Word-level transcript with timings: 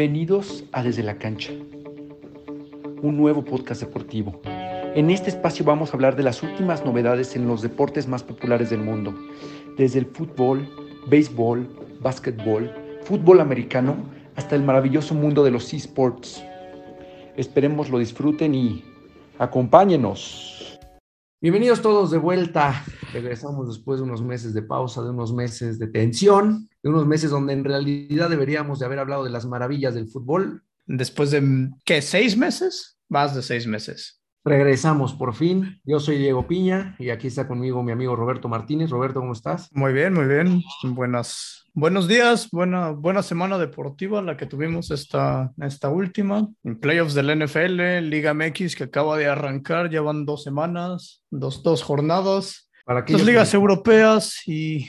Bienvenidos 0.00 0.64
a 0.72 0.82
Desde 0.82 1.02
la 1.02 1.18
Cancha, 1.18 1.52
un 3.02 3.18
nuevo 3.18 3.44
podcast 3.44 3.82
deportivo. 3.82 4.40
En 4.94 5.10
este 5.10 5.28
espacio 5.28 5.62
vamos 5.62 5.90
a 5.90 5.92
hablar 5.92 6.16
de 6.16 6.22
las 6.22 6.42
últimas 6.42 6.86
novedades 6.86 7.36
en 7.36 7.46
los 7.46 7.60
deportes 7.60 8.08
más 8.08 8.22
populares 8.22 8.70
del 8.70 8.80
mundo, 8.80 9.14
desde 9.76 9.98
el 9.98 10.06
fútbol, 10.06 10.66
béisbol, 11.06 11.68
básquetbol, 12.00 12.72
fútbol 13.02 13.40
americano, 13.42 13.94
hasta 14.36 14.56
el 14.56 14.62
maravilloso 14.62 15.14
mundo 15.14 15.44
de 15.44 15.50
los 15.50 15.70
esports. 15.74 16.42
Esperemos 17.36 17.90
lo 17.90 17.98
disfruten 17.98 18.54
y 18.54 18.82
acompáñenos. 19.38 20.49
Bienvenidos 21.42 21.80
todos 21.80 22.10
de 22.10 22.18
vuelta. 22.18 22.84
Regresamos 23.14 23.66
después 23.66 23.98
de 23.98 24.04
unos 24.04 24.22
meses 24.22 24.52
de 24.52 24.60
pausa, 24.60 25.02
de 25.02 25.08
unos 25.08 25.32
meses 25.32 25.78
de 25.78 25.86
tensión, 25.86 26.68
de 26.82 26.90
unos 26.90 27.06
meses 27.06 27.30
donde 27.30 27.54
en 27.54 27.64
realidad 27.64 28.28
deberíamos 28.28 28.78
de 28.78 28.84
haber 28.84 28.98
hablado 28.98 29.24
de 29.24 29.30
las 29.30 29.46
maravillas 29.46 29.94
del 29.94 30.06
fútbol. 30.06 30.62
Después 30.84 31.30
de, 31.30 31.70
¿qué? 31.86 32.02
¿Seis 32.02 32.36
meses? 32.36 32.98
Más 33.08 33.34
de 33.34 33.40
seis 33.40 33.66
meses. 33.66 34.19
Regresamos 34.44 35.14
por 35.14 35.34
fin. 35.34 35.80
Yo 35.84 36.00
soy 36.00 36.18
Diego 36.18 36.46
Piña 36.46 36.96
y 36.98 37.10
aquí 37.10 37.26
está 37.26 37.46
conmigo 37.46 37.82
mi 37.82 37.92
amigo 37.92 38.16
Roberto 38.16 38.48
Martínez. 38.48 38.90
Roberto, 38.90 39.20
¿cómo 39.20 39.32
estás? 39.32 39.68
Muy 39.72 39.92
bien, 39.92 40.14
muy 40.14 40.26
bien. 40.26 40.62
Buenas, 40.82 41.60
Buenos 41.72 42.08
días, 42.08 42.48
buena, 42.50 42.90
buena 42.90 43.22
semana 43.22 43.56
deportiva 43.56 44.20
la 44.20 44.36
que 44.36 44.46
tuvimos 44.46 44.90
esta, 44.90 45.52
esta 45.62 45.88
última. 45.88 46.48
En 46.64 46.80
playoffs 46.80 47.14
del 47.14 47.28
NFL, 47.38 48.08
Liga 48.08 48.34
MX 48.34 48.74
que 48.74 48.84
acaba 48.84 49.16
de 49.16 49.26
arrancar, 49.26 49.88
llevan 49.88 50.26
dos 50.26 50.42
semanas, 50.42 51.22
dos, 51.30 51.62
dos 51.62 51.84
jornadas. 51.84 52.68
Para 52.84 53.04
Las 53.06 53.24
ligas 53.24 53.54
europeas 53.54 54.42
y, 54.48 54.88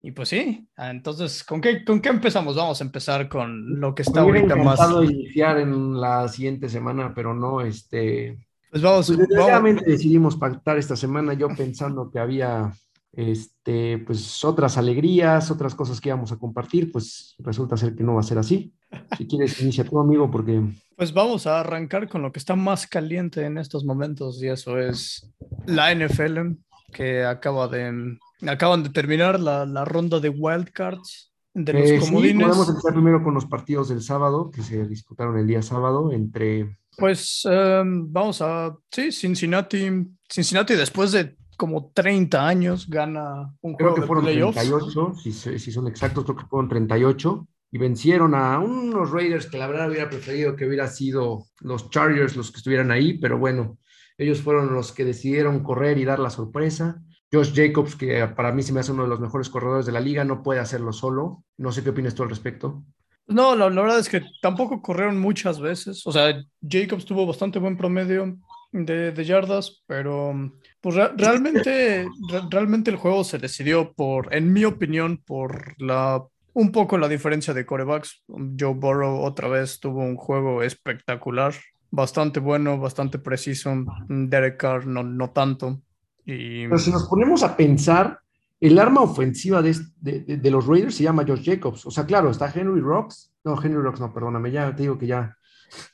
y, 0.00 0.12
pues 0.12 0.30
sí, 0.30 0.66
entonces, 0.78 1.44
¿con 1.44 1.60
qué, 1.60 1.84
¿con 1.84 2.00
qué 2.00 2.08
empezamos? 2.08 2.56
Vamos 2.56 2.80
a 2.80 2.84
empezar 2.84 3.28
con 3.28 3.78
lo 3.78 3.94
que 3.94 4.00
está 4.00 4.22
ahorita 4.22 4.56
más. 4.56 4.80
iniciar 5.02 5.58
en 5.58 6.00
la 6.00 6.26
siguiente 6.28 6.70
semana, 6.70 7.12
pero 7.14 7.34
no, 7.34 7.60
este... 7.60 8.38
Pues 8.74 8.82
vamos, 8.82 9.06
pues 9.06 9.84
decidimos 9.86 10.34
pactar 10.34 10.78
esta 10.78 10.96
semana 10.96 11.32
yo 11.34 11.46
pensando 11.46 12.10
que 12.10 12.18
había 12.18 12.72
este, 13.12 13.98
pues 13.98 14.44
otras 14.44 14.76
alegrías, 14.76 15.48
otras 15.52 15.76
cosas 15.76 16.00
que 16.00 16.08
íbamos 16.08 16.32
a 16.32 16.38
compartir, 16.38 16.90
pues 16.90 17.36
resulta 17.38 17.76
ser 17.76 17.94
que 17.94 18.02
no 18.02 18.14
va 18.14 18.20
a 18.20 18.24
ser 18.24 18.38
así. 18.38 18.74
Si 19.16 19.28
quieres, 19.28 19.60
inicia 19.62 19.84
tu 19.84 20.00
amigo, 20.00 20.28
porque... 20.28 20.60
Pues 20.96 21.14
vamos 21.14 21.46
a 21.46 21.60
arrancar 21.60 22.08
con 22.08 22.22
lo 22.22 22.32
que 22.32 22.40
está 22.40 22.56
más 22.56 22.88
caliente 22.88 23.44
en 23.44 23.58
estos 23.58 23.84
momentos 23.84 24.42
y 24.42 24.48
eso 24.48 24.76
es 24.76 25.32
la 25.66 25.94
NFL, 25.94 26.56
que 26.92 27.24
acaba 27.24 27.68
de, 27.68 28.18
acaban 28.44 28.82
de 28.82 28.90
terminar 28.90 29.38
la, 29.38 29.66
la 29.66 29.84
ronda 29.84 30.18
de 30.18 30.30
wildcards 30.30 31.32
de 31.54 31.72
los 31.72 31.90
eh, 31.90 31.98
comodines. 32.00 32.46
podemos 32.46 32.68
empezar 32.68 32.92
primero 32.92 33.22
con 33.22 33.34
los 33.34 33.46
partidos 33.46 33.88
del 33.88 34.02
sábado, 34.02 34.50
que 34.50 34.62
se 34.62 34.86
disputaron 34.86 35.38
el 35.38 35.46
día 35.46 35.62
sábado 35.62 36.12
entre... 36.12 36.76
Pues 36.96 37.42
em, 37.44 38.12
vamos 38.12 38.42
a, 38.42 38.76
sí, 38.90 39.10
Cincinnati, 39.10 39.90
Cincinnati 40.28 40.74
después 40.74 41.12
de 41.12 41.36
como 41.56 41.92
30 41.94 42.46
años 42.46 42.88
gana 42.88 43.54
un 43.60 43.74
creo 43.74 43.94
que 43.94 44.02
fueron 44.02 44.24
38, 44.24 45.14
si, 45.22 45.32
si, 45.32 45.72
son 45.72 45.86
exactos, 45.86 46.24
creo 46.24 46.36
que 46.36 46.46
fueron 46.46 46.68
38 46.68 47.46
y 47.70 47.78
vencieron 47.78 48.34
a 48.34 48.58
unos 48.58 49.10
Raiders 49.10 49.46
que 49.46 49.58
la 49.58 49.66
verdad 49.66 49.88
hubiera 49.88 50.08
preferido 50.08 50.56
que 50.56 50.66
hubiera 50.66 50.88
sido 50.88 51.46
los 51.60 51.90
Chargers 51.90 52.36
los 52.36 52.50
que 52.50 52.58
estuvieran 52.58 52.90
ahí, 52.90 53.18
pero 53.18 53.38
bueno, 53.38 53.78
ellos 54.16 54.40
fueron 54.40 54.72
los 54.72 54.92
que 54.92 55.04
decidieron 55.04 55.62
correr 55.62 55.98
y 55.98 56.04
dar 56.04 56.18
la 56.18 56.30
sorpresa. 56.30 57.02
Josh 57.34 57.52
Jacobs, 57.52 57.96
que 57.96 58.26
para 58.28 58.52
mí 58.52 58.62
se 58.62 58.72
me 58.72 58.80
hace 58.80 58.92
uno 58.92 59.02
de 59.02 59.08
los 59.08 59.20
mejores 59.20 59.48
corredores 59.48 59.86
de 59.86 59.92
la 59.92 60.00
liga, 60.00 60.24
no 60.24 60.42
puede 60.42 60.60
hacerlo 60.60 60.92
solo. 60.92 61.42
No 61.56 61.72
sé 61.72 61.82
qué 61.82 61.90
opinas 61.90 62.14
tú 62.14 62.22
al 62.22 62.28
respecto. 62.28 62.84
No, 63.26 63.56
la, 63.56 63.68
verdad 63.68 63.98
es 63.98 64.08
que 64.08 64.22
tampoco 64.40 64.82
corrieron 64.82 65.18
muchas 65.18 65.58
veces. 65.58 66.06
O 66.06 66.12
sea, 66.12 66.44
Jacobs 66.62 67.04
tuvo 67.04 67.26
bastante 67.26 67.58
buen 67.58 67.76
promedio 67.76 68.36
de, 68.70 69.12
de 69.12 69.24
yardas, 69.24 69.82
pero 69.86 70.52
pues 70.80 70.94
realmente, 70.94 72.06
realmente 72.50 72.90
el 72.90 72.96
juego 72.96 73.24
se 73.24 73.38
decidió 73.38 73.92
por, 73.94 74.34
en 74.34 74.52
mi 74.52 74.64
opinión, 74.64 75.22
por 75.24 75.80
la 75.80 76.22
un 76.54 76.70
poco 76.70 76.98
la 76.98 77.08
diferencia 77.08 77.52
de 77.52 77.66
corebacks. 77.66 78.22
Joe 78.28 78.74
Burrow 78.74 79.22
otra 79.22 79.48
vez 79.48 79.80
tuvo 79.80 80.00
un 80.00 80.16
juego 80.16 80.62
espectacular, 80.62 81.54
bastante 81.90 82.40
bueno, 82.40 82.78
bastante 82.78 83.18
preciso. 83.18 83.74
Derek 84.08 84.56
Carr 84.56 84.86
no, 84.86 85.02
no 85.02 85.30
tanto. 85.30 85.80
Y... 86.24 86.66
Pero 86.66 86.78
si 86.78 86.90
nos 86.90 87.08
ponemos 87.08 87.42
a 87.42 87.56
pensar, 87.56 88.18
el 88.60 88.78
arma 88.78 89.02
ofensiva 89.02 89.60
de, 89.62 89.76
de, 90.00 90.20
de, 90.38 90.50
los 90.50 90.66
Raiders 90.66 90.94
se 90.94 91.04
llama 91.04 91.24
Josh 91.26 91.44
Jacobs. 91.44 91.86
O 91.86 91.90
sea, 91.90 92.06
claro, 92.06 92.30
está 92.30 92.52
Henry 92.54 92.80
Rocks. 92.80 93.32
No, 93.44 93.60
Henry 93.62 93.80
Rocks, 93.80 94.00
no, 94.00 94.12
perdóname, 94.12 94.50
ya 94.50 94.74
te 94.74 94.82
digo 94.82 94.96
que 94.96 95.06
ya. 95.06 95.36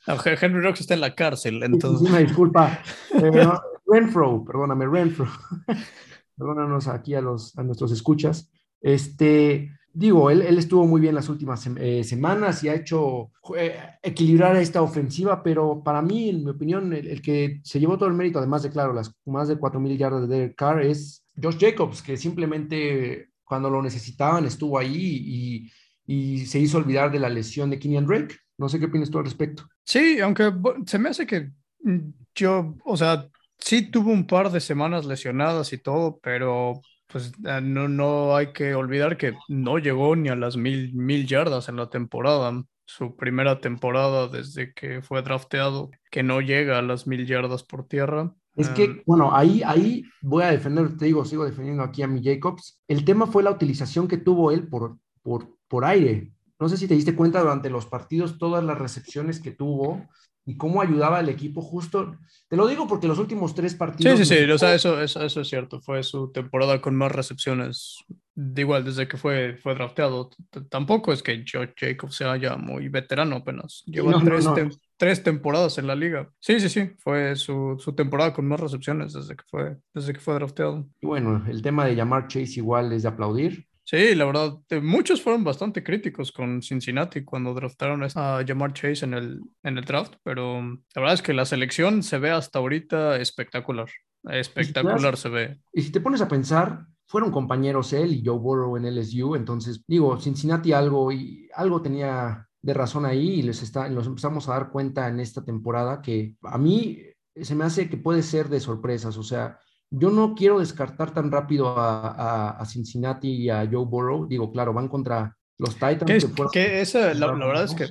Henry 0.07 0.61
Rocks 0.61 0.81
está 0.81 0.93
en 0.93 1.01
la 1.01 1.15
cárcel, 1.15 1.61
entonces. 1.63 2.07
Sí, 2.07 2.17
disculpa. 2.17 2.81
Eh, 3.13 3.49
Renfro, 3.85 4.45
perdóname, 4.45 4.87
Renfro. 4.87 5.27
Perdónanos 6.37 6.87
aquí 6.87 7.13
a, 7.13 7.21
los, 7.21 7.57
a 7.57 7.63
nuestros 7.63 7.91
escuchas. 7.91 8.49
Este, 8.79 9.69
digo, 9.93 10.29
él, 10.29 10.41
estuvo 10.57 10.85
muy 10.85 11.01
bien 11.01 11.15
las 11.15 11.29
últimas 11.29 11.65
eh, 11.77 12.03
semanas 12.03 12.63
y 12.63 12.69
ha 12.69 12.75
hecho 12.75 13.31
eh, 13.57 13.75
equilibrar 14.01 14.55
esta 14.55 14.81
ofensiva, 14.81 15.43
pero 15.43 15.81
para 15.83 16.01
mí, 16.01 16.29
en 16.29 16.43
mi 16.43 16.51
opinión, 16.51 16.93
el, 16.93 17.21
que 17.21 17.59
se 17.63 17.79
llevó 17.79 17.97
todo 17.97 18.09
el 18.09 18.15
mérito, 18.15 18.39
además 18.39 18.63
de, 18.63 18.69
claro, 18.69 18.93
las 18.93 19.13
más 19.25 19.47
de 19.47 19.57
4.000 19.57 19.97
yardas 19.97 20.27
de 20.27 20.35
Derek 20.35 20.55
Carr, 20.55 20.81
es 20.81 21.25
Josh 21.41 21.57
Jacobs, 21.59 22.01
que 22.01 22.17
simplemente 22.17 23.29
cuando 23.43 23.69
lo 23.69 23.81
necesitaban 23.81 24.45
estuvo 24.45 24.77
ahí 24.77 24.91
y, 24.95 25.71
y 26.05 26.45
se 26.45 26.59
hizo 26.59 26.77
olvidar 26.77 27.11
de 27.11 27.19
la 27.19 27.29
lesión 27.29 27.69
de 27.69 27.79
Kenyan 27.79 28.05
Drake. 28.05 28.35
No 28.57 28.69
sé 28.69 28.79
qué 28.79 28.85
opinas 28.85 29.09
tú 29.09 29.17
al 29.17 29.25
respecto. 29.25 29.63
Sí, 29.83 30.19
aunque 30.19 30.53
se 30.85 30.99
me 30.99 31.09
hace 31.09 31.25
que 31.25 31.51
mm, 31.83 32.11
yo, 32.35 32.75
o 32.85 32.95
sea, 32.95 33.27
sí 33.57 33.89
tuvo 33.89 34.11
un 34.11 34.25
par 34.25 34.51
de 34.51 34.59
semanas 34.59 35.05
lesionadas 35.05 35.73
y 35.73 35.77
todo, 35.77 36.19
pero 36.21 36.81
pues 37.11 37.31
eh, 37.45 37.59
no, 37.61 37.87
no 37.87 38.35
hay 38.35 38.53
que 38.53 38.75
olvidar 38.75 39.17
que 39.17 39.33
no 39.47 39.77
llegó 39.77 40.15
ni 40.15 40.29
a 40.29 40.35
las 40.35 40.57
mil, 40.57 40.93
mil 40.93 41.27
yardas 41.27 41.69
en 41.69 41.75
la 41.75 41.89
temporada. 41.89 42.63
Su 42.85 43.15
primera 43.15 43.59
temporada 43.59 44.27
desde 44.27 44.73
que 44.73 45.01
fue 45.01 45.21
drafteado, 45.21 45.91
que 46.09 46.23
no 46.23 46.41
llega 46.41 46.79
a 46.79 46.81
las 46.81 47.07
mil 47.07 47.25
yardas 47.25 47.63
por 47.63 47.87
tierra. 47.87 48.33
Es 48.55 48.67
que, 48.69 48.83
em, 48.83 49.03
bueno, 49.05 49.35
ahí, 49.35 49.61
ahí 49.65 50.03
voy 50.21 50.43
a 50.43 50.51
defender, 50.51 50.97
te 50.97 51.05
digo, 51.05 51.23
sigo 51.23 51.45
defendiendo 51.45 51.83
aquí 51.83 52.01
a 52.03 52.07
mi 52.07 52.21
Jacobs. 52.23 52.81
El 52.87 53.05
tema 53.05 53.27
fue 53.27 53.43
la 53.43 53.51
utilización 53.51 54.07
que 54.07 54.17
tuvo 54.17 54.51
él 54.51 54.67
por, 54.67 54.97
por, 55.21 55.55
por 55.67 55.85
aire. 55.85 56.31
No 56.59 56.67
sé 56.69 56.77
si 56.77 56.87
te 56.87 56.93
diste 56.93 57.15
cuenta 57.15 57.39
durante 57.39 57.69
los 57.69 57.85
partidos, 57.85 58.37
todas 58.37 58.63
las 58.63 58.77
recepciones 58.77 59.39
que 59.39 59.51
tuvo, 59.51 60.07
y 60.45 60.57
cómo 60.57 60.81
ayudaba 60.81 61.19
al 61.19 61.29
equipo 61.29 61.61
justo. 61.61 62.17
Te 62.47 62.57
lo 62.57 62.67
digo 62.67 62.87
porque 62.87 63.07
los 63.07 63.19
últimos 63.19 63.53
tres 63.53 63.75
partidos. 63.75 64.17
Sí, 64.17 64.25
sí, 64.25 64.35
sí, 64.35 64.51
o 64.51 64.57
sea, 64.57 64.73
eso, 64.73 65.01
eso, 65.01 65.23
eso, 65.23 65.41
es 65.41 65.47
cierto. 65.47 65.81
Fue 65.81 66.03
su 66.03 66.31
temporada 66.31 66.81
con 66.81 66.95
más 66.95 67.11
recepciones. 67.11 67.97
De 68.33 68.61
igual, 68.61 68.83
desde 68.85 69.07
que 69.07 69.17
fue, 69.17 69.57
fue 69.57 69.75
drafteado. 69.75 70.29
Tampoco 70.69 71.13
es 71.13 71.21
que 71.21 71.43
George 71.45 71.73
Jacobs 71.77 72.15
sea 72.15 72.37
ya 72.37 72.55
muy 72.55 72.87
veterano 72.87 73.37
apenas. 73.37 73.83
Lleva 73.85 74.19
tres, 74.23 74.79
tres, 74.97 75.21
temporadas 75.23 75.77
en 75.77 75.87
la 75.87 75.95
liga. 75.95 76.29
Sí, 76.39 76.59
sí, 76.59 76.69
sí. 76.69 76.91
Fue 76.97 77.35
su, 77.35 77.77
su, 77.79 77.93
temporada 77.93 78.33
con 78.33 78.47
más 78.47 78.59
recepciones 78.59 79.13
desde 79.13 79.35
que 79.35 79.43
fue, 79.47 79.77
desde 79.93 80.13
que 80.13 80.19
fue 80.19 80.33
drafteado. 80.35 80.87
Y 81.01 81.05
bueno, 81.05 81.43
el 81.47 81.61
tema 81.61 81.85
de 81.85 81.95
llamar 81.95 82.27
Chase 82.27 82.53
igual 82.57 82.91
es 82.93 83.03
de 83.03 83.09
aplaudir. 83.09 83.67
Sí, 83.83 84.15
la 84.15 84.25
verdad, 84.25 84.57
muchos 84.81 85.21
fueron 85.21 85.43
bastante 85.43 85.83
críticos 85.83 86.31
con 86.31 86.61
Cincinnati 86.61 87.25
cuando 87.25 87.53
draftaron 87.53 88.03
a 88.03 88.43
Jamar 88.45 88.73
Chase 88.73 89.05
en 89.05 89.13
el, 89.13 89.41
en 89.63 89.77
el 89.77 89.83
draft, 89.83 90.15
pero 90.23 90.61
la 90.61 91.01
verdad 91.01 91.15
es 91.15 91.21
que 91.21 91.33
la 91.33 91.45
selección 91.45 92.03
se 92.03 92.19
ve 92.19 92.31
hasta 92.31 92.59
ahorita 92.59 93.17
espectacular. 93.17 93.89
Espectacular 94.23 95.17
se 95.17 95.29
ve. 95.29 95.59
Y 95.73 95.81
si 95.81 95.91
te 95.91 95.99
pones 95.99 96.21
a 96.21 96.27
pensar, 96.27 96.85
fueron 97.07 97.31
compañeros 97.31 97.91
él 97.91 98.13
y 98.13 98.23
Joe 98.25 98.37
Burrow 98.37 98.77
en 98.77 98.85
LSU, 98.85 99.35
entonces 99.35 99.83
digo, 99.87 100.17
Cincinnati 100.19 100.71
algo, 100.71 101.11
y 101.11 101.49
algo 101.55 101.81
tenía 101.81 102.47
de 102.61 102.73
razón 102.73 103.05
ahí 103.05 103.39
y 103.39 103.41
les 103.41 103.61
está, 103.63 103.89
nos 103.89 104.07
empezamos 104.07 104.47
a 104.47 104.53
dar 104.53 104.69
cuenta 104.69 105.09
en 105.09 105.19
esta 105.19 105.43
temporada 105.43 106.01
que 106.01 106.37
a 106.43 106.57
mí 106.57 106.99
se 107.35 107.55
me 107.55 107.65
hace 107.65 107.89
que 107.89 107.97
puede 107.97 108.23
ser 108.23 108.47
de 108.49 108.59
sorpresas, 108.59 109.17
o 109.17 109.23
sea, 109.23 109.59
yo 109.91 110.09
no 110.09 110.33
quiero 110.35 110.59
descartar 110.59 111.13
tan 111.13 111.29
rápido 111.31 111.75
a, 111.77 112.63
Cincinnati 112.65 113.29
y 113.29 113.49
a 113.49 113.67
Joe 113.69 113.85
Burrow. 113.85 114.27
Digo, 114.27 114.51
claro, 114.51 114.73
van 114.73 114.87
contra 114.87 115.37
los 115.57 115.75
Titans. 115.75 116.07
Que, 116.51 116.85
la, 117.13 117.31
verdad 117.33 117.65
es 117.65 117.75
que 117.75 117.87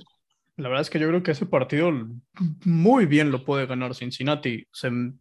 la 0.57 0.69
verdad 0.69 0.83
es 0.83 0.91
que 0.91 0.99
yo 0.99 1.09
creo 1.09 1.23
que 1.23 1.31
ese 1.31 1.47
partido 1.47 1.91
muy 2.65 3.07
bien 3.07 3.31
lo 3.31 3.45
puede 3.45 3.67
ganar 3.67 3.95
Cincinnati. 3.95 4.67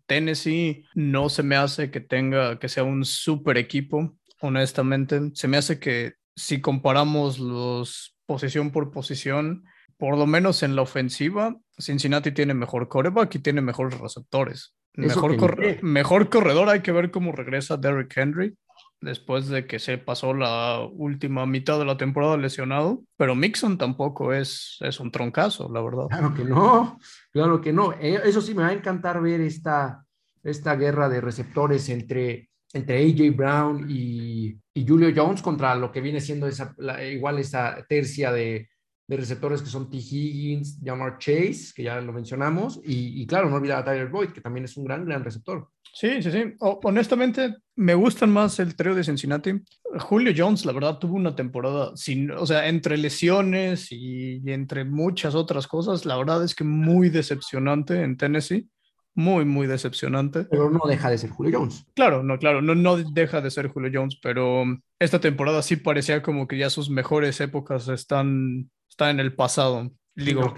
Tennessee 0.05 0.85
no 0.95 1.29
se 1.29 1.43
me 1.43 1.57
hace 1.57 1.91
que 1.91 1.99
tenga, 1.99 2.59
que 2.59 2.69
sea 2.69 2.83
un 2.83 3.03
super 3.05 3.57
equipo, 3.57 4.17
honestamente. 4.41 5.31
Se 5.33 5.47
me 5.47 5.57
hace 5.57 5.79
que 5.79 6.13
si 6.35 6.61
comparamos 6.61 7.39
los 7.39 8.15
posición 8.25 8.71
por 8.71 8.91
posición, 8.91 9.65
por 9.97 10.17
lo 10.17 10.27
menos 10.27 10.63
en 10.63 10.75
la 10.75 10.83
ofensiva, 10.83 11.57
Cincinnati 11.77 12.31
tiene 12.31 12.53
mejor 12.53 12.87
coreback 12.87 13.35
y 13.35 13.39
tiene 13.39 13.61
mejores 13.61 13.99
receptores. 13.99 14.75
Mejor, 14.95 15.83
mejor 15.83 16.29
corredor, 16.29 16.69
hay 16.69 16.81
que 16.81 16.91
ver 16.91 17.11
cómo 17.11 17.31
regresa 17.31 17.77
Derrick 17.77 18.17
Henry. 18.17 18.55
después 19.01 19.47
de 19.47 19.65
que 19.65 19.79
se 19.79 19.97
pasó 19.97 20.33
la 20.33 20.81
última 20.91 21.45
mitad 21.45 21.79
de 21.79 21.85
la 21.85 21.97
temporada 21.97 22.35
lesionado, 22.37 23.03
pero 23.15 23.33
Mixon 23.35 23.77
tampoco 23.77 24.33
es, 24.33 24.77
es 24.81 24.99
un 24.99 25.11
troncazo, 25.11 25.71
la 25.71 25.81
verdad. 25.81 26.07
Claro 26.09 26.33
que 26.33 26.43
no, 26.43 26.99
claro 27.31 27.61
que 27.61 27.71
no. 27.71 27.93
Eh, 27.93 28.19
eso 28.25 28.41
sí, 28.41 28.53
me 28.53 28.63
va 28.63 28.69
a 28.69 28.73
encantar 28.73 29.21
ver 29.21 29.41
esta, 29.41 30.05
esta 30.43 30.75
guerra 30.75 31.07
de 31.07 31.21
receptores 31.21 31.87
entre, 31.89 32.49
entre 32.73 32.97
AJ 32.97 33.35
Brown 33.35 33.85
y, 33.89 34.57
y 34.73 34.87
Julio 34.87 35.13
Jones 35.15 35.41
contra 35.41 35.75
lo 35.75 35.91
que 35.91 36.01
viene 36.01 36.19
siendo 36.19 36.47
esa, 36.47 36.75
igual 37.03 37.39
esa 37.39 37.85
tercia 37.87 38.31
de, 38.33 38.67
de 39.09 39.17
receptores 39.17 39.63
que 39.63 39.69
son 39.69 39.89
T. 39.89 39.97
Higgins, 39.97 40.77
Jamar 40.83 41.17
Chase, 41.17 41.73
que 41.75 41.81
ya 41.81 41.99
lo 41.99 42.13
mencionamos, 42.13 42.79
y, 42.83 43.25
claro, 43.25 43.49
no 43.49 43.55
olvidar 43.55 43.79
a 43.79 43.83
Tyler 43.83 44.07
Boyd, 44.07 44.29
que 44.29 44.39
también 44.39 44.65
es 44.65 44.77
un 44.77 44.85
gran, 44.85 45.03
gran 45.03 45.23
receptor. 45.23 45.67
Sí, 45.91 46.21
sí, 46.21 46.31
sí. 46.31 46.43
honestamente, 46.59 47.55
me 47.75 47.95
gustan 47.95 48.29
más 48.29 48.59
el 48.59 48.75
trío 48.75 48.93
de 48.93 49.03
Cincinnati. 49.03 49.53
Julio 49.97 50.31
Jones, 50.37 50.63
la 50.63 50.73
verdad, 50.73 50.99
tuvo 50.99 51.15
una 51.15 51.35
temporada 51.35 51.91
sin, 51.95 52.29
o 52.29 52.45
sea, 52.45 52.67
entre 52.67 52.97
lesiones 52.97 53.91
y, 53.91 54.43
entre 54.45 54.85
muchas 54.85 55.33
otras 55.33 55.65
cosas, 55.65 56.05
la 56.05 56.15
verdad 56.15 56.43
es 56.43 56.53
que 56.53 56.63
muy 56.63 57.09
decepcionante 57.09 58.03
en 58.03 58.15
Tennessee. 58.15 58.69
Muy, 59.15 59.43
muy 59.43 59.65
decepcionante. 59.65 60.45
Pero 60.45 60.69
no 60.69 60.81
deja 60.87 61.09
de 61.09 61.17
ser 61.17 61.31
Julio 61.31 61.59
Jones. 61.59 61.83
Claro, 61.95 62.21
no, 62.21 62.37
claro, 62.37 62.61
no, 62.61 62.75
no 62.75 62.95
deja 62.95 63.41
de 63.41 63.49
ser 63.49 63.69
Julio 63.69 63.89
Jones, 63.91 64.19
pero 64.21 64.65
esta 64.99 65.19
temporada 65.19 65.63
sí 65.63 65.77
parecía 65.77 66.21
como 66.21 66.47
que 66.47 66.59
ya 66.59 66.69
sus 66.69 66.91
mejores 66.91 67.41
épocas 67.41 67.87
están 67.87 68.69
está 68.99 69.09
en 69.11 69.21
el 69.21 69.33
pasado. 69.33 69.89
Digo, 70.13 70.53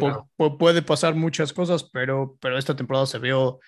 puede 0.58 0.82
pasar 0.82 1.14
muchas 1.14 1.54
cosas, 1.54 1.84
pero, 1.84 2.38
pero 2.42 2.58
esta 2.58 2.76
temporada 2.76 3.06
se 3.06 3.20
vio, 3.20 3.60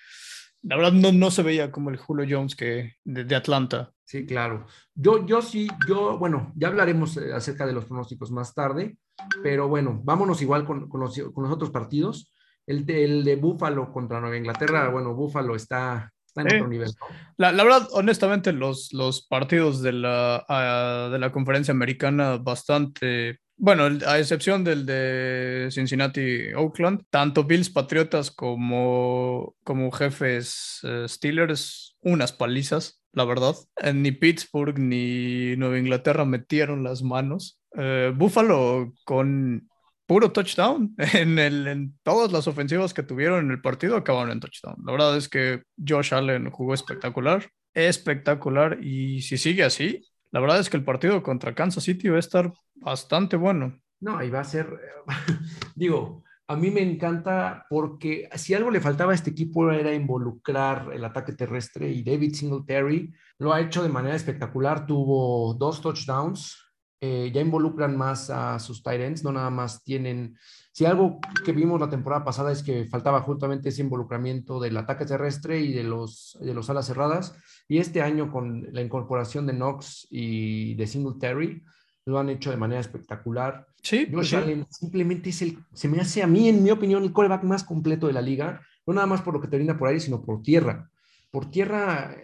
la 0.62 0.74
verdad 0.76 0.92
no, 0.92 1.12
no 1.12 1.30
se 1.30 1.44
veía 1.44 1.70
como 1.70 1.90
el 1.90 1.96
Julio 1.96 2.26
Jones 2.28 2.56
que 2.56 2.94
de, 3.04 3.36
Atlanta. 3.36 3.92
Sí, 4.04 4.26
claro. 4.26 4.66
Yo, 4.96 5.24
yo 5.24 5.40
sí, 5.40 5.68
yo, 5.86 6.18
bueno, 6.18 6.52
ya 6.56 6.68
hablaremos 6.68 7.16
eh, 7.16 7.32
acerca 7.32 7.64
de 7.64 7.72
los 7.72 7.84
pronósticos 7.84 8.32
más 8.32 8.52
tarde, 8.52 8.98
pero 9.44 9.68
bueno, 9.68 10.00
vámonos 10.02 10.42
igual 10.42 10.64
con, 10.64 10.88
con, 10.88 11.00
los, 11.00 11.16
con 11.32 11.44
los, 11.44 11.52
otros 11.52 11.70
partidos. 11.70 12.32
El 12.66 12.84
de, 12.84 13.04
el 13.04 13.24
de 13.24 13.36
Buffalo 13.36 13.92
contra 13.92 14.20
Nueva 14.20 14.36
Inglaterra, 14.36 14.88
bueno, 14.88 15.14
Buffalo 15.14 15.54
está, 15.54 16.12
está 16.34 16.42
en 16.42 16.62
otro 16.62 16.68
nivel. 16.68 16.90
La, 17.36 17.52
la, 17.52 17.64
verdad, 17.64 17.88
honestamente, 17.92 18.52
los, 18.52 18.92
los 18.92 19.26
partidos 19.26 19.82
de 19.82 19.92
la, 19.92 20.44
ah, 20.48 21.08
de 21.10 21.18
la 21.18 21.32
conferencia 21.32 21.72
americana 21.72 22.38
bastante 22.38 23.40
bueno, 23.56 23.84
a 24.06 24.18
excepción 24.18 24.64
del 24.64 24.84
de 24.84 25.68
Cincinnati 25.70 26.52
Oakland, 26.54 27.04
tanto 27.10 27.44
Bills 27.44 27.70
Patriotas 27.70 28.30
como, 28.30 29.54
como 29.62 29.92
jefes 29.92 30.80
eh, 30.82 31.06
Steelers, 31.08 31.96
unas 32.00 32.32
palizas, 32.32 33.00
la 33.12 33.24
verdad. 33.24 33.54
Eh, 33.76 33.92
ni 33.92 34.10
Pittsburgh 34.10 34.78
ni 34.78 35.56
Nueva 35.56 35.78
Inglaterra 35.78 36.24
metieron 36.24 36.82
las 36.82 37.02
manos. 37.02 37.60
Eh, 37.76 38.12
Buffalo 38.14 38.92
con 39.04 39.68
puro 40.06 40.32
touchdown 40.32 40.94
en, 41.14 41.98
todas 42.02 42.32
las 42.32 42.46
ofensivas 42.46 42.94
que 42.94 43.02
tuvieron 43.02 43.46
en 43.46 43.50
el 43.50 43.60
partido 43.60 43.96
acabaron 43.96 44.32
en 44.32 44.40
touchdown. 44.40 44.76
La 44.84 44.92
verdad 44.92 45.16
es 45.16 45.28
que 45.28 45.62
Josh 45.86 46.14
Allen 46.14 46.50
jugó 46.50 46.74
espectacular, 46.74 47.48
espectacular 47.72 48.78
y 48.82 49.22
si 49.22 49.38
sigue 49.38 49.64
así, 49.64 50.04
la 50.30 50.40
verdad 50.40 50.60
es 50.60 50.68
que 50.68 50.76
el 50.76 50.84
partido 50.84 51.22
contra 51.22 51.54
Kansas 51.54 51.84
City 51.84 52.08
va 52.08 52.16
a 52.16 52.20
estar 52.20 52.52
bastante 52.74 53.36
bueno. 53.36 53.78
No, 54.00 54.22
y 54.22 54.30
va 54.30 54.40
a 54.40 54.44
ser, 54.44 54.68
digo, 55.74 56.24
a 56.46 56.56
mí 56.56 56.70
me 56.70 56.82
encanta 56.82 57.66
porque 57.70 58.28
si 58.34 58.52
algo 58.52 58.70
le 58.70 58.80
faltaba 58.80 59.12
a 59.12 59.14
este 59.14 59.30
equipo 59.30 59.70
era 59.70 59.94
involucrar 59.94 60.90
el 60.92 61.04
ataque 61.04 61.32
terrestre 61.32 61.88
y 61.88 62.02
David 62.02 62.34
Singletary 62.34 63.14
lo 63.38 63.52
ha 63.52 63.60
hecho 63.60 63.82
de 63.82 63.88
manera 63.88 64.14
espectacular. 64.14 64.86
Tuvo 64.86 65.54
dos 65.54 65.80
touchdowns, 65.80 66.63
eh, 67.00 67.30
ya 67.34 67.40
involucran 67.40 67.96
más 67.96 68.30
a 68.30 68.58
sus 68.58 68.82
tight 68.82 69.00
ends, 69.00 69.24
no 69.24 69.32
nada 69.32 69.50
más 69.50 69.82
tienen. 69.82 70.36
Si 70.72 70.84
algo 70.84 71.20
que 71.44 71.52
vimos 71.52 71.80
la 71.80 71.90
temporada 71.90 72.24
pasada 72.24 72.50
es 72.50 72.62
que 72.62 72.86
faltaba 72.86 73.20
justamente 73.20 73.68
ese 73.68 73.82
involucramiento 73.82 74.58
del 74.60 74.76
ataque 74.76 75.04
terrestre 75.04 75.60
y 75.60 75.72
de 75.72 75.84
los, 75.84 76.38
de 76.40 76.54
los 76.54 76.70
alas 76.70 76.86
cerradas, 76.86 77.34
y 77.68 77.78
este 77.78 78.02
año 78.02 78.30
con 78.30 78.66
la 78.72 78.82
incorporación 78.82 79.46
de 79.46 79.52
Knox 79.52 80.06
y 80.10 80.74
de 80.74 80.86
Singletary, 80.86 81.62
lo 82.06 82.18
han 82.18 82.28
hecho 82.28 82.50
de 82.50 82.56
manera 82.56 82.80
espectacular. 82.80 83.66
Sí, 83.82 84.08
Josh 84.12 84.36
Allen 84.36 84.66
simplemente 84.70 85.30
es 85.30 85.42
el, 85.42 85.58
se 85.72 85.88
me 85.88 86.00
hace 86.00 86.22
a 86.22 86.26
mí, 86.26 86.48
en 86.48 86.62
mi 86.62 86.70
opinión, 86.70 87.02
el 87.02 87.12
coreback 87.12 87.44
más 87.44 87.64
completo 87.64 88.06
de 88.06 88.12
la 88.12 88.22
liga, 88.22 88.60
no 88.86 88.94
nada 88.94 89.06
más 89.06 89.22
por 89.22 89.34
lo 89.34 89.40
que 89.40 89.48
te 89.48 89.56
brinda 89.56 89.78
por 89.78 89.88
aire, 89.88 90.00
sino 90.00 90.22
por 90.22 90.42
tierra. 90.42 90.90
Por 91.30 91.50
tierra 91.50 92.14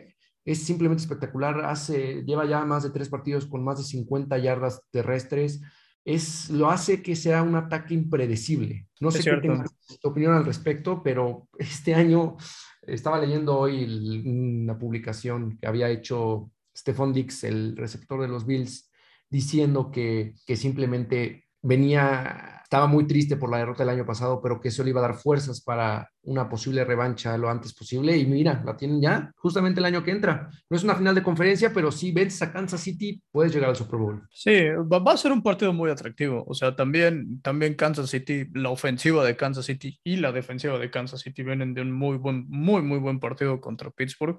es 0.45 0.63
simplemente 0.65 1.03
espectacular. 1.03 1.65
Hace, 1.65 2.23
lleva 2.25 2.47
ya 2.47 2.65
más 2.65 2.83
de 2.83 2.91
tres 2.91 3.09
partidos 3.09 3.47
con 3.47 3.65
más 3.65 3.79
de 3.79 3.85
50 3.85 4.39
yardas 4.39 4.83
terrestres. 4.91 5.61
Es, 6.05 6.51
lo 6.51 6.71
hace 6.71 7.03
que 7.03 7.15
sea 7.15 7.43
un 7.43 7.57
ataque 7.57 7.95
impredecible. 7.95 8.89
No 9.01 9.11
sé 9.11 9.23
qué 9.23 9.37
tengas 9.37 9.71
tu 10.01 10.09
opinión 10.09 10.35
al 10.35 10.45
respecto, 10.45 11.03
pero 11.03 11.49
este 11.59 11.95
año 11.95 12.37
estaba 12.83 13.21
leyendo 13.21 13.59
hoy 13.59 14.23
una 14.25 14.79
publicación 14.79 15.59
que 15.59 15.67
había 15.67 15.91
hecho 15.91 16.51
Stephon 16.77 17.13
Dix, 17.13 17.45
el 17.45 17.77
receptor 17.77 18.21
de 18.23 18.29
los 18.29 18.47
Bills, 18.47 18.91
diciendo 19.29 19.91
que, 19.91 20.35
que 20.47 20.57
simplemente 20.57 21.50
venía 21.63 22.61
estaba 22.71 22.87
muy 22.87 23.05
triste 23.05 23.37
por 23.37 23.51
la 23.51 23.59
derrota 23.59 23.83
del 23.83 23.97
año 23.97 24.07
pasado, 24.07 24.41
pero 24.41 24.61
que 24.61 24.69
eso 24.69 24.85
le 24.85 24.91
iba 24.91 25.01
a 25.01 25.09
dar 25.09 25.17
fuerzas 25.17 25.61
para 25.61 26.09
una 26.23 26.49
posible 26.49 26.85
revancha 26.85 27.37
lo 27.37 27.51
antes 27.51 27.75
posible. 27.75 28.17
Y 28.17 28.27
mira, 28.27 28.63
la 28.65 28.77
tienen 28.77 29.03
ya 29.03 29.33
justamente 29.39 29.81
el 29.81 29.87
año 29.87 30.05
que 30.05 30.13
entra. 30.13 30.49
No 30.69 30.77
es 30.77 30.85
una 30.85 30.95
final 30.95 31.17
de 31.17 31.25
conferencia, 31.25 31.73
pero 31.75 31.91
si 31.91 32.13
vences 32.13 32.41
a 32.43 32.53
Kansas 32.53 32.81
City, 32.81 33.21
puedes 33.33 33.53
llegar 33.53 33.71
al 33.71 33.75
Super 33.75 33.99
Bowl. 33.99 34.23
Sí, 34.31 34.69
va 34.87 35.13
a 35.13 35.17
ser 35.17 35.33
un 35.33 35.43
partido 35.43 35.73
muy 35.73 35.91
atractivo. 35.91 36.45
O 36.47 36.55
sea, 36.55 36.77
también, 36.77 37.41
también 37.43 37.75
Kansas 37.75 38.09
City, 38.09 38.47
la 38.55 38.71
ofensiva 38.71 39.25
de 39.25 39.37
Kansas 39.37 39.67
City 39.67 39.99
y 40.05 40.19
la 40.19 40.31
defensiva 40.31 40.79
de 40.79 40.93
Kansas 40.93 41.23
City 41.23 41.43
vienen 41.43 41.75
de 41.75 41.83
un 41.83 41.91
muy 41.91 42.19
buen, 42.19 42.47
muy, 42.49 42.83
muy 42.83 43.01
buen 43.01 43.19
partido 43.19 43.61
contra 43.61 43.91
Pittsburgh. 43.91 44.39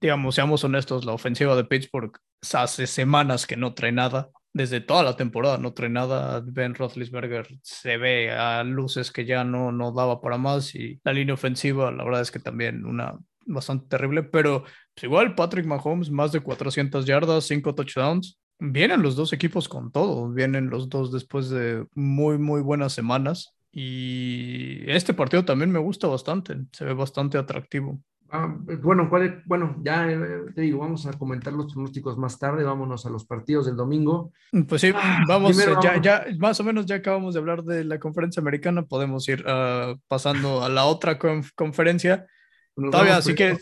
Digamos, 0.00 0.34
seamos 0.34 0.64
honestos, 0.64 1.04
la 1.04 1.12
ofensiva 1.12 1.54
de 1.54 1.64
Pittsburgh 1.64 2.18
hace 2.54 2.86
semanas 2.86 3.46
que 3.46 3.58
no 3.58 3.74
trae 3.74 3.92
nada 3.92 4.30
desde 4.56 4.80
toda 4.80 5.02
la 5.02 5.16
temporada 5.16 5.58
no 5.58 5.74
trae 5.74 5.90
nada. 5.90 6.40
Ben 6.40 6.74
Roethlisberger 6.74 7.46
se 7.62 7.98
ve 7.98 8.30
a 8.30 8.64
luces 8.64 9.12
que 9.12 9.26
ya 9.26 9.44
no, 9.44 9.70
no 9.70 9.92
daba 9.92 10.22
para 10.22 10.38
más 10.38 10.74
y 10.74 10.98
la 11.04 11.12
línea 11.12 11.34
ofensiva, 11.34 11.90
la 11.92 12.04
verdad 12.04 12.22
es 12.22 12.30
que 12.30 12.38
también 12.38 12.86
una 12.86 13.18
bastante 13.44 13.86
terrible, 13.86 14.22
pero 14.22 14.62
pues 14.62 15.04
igual 15.04 15.34
Patrick 15.34 15.66
Mahomes, 15.66 16.10
más 16.10 16.32
de 16.32 16.40
400 16.40 17.04
yardas, 17.04 17.44
5 17.44 17.74
touchdowns. 17.74 18.38
Vienen 18.58 19.02
los 19.02 19.14
dos 19.14 19.34
equipos 19.34 19.68
con 19.68 19.92
todo, 19.92 20.32
vienen 20.32 20.70
los 20.70 20.88
dos 20.88 21.12
después 21.12 21.50
de 21.50 21.86
muy, 21.94 22.38
muy 22.38 22.62
buenas 22.62 22.94
semanas. 22.94 23.54
Y 23.70 24.90
este 24.90 25.12
partido 25.12 25.44
también 25.44 25.70
me 25.70 25.78
gusta 25.78 26.06
bastante, 26.08 26.56
se 26.72 26.84
ve 26.86 26.94
bastante 26.94 27.36
atractivo. 27.36 28.00
Ah, 28.30 28.56
bueno, 28.82 29.08
bueno, 29.44 29.76
ya 29.82 30.10
eh, 30.10 30.18
te 30.54 30.62
digo, 30.62 30.80
vamos 30.80 31.06
a 31.06 31.12
comentar 31.12 31.52
los 31.52 31.72
pronósticos 31.72 32.18
más 32.18 32.38
tarde, 32.38 32.64
vámonos 32.64 33.06
a 33.06 33.10
los 33.10 33.24
partidos 33.24 33.66
del 33.66 33.76
domingo. 33.76 34.32
Pues 34.68 34.80
sí, 34.80 34.90
ah, 34.94 35.22
vamos, 35.28 35.58
eh, 35.60 35.74
ya, 35.82 36.00
ya, 36.00 36.26
más 36.38 36.58
o 36.58 36.64
menos 36.64 36.86
ya 36.86 36.96
acabamos 36.96 37.34
de 37.34 37.40
hablar 37.40 37.62
de 37.62 37.84
la 37.84 38.00
conferencia 38.00 38.40
americana, 38.40 38.82
podemos 38.82 39.28
ir 39.28 39.44
ah, 39.46 39.94
pasando 40.08 40.64
a 40.64 40.68
la 40.68 40.86
otra 40.86 41.18
conferencia. 41.18 42.26
Todavía, 42.74 43.16
así 43.16 43.34
que... 43.34 43.58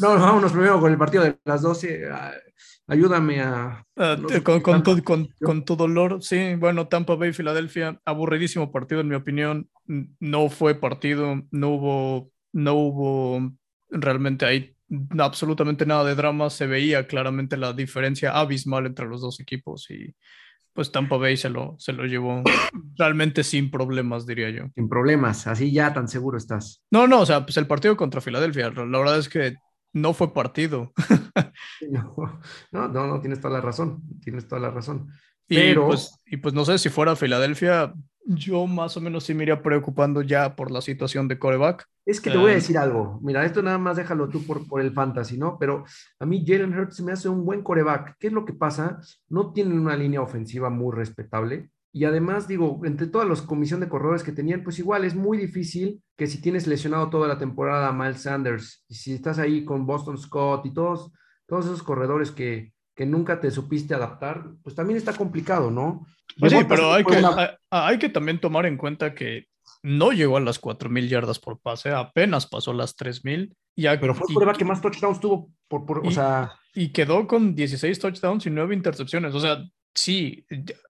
No, 0.00 0.18
vámonos 0.18 0.52
primero 0.52 0.80
con 0.80 0.90
el 0.90 0.98
partido 0.98 1.22
de 1.22 1.38
las 1.44 1.62
12. 1.62 2.08
ayúdame 2.88 3.40
a... 3.40 3.84
con, 4.42 4.60
con, 4.60 4.82
tu, 4.82 5.02
con, 5.04 5.28
con, 5.40 5.64
tu 5.64 5.76
dolor, 5.76 6.22
sí, 6.22 6.54
bueno, 6.56 6.88
Tampa 6.88 7.14
Bay, 7.14 7.32
Filadelfia, 7.32 8.00
aburridísimo 8.04 8.72
partido 8.72 9.00
en 9.00 9.08
mi 9.08 9.14
opinión, 9.14 9.70
no 9.86 10.50
fue 10.50 10.74
partido, 10.74 11.40
no 11.50 11.68
hubo, 11.70 12.30
no 12.52 12.74
hubo 12.74 13.57
realmente 13.90 14.46
hay 14.46 14.74
absolutamente 15.18 15.86
nada 15.86 16.04
de 16.04 16.14
drama, 16.14 16.50
se 16.50 16.66
veía 16.66 17.06
claramente 17.06 17.56
la 17.56 17.72
diferencia 17.72 18.38
abismal 18.38 18.86
entre 18.86 19.06
los 19.06 19.20
dos 19.20 19.40
equipos 19.40 19.90
y 19.90 20.14
pues 20.72 20.92
Tampa 20.92 21.16
Bay 21.16 21.36
se 21.36 21.50
lo, 21.50 21.74
se 21.78 21.92
lo 21.92 22.04
llevó 22.04 22.42
realmente 22.96 23.42
sin 23.42 23.70
problemas, 23.70 24.26
diría 24.26 24.50
yo. 24.50 24.64
Sin 24.74 24.88
problemas, 24.88 25.46
así 25.46 25.72
ya 25.72 25.92
tan 25.92 26.06
seguro 26.06 26.38
estás. 26.38 26.84
No, 26.90 27.08
no, 27.08 27.20
o 27.22 27.26
sea, 27.26 27.44
pues 27.44 27.56
el 27.56 27.66
partido 27.66 27.96
contra 27.96 28.20
Filadelfia, 28.20 28.70
la 28.70 28.98
verdad 28.98 29.18
es 29.18 29.28
que 29.28 29.56
no 29.92 30.14
fue 30.14 30.32
partido. 30.32 30.92
no, 31.90 32.40
no, 32.70 32.88
no, 32.88 33.20
tienes 33.20 33.40
toda 33.40 33.54
la 33.54 33.60
razón, 33.60 34.02
tienes 34.22 34.46
toda 34.46 34.60
la 34.60 34.70
razón. 34.70 35.08
Pero... 35.48 35.88
pues, 35.88 36.12
y 36.26 36.36
pues 36.36 36.54
no 36.54 36.64
sé 36.64 36.78
si 36.78 36.90
fuera 36.90 37.16
Filadelfia, 37.16 37.92
yo 38.28 38.66
más 38.66 38.96
o 38.96 39.00
menos 39.00 39.24
sí 39.24 39.32
me 39.32 39.44
iría 39.44 39.62
preocupando 39.62 40.20
ya 40.20 40.54
por 40.54 40.70
la 40.70 40.82
situación 40.82 41.28
de 41.28 41.38
coreback. 41.38 41.86
Es 42.04 42.20
que 42.20 42.30
te 42.30 42.36
voy 42.36 42.50
a 42.50 42.52
eh, 42.52 42.56
decir 42.56 42.76
algo. 42.76 43.18
Mira, 43.22 43.44
esto 43.44 43.62
nada 43.62 43.78
más 43.78 43.96
déjalo 43.96 44.28
tú 44.28 44.44
por, 44.44 44.66
por 44.68 44.80
el 44.80 44.92
fantasy, 44.92 45.38
¿no? 45.38 45.58
Pero 45.58 45.84
a 46.18 46.26
mí 46.26 46.44
Jalen 46.46 46.78
Hurts 46.78 47.00
me 47.00 47.12
hace 47.12 47.28
un 47.28 47.44
buen 47.44 47.62
coreback. 47.62 48.16
¿Qué 48.18 48.26
es 48.26 48.32
lo 48.32 48.44
que 48.44 48.52
pasa? 48.52 49.00
No 49.28 49.52
tienen 49.52 49.78
una 49.78 49.96
línea 49.96 50.20
ofensiva 50.20 50.68
muy 50.68 50.94
respetable. 50.94 51.70
Y 51.90 52.04
además, 52.04 52.46
digo, 52.46 52.80
entre 52.84 53.06
todas 53.06 53.26
las 53.28 53.42
comisión 53.42 53.80
de 53.80 53.88
corredores 53.88 54.22
que 54.22 54.32
tenían, 54.32 54.62
pues 54.62 54.78
igual 54.78 55.04
es 55.04 55.14
muy 55.14 55.38
difícil 55.38 56.02
que 56.16 56.26
si 56.26 56.40
tienes 56.40 56.66
lesionado 56.66 57.08
toda 57.08 57.28
la 57.28 57.38
temporada 57.38 57.88
a 57.88 57.92
Miles 57.92 58.22
Sanders, 58.22 58.84
y 58.88 58.94
si 58.94 59.14
estás 59.14 59.38
ahí 59.38 59.64
con 59.64 59.86
Boston 59.86 60.18
Scott 60.18 60.66
y 60.66 60.74
todos, 60.74 61.10
todos 61.46 61.64
esos 61.64 61.82
corredores 61.82 62.30
que, 62.30 62.72
que 62.98 63.06
nunca 63.06 63.40
te 63.40 63.52
supiste 63.52 63.94
adaptar, 63.94 64.44
pues 64.64 64.74
también 64.74 64.96
está 64.96 65.12
complicado, 65.12 65.70
¿no? 65.70 66.04
Pues 66.36 66.52
sí, 66.52 66.58
pero 66.68 66.92
hay 66.92 67.04
que, 67.04 67.24
hay, 67.70 67.96
que 67.96 68.08
también 68.08 68.40
tomar 68.40 68.66
en 68.66 68.76
cuenta 68.76 69.14
que 69.14 69.46
no 69.84 70.10
llegó 70.10 70.36
a 70.36 70.40
las 70.40 70.60
4.000 70.60 71.06
yardas 71.06 71.38
por 71.38 71.60
pase, 71.60 71.90
apenas 71.90 72.48
pasó 72.48 72.72
las 72.72 72.96
3.000. 72.96 73.54
pero 74.00 74.16
fue 74.16 74.34
prueba 74.34 74.52
que 74.52 74.64
más 74.64 74.80
touchdowns 74.80 75.20
tuvo, 75.20 75.48
por, 75.68 75.86
por 75.86 76.04
y, 76.04 76.08
o 76.08 76.10
sea... 76.10 76.56
Y 76.74 76.88
quedó 76.88 77.28
con 77.28 77.54
16 77.54 78.00
touchdowns 78.00 78.46
y 78.46 78.50
9 78.50 78.74
intercepciones. 78.74 79.32
O 79.32 79.38
sea, 79.38 79.62
sí, 79.94 80.44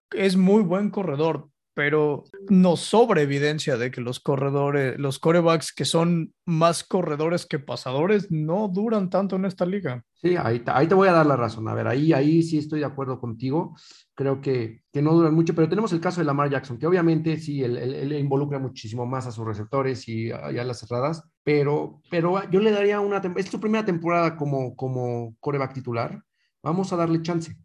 es 0.09 0.35
muy 0.35 0.63
buen 0.63 0.89
corredor, 0.89 1.49
pero 1.79 2.25
nos 2.49 2.81
sobra 2.81 3.21
evidencia 3.21 3.77
de 3.77 3.89
que 3.89 4.01
los 4.01 4.19
corredores, 4.19 4.99
los 4.99 5.17
corebacks 5.17 5.71
que 5.71 5.85
son 5.85 6.33
más 6.45 6.83
corredores 6.83 7.45
que 7.45 7.57
pasadores 7.57 8.29
no 8.29 8.67
duran 8.67 9.09
tanto 9.09 9.37
en 9.37 9.45
esta 9.45 9.65
liga. 9.65 10.03
Sí, 10.15 10.35
ahí, 10.35 10.59
te 10.59 10.93
voy 10.93 11.07
a 11.07 11.13
dar 11.13 11.25
la 11.25 11.37
razón. 11.37 11.69
A 11.69 11.73
ver, 11.73 11.87
ahí, 11.87 12.11
ahí 12.11 12.43
sí 12.43 12.57
estoy 12.57 12.81
de 12.81 12.85
acuerdo 12.85 13.17
contigo. 13.17 13.77
Creo 14.13 14.41
que, 14.41 14.81
que 14.91 15.01
no 15.01 15.13
duran 15.13 15.33
mucho, 15.33 15.55
pero 15.55 15.69
tenemos 15.69 15.93
el 15.93 16.01
caso 16.01 16.19
de 16.19 16.25
Lamar 16.25 16.49
Jackson, 16.49 16.77
que 16.77 16.85
obviamente 16.85 17.37
sí, 17.37 17.63
él, 17.63 18.11
involucra 18.11 18.59
muchísimo 18.59 19.05
más 19.05 19.25
a 19.25 19.31
sus 19.31 19.45
receptores 19.45 20.05
y 20.09 20.31
a, 20.31 20.51
las 20.51 20.81
cerradas, 20.81 21.23
pero, 21.45 22.01
pero 22.11 22.41
yo 22.51 22.59
le 22.59 22.71
daría 22.71 22.99
una, 22.99 23.21
es 23.37 23.45
su 23.45 23.61
primera 23.61 23.85
temporada 23.85 24.35
como, 24.35 24.75
como 24.75 25.37
coreback 25.39 25.75
titular, 25.75 26.21
vamos 26.61 26.91
a 26.91 26.97
darle 26.97 27.21
chance. 27.21 27.55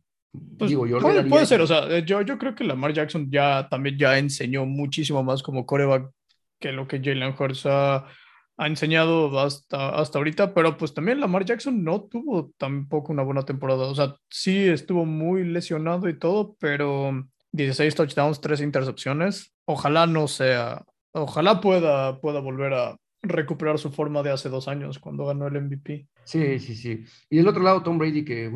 Pues, 0.59 0.71
Digo, 0.71 0.87
yo 0.87 0.99
puede, 0.99 1.47
ser, 1.47 1.61
o 1.61 1.67
sea, 1.67 1.87
eh, 1.89 2.05
yo, 2.05 2.23
yo 2.23 2.39
creo 2.39 2.55
que 2.55 2.65
Lamar 2.65 2.93
Jackson 2.93 3.31
ya 3.31 3.69
también 3.69 3.97
ya 3.99 4.19
enseñó 4.19 4.67
muchísimo 4.67 5.23
más 5.23 5.43
como 5.43 5.67
coreback 5.67 6.11
que 6.59 6.73
lo 6.73 6.89
que 6.89 7.01
Jalen 7.03 7.35
Hurts 7.39 7.67
ha, 7.67 8.07
ha, 8.57 8.67
enseñado 8.67 9.39
hasta, 9.39 9.91
hasta 9.91 10.19
ahorita, 10.19 10.55
pero 10.55 10.77
pues 10.77 10.95
también 10.95 11.21
Lamar 11.21 11.45
Jackson 11.45 11.85
no 11.85 12.03
tuvo 12.03 12.53
tampoco 12.57 13.13
una 13.13 13.23
buena 13.23 13.43
temporada, 13.43 13.87
o 13.87 13.95
sea, 13.95 14.15
sí 14.29 14.67
estuvo 14.69 15.05
muy 15.05 15.45
lesionado 15.45 16.09
y 16.09 16.19
todo, 16.19 16.57
pero 16.59 17.13
16 17.53 17.95
touchdowns, 17.95 18.41
3 18.41 18.61
intercepciones, 18.63 19.55
ojalá 19.67 20.07
no 20.07 20.27
sea, 20.27 20.85
ojalá 21.13 21.61
pueda, 21.61 22.21
pueda 22.21 22.41
volver 22.41 22.75
a 22.75 22.97
recuperar 23.23 23.79
su 23.79 23.91
forma 23.91 24.23
de 24.23 24.31
hace 24.31 24.49
dos 24.49 24.69
años 24.69 24.99
cuando 24.99 25.27
ganó 25.27 25.47
el 25.47 25.61
MVP. 25.61 26.09
Sí, 26.25 26.59
sí, 26.59 26.75
sí. 26.75 27.05
Y 27.31 27.37
del 27.37 27.49
otro 27.49 27.63
lado, 27.63 27.83
Tom 27.83 27.99
Brady, 27.99 28.25
que 28.25 28.49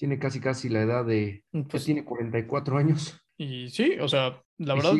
tiene 0.00 0.18
casi 0.18 0.40
casi 0.40 0.70
la 0.70 0.80
edad 0.80 1.04
de, 1.04 1.44
mm, 1.52 1.64
pues, 1.64 1.84
tiene 1.84 2.06
44 2.06 2.78
años. 2.78 3.20
Y 3.36 3.68
sí, 3.68 3.98
o 4.00 4.08
sea, 4.08 4.42
la 4.56 4.74
verdad, 4.74 4.92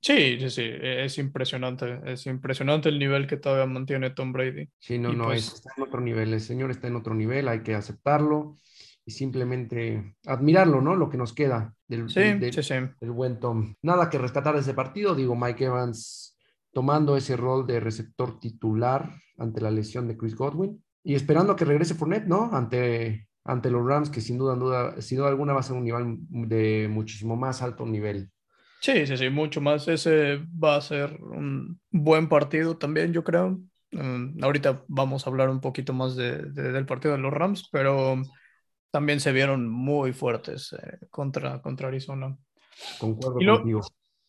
sí, 0.00 0.38
sí, 0.40 0.50
sí, 0.50 0.62
es 0.64 1.18
impresionante, 1.18 2.00
es 2.06 2.24
impresionante 2.26 2.88
el 2.88 2.98
nivel 2.98 3.26
que 3.26 3.36
todavía 3.36 3.66
mantiene 3.66 4.08
Tom 4.08 4.32
Brady. 4.32 4.70
Sí, 4.78 4.98
no, 4.98 5.12
no, 5.12 5.24
pues 5.24 5.52
está 5.52 5.70
en 5.76 5.82
otro 5.82 6.00
nivel, 6.00 6.32
el 6.32 6.40
señor 6.40 6.70
está 6.70 6.88
en 6.88 6.96
otro 6.96 7.14
nivel, 7.14 7.46
hay 7.46 7.62
que 7.62 7.74
aceptarlo 7.74 8.56
y 9.04 9.10
simplemente 9.10 10.14
admirarlo, 10.24 10.80
¿no? 10.80 10.96
Lo 10.96 11.10
que 11.10 11.18
nos 11.18 11.34
queda 11.34 11.74
del, 11.86 12.08
sí, 12.08 12.22
sí, 12.50 12.62
sí. 12.62 12.74
del 13.00 13.10
buen 13.10 13.38
Tom. 13.38 13.74
Nada 13.82 14.08
que 14.08 14.16
rescatar 14.16 14.54
de 14.54 14.62
ese 14.62 14.72
partido, 14.72 15.14
digo, 15.14 15.36
Mike 15.36 15.66
Evans 15.66 16.38
tomando 16.72 17.18
ese 17.18 17.36
rol 17.36 17.66
de 17.66 17.80
receptor 17.80 18.40
titular 18.40 19.10
ante 19.36 19.60
la 19.60 19.70
lesión 19.70 20.08
de 20.08 20.16
Chris 20.16 20.34
Godwin 20.34 20.82
y 21.04 21.14
esperando 21.14 21.52
a 21.52 21.56
que 21.56 21.66
regrese 21.66 21.94
Fournette, 21.94 22.26
¿no? 22.26 22.50
Ante 22.52 23.27
ante 23.48 23.70
los 23.70 23.84
Rams, 23.84 24.10
que 24.10 24.20
sin 24.20 24.36
duda, 24.36 24.54
duda, 24.54 25.00
sin 25.00 25.16
duda 25.16 25.28
alguna 25.28 25.54
va 25.54 25.60
a 25.60 25.62
ser 25.62 25.74
un 25.74 25.84
nivel 25.84 26.18
de 26.28 26.86
muchísimo 26.90 27.34
más 27.34 27.62
alto 27.62 27.86
nivel. 27.86 28.30
Sí, 28.82 29.06
sí, 29.06 29.16
sí, 29.16 29.30
mucho 29.30 29.62
más. 29.62 29.88
Ese 29.88 30.44
va 30.62 30.76
a 30.76 30.80
ser 30.82 31.18
un 31.22 31.80
buen 31.90 32.28
partido 32.28 32.76
también, 32.76 33.14
yo 33.14 33.24
creo. 33.24 33.58
Mm, 33.90 34.44
ahorita 34.44 34.84
vamos 34.86 35.26
a 35.26 35.30
hablar 35.30 35.48
un 35.48 35.62
poquito 35.62 35.94
más 35.94 36.14
de, 36.14 36.42
del 36.42 36.84
partido 36.84 37.14
de 37.14 37.22
los 37.22 37.32
Rams, 37.32 37.70
pero 37.72 38.20
también 38.90 39.18
se 39.18 39.32
vieron 39.32 39.66
muy 39.66 40.12
fuertes 40.12 40.74
eh, 40.74 41.06
contra, 41.08 41.62
contra 41.62 41.88
Arizona. 41.88 42.36
Concuerdo 42.98 43.40
y 43.40 43.46
contigo. 43.46 43.80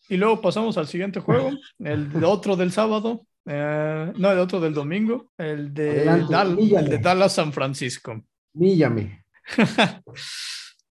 Y 0.08 0.16
luego 0.16 0.40
pasamos 0.40 0.78
al 0.78 0.88
siguiente 0.88 1.20
juego, 1.20 1.52
el 1.80 2.24
otro 2.24 2.56
del 2.56 2.72
sábado, 2.72 3.28
eh, 3.46 4.14
no, 4.16 4.32
el 4.32 4.40
otro 4.40 4.62
del 4.62 4.74
domingo, 4.74 5.34
el 5.38 5.74
de, 5.74 6.04
el 6.04 6.90
de 6.90 7.00
Dallas 7.00 7.34
San 7.34 7.52
Francisco. 7.52 8.24
Míllame. 8.60 9.24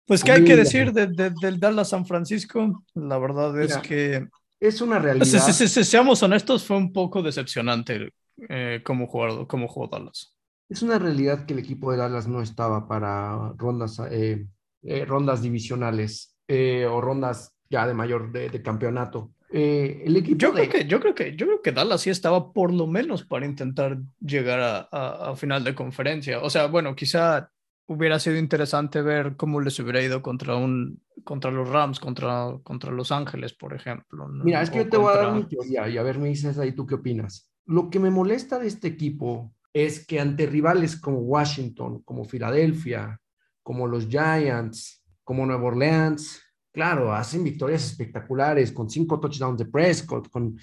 pues, 0.07 0.25
¿qué 0.25 0.33
hay 0.33 0.45
que 0.45 0.57
decir 0.57 0.93
del 0.93 1.61
Dallas 1.61 1.91
San 1.91 2.07
Francisco? 2.07 2.83
La 2.95 3.19
verdad 3.19 3.61
es 3.61 3.77
que. 3.79 4.27
Es 4.59 4.81
una 4.81 4.99
realidad. 4.99 5.27
seamos 5.27 6.23
honestos, 6.23 6.65
fue 6.65 6.77
un 6.79 6.93
poco 6.93 7.23
decepcionante 7.23 8.13
eh, 8.49 8.81
como, 8.85 9.07
jugador, 9.07 9.47
como 9.47 9.69
jugó 9.69 9.87
Dallas. 9.87 10.35
Es 10.69 10.83
una 10.83 10.99
realidad 10.99 11.47
que 11.47 11.53
el 11.53 11.61
equipo 11.61 11.93
de 11.93 11.99
Dallas 11.99 12.27
no 12.27 12.43
estaba 12.43 12.89
para 12.89 13.53
rondas, 13.57 14.01
eh, 14.11 14.47
eh, 14.83 15.05
rondas 15.05 15.43
divisionales 15.43 16.35
o 16.49 17.01
rondas 17.03 17.53
ya 17.69 17.87
de 17.87 17.93
mayor 17.93 18.33
de, 18.33 18.63
campeonato. 18.63 19.33
el 19.51 20.17
equipo 20.17 20.39
yo, 20.39 20.53
creo 20.55 20.69
que, 20.71 20.87
yo, 20.87 21.01
creo 21.01 21.15
que, 21.15 21.37
yo 21.37 21.47
creo 21.47 21.63
que 21.63 21.73
Dallas 21.73 22.01
sí 22.01 22.11
estaba 22.11 22.53
por 22.53 22.73
lo 22.73 22.87
menos 22.87 23.25
para 23.25 23.45
intentar 23.45 23.99
llegar 24.19 24.89
a, 24.91 25.31
a, 25.31 25.37
final 25.37 25.63
de 25.63 25.75
conferencia. 25.75 26.41
O 26.41 26.49
sea, 26.49 26.67
bueno, 26.67 26.97
quizá 26.97 27.51
hubiera 27.89 28.19
sido 28.19 28.37
interesante 28.37 29.01
ver 29.03 29.37
cómo 29.37 29.61
les 29.61 29.79
hubiera 29.81 30.03
ido 30.03 30.23
contra 30.23 30.57
un 30.57 31.03
contra 31.25 31.51
los 31.51 31.69
Rams, 31.69 31.99
contra, 32.01 32.55
contra 32.63 32.91
Los 32.91 33.13
Ángeles, 33.13 33.53
por 33.53 33.75
ejemplo. 33.75 34.29
Mira, 34.29 34.63
es 34.63 34.71
que 34.71 34.79
yo 34.79 34.89
te 34.89 34.97
voy 34.97 35.13
a 35.13 35.17
dar 35.17 35.35
mi 35.35 35.45
teoría 35.45 35.89
y 35.89 35.99
a 35.99 36.03
ver, 36.03 36.19
me 36.19 36.29
dices 36.29 36.59
ahí 36.59 36.73
tú 36.73 36.87
qué 36.87 36.95
opinas. 36.95 37.51
Lo 37.67 37.91
que 37.91 37.99
me 37.99 38.09
molesta 38.09 38.59
de 38.59 38.67
este 38.67 38.89
equipo 38.89 39.53
es 39.75 40.07
que 40.07 40.21
ante 40.21 40.47
rivales 40.47 40.97
como 40.97 41.19
Washington, 41.19 42.03
como 42.03 42.25
Filadelfia, 42.25 43.21
como 43.63 43.87
los 43.87 44.09
Giants, 44.09 45.05
como 45.23 45.45
Nueva 45.45 45.65
Orleans, 45.65 46.43
claro, 46.73 47.13
hacen 47.13 47.45
victorias 47.45 47.85
espectaculares 47.85 48.73
con 48.73 48.89
cinco 48.89 49.21
touchdowns 49.21 49.59
de 49.59 49.67
Prescott, 49.67 50.31
con, 50.31 50.57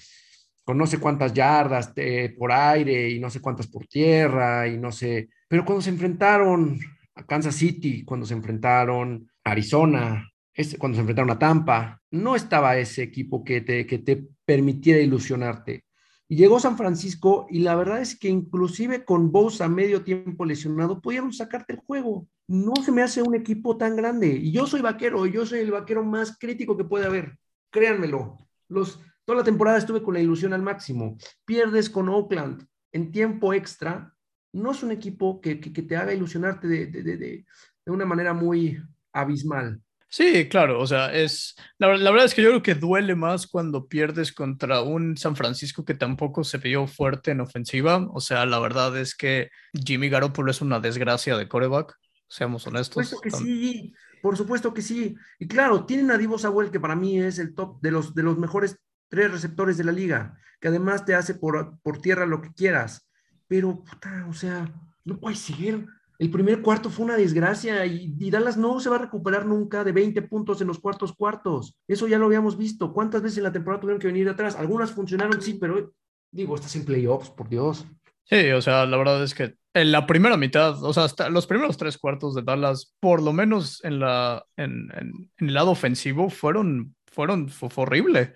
con 0.64 0.78
no 0.78 0.88
sé 0.88 1.00
cuántas 1.00 1.32
yardas 1.32 1.94
por 2.40 2.52
aire 2.52 3.10
y 3.12 3.20
no 3.20 3.30
sé 3.30 3.40
cuántas 3.40 3.68
por 3.68 3.86
tierra 3.86 4.68
y 4.68 4.78
no 4.78 4.92
sé, 4.92 5.30
pero 5.48 5.64
cuando 5.64 5.84
se 5.84 5.92
enfrentaron 5.92 6.80
a 7.16 7.26
Kansas 7.26 7.56
City, 7.56 8.04
cuando 8.04 8.26
se 8.26 8.34
enfrentaron 8.34 9.30
a 9.44 9.52
Arizona, 9.52 10.30
cuando 10.78 10.96
se 10.96 11.02
enfrentaron 11.02 11.32
a 11.32 11.40
Tampa, 11.40 12.02
no 12.12 12.36
estaba 12.36 12.78
ese 12.78 13.04
equipo 13.04 13.44
que 13.44 13.62
te, 13.62 13.86
que 13.86 14.00
te 14.00 14.28
permitiera 14.46 15.02
ilusionarte. 15.02 15.86
Y 16.28 16.38
llegó 16.38 16.60
San 16.60 16.78
Francisco 16.78 17.46
y 17.50 17.60
la 17.60 17.76
verdad 17.76 18.02
es 18.02 18.18
que 18.18 18.30
inclusive 18.30 19.06
con 19.06 19.32
Bose 19.32 19.64
a 19.64 19.70
medio 19.70 20.04
tiempo 20.04 20.44
lesionado, 20.44 21.00
pudieron 21.02 21.32
sacarte 21.32 21.74
el 21.74 21.80
juego. 21.80 22.28
No 22.48 22.74
se 22.84 22.92
me 22.92 23.04
hace 23.04 23.22
un 23.22 23.36
equipo 23.36 23.78
tan 23.78 23.96
grande. 23.96 24.28
Y 24.28 24.52
yo 24.52 24.66
soy 24.66 24.82
vaquero, 24.82 25.26
yo 25.28 25.46
soy 25.46 25.60
el 25.60 25.72
vaquero 25.72 26.04
más 26.04 26.38
crítico 26.40 26.76
que 26.76 26.84
puede 26.84 27.06
haber. 27.06 27.38
Créanmelo. 27.70 28.40
Los, 28.70 29.00
toda 29.24 29.40
la 29.40 29.44
temporada 29.44 29.78
estuve 29.78 30.02
con 30.02 30.16
la 30.16 30.20
ilusión 30.20 30.54
al 30.54 30.64
máximo. 30.64 31.18
Pierdes 31.46 31.92
con 31.92 32.10
Oakland 32.10 32.66
en 32.92 33.12
tiempo 33.12 33.54
extra 33.54 34.15
no 34.56 34.72
es 34.72 34.84
un 34.84 34.92
equipo 34.92 35.42
que, 35.42 35.56
te 35.56 35.98
haga 35.98 36.14
ilusionarte 36.14 36.68
de, 36.68 37.46
una 37.86 38.06
manera 38.06 38.34
muy 38.34 38.82
abismal. 39.12 39.82
Sí, 40.08 40.48
claro, 40.48 40.80
o 40.80 40.88
sea, 40.88 41.14
es 41.14 41.56
la, 41.78 41.90
verdad 41.90 42.24
es 42.24 42.34
que 42.34 42.42
yo 42.42 42.50
creo 42.50 42.64
que 42.64 42.76
duele 42.76 43.16
más 43.16 43.48
cuando 43.48 43.88
pierdes 43.88 44.32
contra 44.32 44.82
un 44.82 45.18
San 45.18 45.36
Francisco 45.36 45.84
que 45.84 45.94
tampoco 45.94 46.46
se 46.46 46.58
vio 46.58 46.88
fuerte 46.88 47.32
en 47.32 47.42
ofensiva. 47.42 48.08
O 48.14 48.22
sea, 48.22 48.46
la 48.46 48.60
verdad 48.60 48.98
es 48.98 49.14
que 49.14 49.50
Jimmy 49.74 50.08
Garoppolo 50.08 50.52
es 50.52 50.62
una 50.62 50.80
desgracia 50.80 51.36
de 51.36 51.50
coreback, 51.50 51.94
seamos 52.30 52.66
honestos. 52.66 52.96
Por 52.96 53.06
supuesto 53.06 53.38
que 53.38 53.44
sí, 53.44 53.94
por 54.22 54.38
supuesto 54.38 54.74
que 54.74 54.82
sí. 54.82 55.16
Y 55.38 55.48
claro, 55.48 55.86
tienen 55.86 56.12
a 56.12 56.18
Divo 56.18 56.38
Samuel, 56.38 56.72
que 56.72 56.80
para 56.80 56.96
mí 56.96 57.20
es 57.20 57.40
el 57.40 57.54
top 57.54 57.82
de 57.82 57.92
los, 57.92 58.16
de 58.16 58.24
los 58.24 58.38
mejores 58.38 58.80
tres 59.10 59.32
receptores 59.32 59.76
de 59.76 59.84
la 59.84 59.92
liga, 59.92 60.38
que 60.62 60.70
además 60.70 61.04
te 61.04 61.14
hace 61.14 61.36
por, 61.36 61.78
por 61.82 62.00
tierra 62.00 62.26
lo 62.26 62.42
que 62.42 62.54
quieras 62.54 63.05
pero, 63.48 63.84
puta, 63.84 64.26
o 64.30 64.34
sea, 64.34 64.72
no 65.04 65.20
puede 65.20 65.36
ser. 65.36 65.86
El 66.18 66.32
primer 66.32 66.62
cuarto 66.62 66.90
fue 66.90 67.06
una 67.06 67.18
desgracia 67.18 67.86
y, 67.86 68.30
Dallas 68.30 68.58
no 68.58 68.80
se 68.80 68.90
va 68.90 68.96
a 68.96 69.00
recuperar 69.00 69.46
nunca 69.46 69.84
de 69.84 69.92
20 69.92 70.22
puntos 70.24 70.62
en 70.62 70.68
los 70.68 70.80
cuartos 70.80 71.14
cuartos. 71.14 71.76
Eso 71.88 72.08
ya 72.08 72.18
lo 72.18 72.26
habíamos 72.26 72.58
visto. 72.58 72.94
¿Cuántas 72.94 73.22
veces 73.22 73.40
en 73.40 73.44
la 73.44 73.52
temporada 73.52 73.82
tuvieron 73.82 74.00
que 74.00 74.08
venir 74.08 74.26
de 74.26 74.32
atrás? 74.32 74.56
Algunas 74.56 74.92
funcionaron, 74.92 75.42
sí, 75.42 75.58
pero 75.60 75.94
digo, 76.32 76.56
estás 76.56 76.76
en 76.76 76.86
playoffs, 76.86 77.30
por 77.30 77.50
Dios. 77.50 77.86
Sí, 78.24 78.50
o 78.52 78.62
sea, 78.62 78.86
la 78.86 78.98
verdad 78.98 79.24
es 79.24 79.36
que 79.36 79.56
en 79.74 79.92
la 79.92 80.08
primera 80.08 80.38
mitad, 80.38 80.82
o 80.84 80.94
sea, 80.94 81.04
hasta 81.04 81.30
los 81.30 81.46
primeros 81.46 81.78
tres 81.78 81.98
cuartos 81.98 82.34
de 82.34 82.42
Dallas, 82.42 82.96
por 83.00 83.22
lo 83.22 83.34
menos 83.34 83.84
en, 83.84 84.00
la, 84.00 84.44
en, 84.56 84.90
el 85.38 85.54
lado 85.54 85.72
ofensivo, 85.72 86.30
fueron, 86.30 86.96
fueron, 87.06 87.50
fue, 87.50 87.70
fue 87.70 87.84
horrible. 87.84 88.34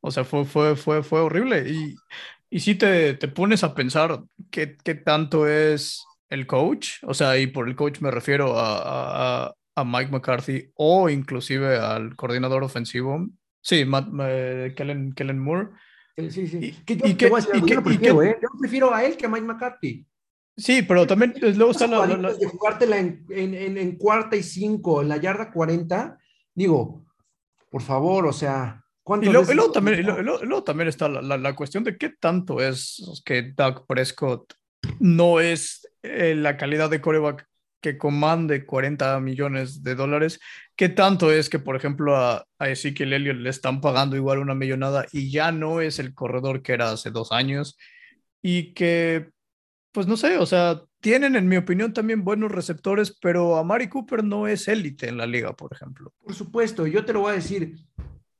O 0.00 0.10
sea, 0.10 0.24
fue, 0.24 0.44
fue, 0.44 0.76
fue, 0.76 1.02
fue 1.02 1.20
horrible. 1.20 1.68
Y 1.70 1.96
y 2.52 2.60
si 2.60 2.74
te, 2.74 3.14
te 3.14 3.28
pones 3.28 3.64
a 3.64 3.74
pensar 3.74 4.24
qué, 4.50 4.76
qué, 4.84 4.94
tanto 4.94 5.48
es 5.48 6.04
el 6.28 6.46
coach, 6.46 7.02
o 7.02 7.14
sea, 7.14 7.38
y 7.38 7.46
por 7.46 7.66
el 7.66 7.74
coach 7.74 8.00
me 8.00 8.10
refiero 8.10 8.58
a, 8.58 9.46
a, 9.46 9.54
a 9.74 9.84
Mike 9.84 10.12
McCarthy 10.12 10.70
o 10.74 11.08
inclusive 11.08 11.78
al 11.78 12.14
coordinador 12.14 12.62
ofensivo, 12.62 13.26
sí, 13.62 13.86
Matt, 13.86 14.08
eh, 14.24 14.74
Kellen, 14.76 15.14
Kellen, 15.14 15.38
Moore. 15.38 15.70
Sí, 16.28 16.46
sí. 16.46 16.76
Y, 16.86 17.16
yo, 17.16 17.82
prefiero, 17.82 18.22
¿eh? 18.22 18.38
yo 18.42 18.48
prefiero 18.60 18.94
a 18.94 19.02
él 19.02 19.16
que 19.16 19.24
a 19.24 19.30
Mike 19.30 19.46
McCarthy. 19.46 20.06
Sí, 20.54 20.82
pero 20.82 21.06
también 21.06 21.32
luego 21.40 21.70
está 21.70 21.86
la, 21.86 22.06
De 22.06 22.46
jugártela 22.46 22.98
en, 22.98 23.24
en, 23.30 23.78
en, 23.78 23.96
cuarta 23.96 24.36
y 24.36 24.42
cinco, 24.42 25.00
en 25.00 25.08
la 25.08 25.16
yarda 25.16 25.50
40, 25.50 26.18
digo, 26.54 27.06
por 27.70 27.80
favor, 27.80 28.26
o 28.26 28.32
sea, 28.34 28.81
y, 29.20 29.26
luego, 29.26 29.72
también, 29.72 30.06
luego, 30.06 30.62
también 30.62 30.88
está 30.88 31.08
la, 31.08 31.36
la, 31.36 31.56
cuestión 31.56 31.82
de 31.82 31.96
qué 31.96 32.10
tanto 32.10 32.60
es 32.60 33.22
que 33.24 33.52
Doug 33.54 33.86
Prescott 33.86 34.54
no 35.00 35.40
es 35.40 35.88
eh, 36.02 36.34
la 36.36 36.56
calidad 36.56 36.88
de 36.88 37.00
coreback 37.00 37.46
que 37.80 37.98
comande 37.98 38.64
40 38.64 39.18
millones 39.18 39.82
de 39.82 39.96
dólares, 39.96 40.38
qué 40.76 40.88
tanto 40.88 41.32
es 41.32 41.50
que, 41.50 41.58
por 41.58 41.74
ejemplo, 41.74 42.16
a, 42.16 42.46
a 42.60 42.68
Ezekiel 42.68 43.12
Elliott 43.12 43.38
le 43.38 43.50
están 43.50 43.80
pagando 43.80 44.14
igual 44.14 44.38
una 44.38 44.54
millonada 44.54 45.06
y 45.10 45.32
ya 45.32 45.50
no 45.50 45.80
es 45.80 45.98
el 45.98 46.14
corredor 46.14 46.62
que 46.62 46.72
era 46.72 46.92
hace 46.92 47.10
dos 47.10 47.32
años 47.32 47.76
y 48.40 48.72
que, 48.72 49.30
pues 49.90 50.06
no 50.06 50.16
sé, 50.16 50.38
o 50.38 50.46
sea, 50.46 50.82
tienen, 51.02 51.34
en 51.34 51.48
mi 51.48 51.56
opinión, 51.56 51.92
también 51.92 52.22
buenos 52.22 52.52
receptores, 52.52 53.18
pero 53.20 53.56
a 53.56 53.64
Mari 53.64 53.88
Cooper 53.88 54.22
no 54.22 54.46
es 54.46 54.68
élite 54.68 55.08
en 55.08 55.16
la 55.16 55.26
liga, 55.26 55.52
por 55.54 55.72
ejemplo. 55.72 56.14
Por 56.22 56.32
supuesto, 56.32 56.86
yo 56.86 57.04
te 57.04 57.12
lo 57.12 57.22
voy 57.22 57.32
a 57.32 57.34
decir. 57.34 57.74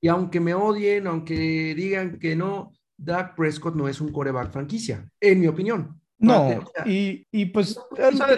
Y 0.04 0.08
aunque 0.08 0.40
me 0.40 0.52
odien, 0.52 1.06
aunque 1.06 1.74
digan 1.76 2.18
que 2.18 2.34
no, 2.34 2.72
Dak 2.98 3.36
Prescott 3.36 3.76
no 3.76 3.86
es 3.86 4.00
un 4.00 4.10
coreback 4.10 4.50
franquicia, 4.52 5.08
en 5.20 5.40
mi 5.40 5.46
opinión. 5.46 6.00
No, 6.18 6.60
y, 6.84 7.24
y, 7.30 7.46
pues 7.46 7.78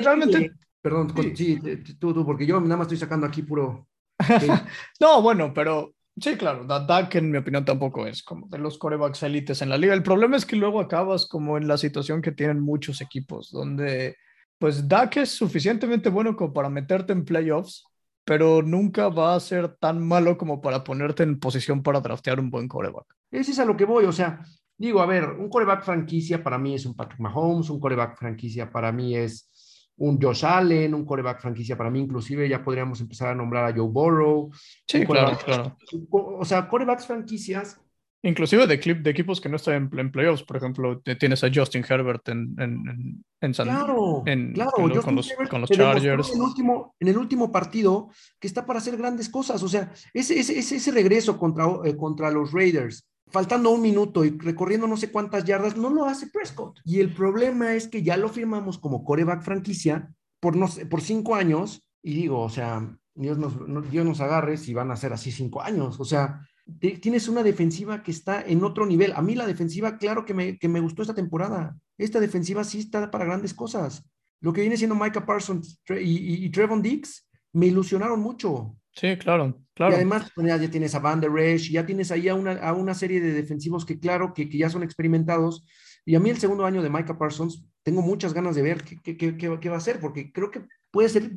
realmente... 0.02 0.52
Perdón, 0.83 1.14
sí. 1.35 1.59
tú, 1.99 2.12
tú, 2.12 2.26
porque 2.26 2.44
yo 2.44 2.61
nada 2.61 2.76
más 2.76 2.85
estoy 2.85 2.99
sacando 2.99 3.26
aquí 3.26 3.42
puro... 3.42 3.88
no, 5.00 5.23
bueno, 5.23 5.52
pero 5.54 5.94
sí, 6.21 6.37
claro, 6.37 6.66
Dak 6.66 7.14
en 7.14 7.30
mi 7.30 7.38
opinión 7.38 7.64
tampoco 7.64 8.06
es 8.06 8.23
como 8.23 8.47
de 8.49 8.59
los 8.59 8.76
corebacks 8.76 9.23
élites 9.23 9.62
en 9.62 9.71
la 9.71 9.78
liga. 9.78 9.94
El 9.94 10.02
problema 10.02 10.37
es 10.37 10.44
que 10.44 10.56
luego 10.56 10.80
acabas 10.80 11.26
como 11.26 11.56
en 11.56 11.66
la 11.66 11.78
situación 11.78 12.21
que 12.21 12.33
tienen 12.33 12.61
muchos 12.61 13.00
equipos, 13.00 13.50
donde 13.50 14.16
pues 14.59 14.87
Dak 14.87 15.16
es 15.16 15.30
suficientemente 15.30 16.11
bueno 16.11 16.37
como 16.37 16.52
para 16.52 16.68
meterte 16.68 17.14
en 17.14 17.25
playoffs, 17.25 17.85
pero 18.25 18.62
nunca 18.62 19.09
va 19.09 19.35
a 19.35 19.40
ser 19.40 19.76
tan 19.76 20.04
malo 20.04 20.37
como 20.37 20.61
para 20.61 20.83
ponerte 20.83 21.23
en 21.23 21.38
posición 21.38 21.83
para 21.83 22.00
draftear 22.00 22.40
un 22.40 22.50
buen 22.50 22.69
coreback. 22.69 23.07
Ese 23.31 23.52
es 23.52 23.59
a 23.59 23.64
lo 23.64 23.76
que 23.76 23.85
voy, 23.85 24.04
o 24.04 24.12
sea, 24.12 24.40
digo, 24.76 25.00
a 25.00 25.07
ver, 25.07 25.25
un 25.25 25.49
coreback 25.49 25.85
franquicia 25.85 26.43
para 26.43 26.59
mí 26.59 26.75
es 26.75 26.87
un 26.87 26.95
Patrick 26.95 27.21
Mahomes, 27.21 27.71
un 27.71 27.81
coreback 27.81 28.16
franquicia 28.16 28.71
para 28.71 28.93
mí 28.93 29.16
es 29.16 29.50
un 29.97 30.21
Josh 30.21 30.45
Allen, 30.45 30.95
un 30.95 31.04
coreback 31.04 31.40
franquicia 31.40 31.76
para 31.76 31.90
mí, 31.90 32.00
inclusive 32.00 32.49
ya 32.49 32.64
podríamos 32.64 33.00
empezar 33.00 33.28
a 33.28 33.35
nombrar 33.35 33.64
a 33.64 33.76
Joe 33.76 33.88
Burrow. 33.88 34.50
Sí, 34.88 35.04
claro, 35.04 35.38
claro. 35.45 35.76
O 36.12 36.45
sea, 36.45 36.69
corebacks 36.69 37.07
franquicias 37.07 37.81
Inclusive 38.25 38.66
de, 38.66 38.81
clip, 38.81 39.02
de 39.02 39.11
equipos 39.11 39.38
que 39.38 39.50
no 39.50 39.57
están 39.57 39.90
en, 39.93 40.11
playoffs, 40.11 40.43
por 40.43 40.57
ejemplo, 40.57 41.02
tienes 41.21 41.45
a 41.45 41.50
Justin 41.54 41.85
Herbert 41.87 42.26
en, 42.31 42.57
en, 42.59 43.25
en, 43.38 43.54
San 43.54 43.66
Claro, 43.66 44.23
claro. 44.25 44.71
con, 44.73 44.88
los, 44.88 45.04
con, 45.04 45.61
los, 45.61 45.71
Chargers. 45.71 46.31
En 46.31 46.37
el, 46.37 46.40
último, 46.40 46.95
en 47.00 47.09
el 47.09 47.19
último 47.19 47.52
partido 47.52 48.09
que 48.40 48.47
está 48.47 48.64
para 48.64 48.78
hacer 48.78 48.97
grandes 48.97 49.28
cosas. 49.28 49.62
O 49.62 49.69
sea, 49.69 49.93
ese, 50.14 50.40
ese, 50.40 50.59
ese 50.59 50.90
regreso 50.90 51.38
contra, 51.38 51.66
eh, 51.85 51.99
contra 51.99 52.31
los 52.31 52.52
Raiders, 52.52 53.07
faltando 53.31 53.71
un 53.71 53.83
minuto 53.83 54.25
y 54.25 54.31
recorriendo 54.31 54.87
no 54.87 54.97
sé 54.97 55.12
cuántas 55.12 55.45
yardas, 55.45 55.76
no 55.76 55.90
lo 55.90 56.07
hace 56.07 56.28
Prescott. 56.28 56.81
Y 56.83 57.00
el 57.00 57.12
problema 57.12 57.75
es 57.75 57.88
que 57.88 58.02
ya 58.02 58.16
lo 58.16 58.31
firmamos 58.31 58.78
como 58.78 59.04
coreback 59.04 59.43
franquicia 59.43 60.11
por, 60.40 60.57
no 60.57 60.66
por 60.88 61.02
cinco 61.02 61.35
años. 61.35 61.87
Y 62.02 62.14
digo, 62.14 62.40
o 62.40 62.49
sea, 62.49 62.97
Dios 63.14 63.37
nos, 63.37 63.90
Dios 63.90 64.07
nos 64.07 64.21
agarre 64.23 64.57
si 64.57 64.73
van 64.73 64.90
a 64.90 64.97
ser 64.97 65.12
así 65.12 65.31
cinco 65.31 65.61
años. 65.61 66.00
O 66.00 66.07
sea, 66.07 66.40
tienes 66.78 67.28
una 67.28 67.42
defensiva 67.42 68.02
que 68.02 68.11
está 68.11 68.42
en 68.42 68.64
otro 68.64 68.87
nivel. 68.87 69.12
A 69.12 69.23
mí 69.23 69.35
la 69.35 69.47
defensiva, 69.47 69.99
claro 69.99 70.25
que 70.25 70.35
me, 70.35 70.59
que 70.59 70.68
me 70.68 70.80
gustó 70.80 71.02
esta 71.02 71.14
temporada. 71.14 71.76
Esta 71.99 72.21
defensiva 72.21 72.64
sí 72.64 72.80
está 72.80 73.11
para 73.11 73.25
grandes 73.25 73.54
cosas. 73.54 74.04
Lo 74.40 74.52
que 74.52 74.61
viene 74.61 74.76
siendo 74.76 74.94
Micah 74.94 75.25
Parsons 75.25 75.80
y, 75.88 76.50
Trevon 76.50 76.83
Dix 76.83 77.28
me 77.52 77.66
ilusionaron 77.66 78.21
mucho. 78.21 78.76
Sí, 78.92 79.16
claro, 79.16 79.59
claro. 79.75 79.92
Y 79.92 79.97
además 79.97 80.30
pues, 80.35 80.47
ya, 80.47 80.71
tienes 80.71 80.94
a 80.94 80.99
Van 80.99 81.21
Der 81.21 81.37
Esch, 81.37 81.71
ya 81.71 81.87
tienes 81.87 82.11
ahí 82.11 82.28
a 82.28 82.35
una, 82.35 82.52
a 82.52 82.73
una 82.75 82.94
serie 82.94 83.21
de 83.21 83.33
defensivos 83.33 83.85
que 83.85 83.99
claro, 83.99 84.35
que, 84.35 84.49
que, 84.49 84.59
ya 84.59 84.71
son 84.71 84.83
experimentados. 84.83 85.64
Y 86.04 86.14
a 86.14 86.21
mí 86.21 86.30
el 86.30 86.38
segundo 86.38 86.66
año 86.66 86.83
de 86.83 86.90
Micah 86.90 87.18
Parsons, 87.18 87.64
tengo 87.83 88.02
muchas 88.02 88.35
ganas 88.35 88.54
de 88.54 88.62
ver 88.62 88.83
qué, 88.85 88.98
qué, 89.03 89.16
qué, 89.16 89.37
qué 89.37 89.68
va 89.68 89.77
a 89.77 89.79
hacer, 89.79 90.00
porque 90.00 90.33
creo 90.33 90.50
que 90.50 90.66
puede 90.90 91.09
ser 91.09 91.33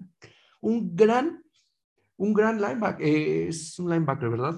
un 0.61 0.95
gran, 0.95 1.43
un 2.17 2.33
gran 2.33 2.61
linebacker. 2.61 3.05
Eh, 3.05 3.47
es 3.47 3.79
un 3.79 3.89
linebacker, 3.89 4.29
¿verdad? 4.29 4.55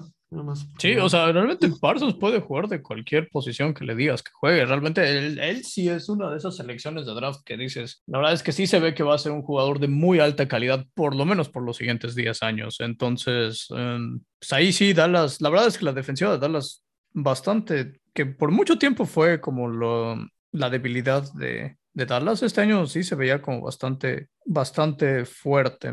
Sí, 0.78 0.96
o 0.96 1.08
sea, 1.08 1.32
realmente 1.32 1.68
Parsons 1.80 2.14
puede 2.14 2.40
jugar 2.40 2.68
de 2.68 2.80
cualquier 2.80 3.28
posición 3.30 3.74
que 3.74 3.84
le 3.84 3.96
digas 3.96 4.22
que 4.22 4.30
juegue. 4.32 4.64
Realmente 4.64 5.18
él, 5.18 5.40
él, 5.40 5.64
sí 5.64 5.88
es 5.88 6.08
una 6.08 6.30
de 6.30 6.36
esas 6.36 6.56
selecciones 6.56 7.04
de 7.04 7.14
draft 7.14 7.40
que 7.44 7.56
dices, 7.56 8.02
la 8.06 8.18
verdad 8.18 8.34
es 8.34 8.42
que 8.44 8.52
sí 8.52 8.68
se 8.68 8.78
ve 8.78 8.94
que 8.94 9.02
va 9.02 9.16
a 9.16 9.18
ser 9.18 9.32
un 9.32 9.42
jugador 9.42 9.80
de 9.80 9.88
muy 9.88 10.20
alta 10.20 10.46
calidad, 10.46 10.86
por 10.94 11.16
lo 11.16 11.24
menos 11.24 11.48
por 11.48 11.64
los 11.64 11.78
siguientes 11.78 12.14
10 12.14 12.44
años. 12.44 12.76
Entonces, 12.78 13.66
pues 13.68 14.52
ahí 14.52 14.72
sí, 14.72 14.92
Dallas, 14.92 15.40
la 15.40 15.50
verdad 15.50 15.66
es 15.66 15.78
que 15.78 15.84
la 15.84 15.92
defensiva 15.92 16.30
de 16.30 16.38
Dallas 16.38 16.84
bastante, 17.12 18.00
que 18.14 18.26
por 18.26 18.52
mucho 18.52 18.78
tiempo 18.78 19.06
fue 19.06 19.40
como 19.40 19.66
lo, 19.66 20.16
la 20.52 20.70
debilidad 20.70 21.24
de, 21.34 21.76
de 21.92 22.06
Dallas, 22.06 22.44
este 22.44 22.60
año 22.60 22.86
sí 22.86 23.02
se 23.02 23.16
veía 23.16 23.42
como 23.42 23.62
bastante, 23.62 24.28
bastante 24.44 25.24
fuerte. 25.24 25.92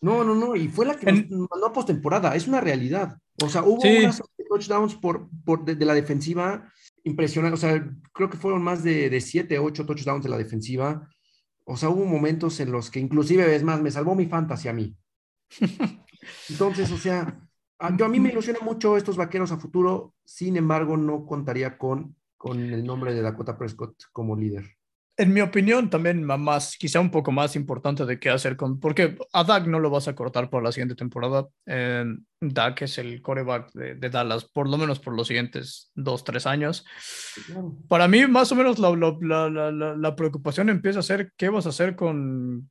No, 0.00 0.24
no, 0.24 0.34
no, 0.34 0.54
y 0.54 0.68
fue 0.68 0.86
la 0.86 0.96
que 0.96 1.10
nos 1.10 1.48
mandó 1.50 1.66
a 1.66 1.72
postemporada, 1.72 2.34
es 2.34 2.46
una 2.46 2.60
realidad. 2.60 3.18
O 3.42 3.48
sea, 3.48 3.62
hubo 3.62 3.80
unas 3.82 4.22
touchdowns 4.48 4.94
por, 4.94 5.28
por 5.44 5.64
de, 5.64 5.84
la 5.84 5.94
defensiva 5.94 6.72
impresionante. 7.04 7.54
O 7.54 7.58
sea, 7.58 7.90
creo 8.12 8.30
que 8.30 8.36
fueron 8.36 8.62
más 8.62 8.82
de, 8.82 9.10
de 9.10 9.20
siete, 9.20 9.58
ocho 9.58 9.86
touchdowns 9.86 10.22
de 10.22 10.30
la 10.30 10.38
defensiva. 10.38 11.08
O 11.64 11.76
sea, 11.76 11.88
hubo 11.88 12.04
momentos 12.04 12.60
en 12.60 12.72
los 12.72 12.90
que 12.90 13.00
inclusive, 13.00 13.54
es 13.54 13.62
más, 13.62 13.80
me 13.80 13.90
salvó 13.90 14.14
mi 14.14 14.26
fantasy 14.26 14.68
a 14.68 14.72
mí. 14.72 14.96
Entonces, 16.48 16.90
o 16.92 16.98
sea, 16.98 17.40
a, 17.78 17.96
yo 17.96 18.04
a 18.04 18.08
mí 18.08 18.20
me 18.20 18.30
ilusiona 18.30 18.60
mucho 18.60 18.96
estos 18.96 19.16
vaqueros 19.16 19.52
a 19.52 19.58
futuro. 19.58 20.14
Sin 20.24 20.56
embargo, 20.56 20.96
no 20.96 21.26
contaría 21.26 21.78
con, 21.78 22.16
con 22.36 22.60
el 22.60 22.84
nombre 22.84 23.14
de 23.14 23.22
Dakota 23.22 23.56
Prescott 23.56 24.04
como 24.12 24.36
líder 24.36 24.75
en 25.18 25.32
mi 25.32 25.40
opinión, 25.40 25.88
también 25.88 26.22
más, 26.24 26.76
quizá 26.76 27.00
un 27.00 27.10
poco 27.10 27.32
más 27.32 27.56
importante 27.56 28.04
de 28.04 28.18
qué 28.18 28.28
hacer 28.28 28.56
con, 28.56 28.78
porque 28.78 29.16
a 29.32 29.44
Dak 29.44 29.66
no 29.66 29.80
lo 29.80 29.88
vas 29.88 30.08
a 30.08 30.14
cortar 30.14 30.50
por 30.50 30.62
la 30.62 30.72
siguiente 30.72 30.94
temporada. 30.94 31.48
Eh, 31.64 32.04
Dak 32.40 32.82
es 32.82 32.98
el 32.98 33.22
coreback 33.22 33.72
de, 33.72 34.10
Dallas, 34.10 34.44
por 34.44 34.68
lo 34.68 34.76
menos 34.76 35.00
por 35.00 35.16
los 35.16 35.26
siguientes 35.26 35.90
dos, 35.94 36.22
tres 36.22 36.46
años. 36.46 36.84
Para 37.88 38.08
mí, 38.08 38.26
más 38.26 38.52
o 38.52 38.56
menos, 38.56 38.78
la, 38.78 38.90
la, 38.94 39.70
la, 39.70 39.96
la, 39.96 40.16
preocupación 40.16 40.68
empieza 40.68 40.98
a 40.98 41.02
ser 41.02 41.32
qué 41.36 41.48
vas 41.48 41.64
a 41.64 41.70
hacer 41.70 41.96
con, 41.96 42.70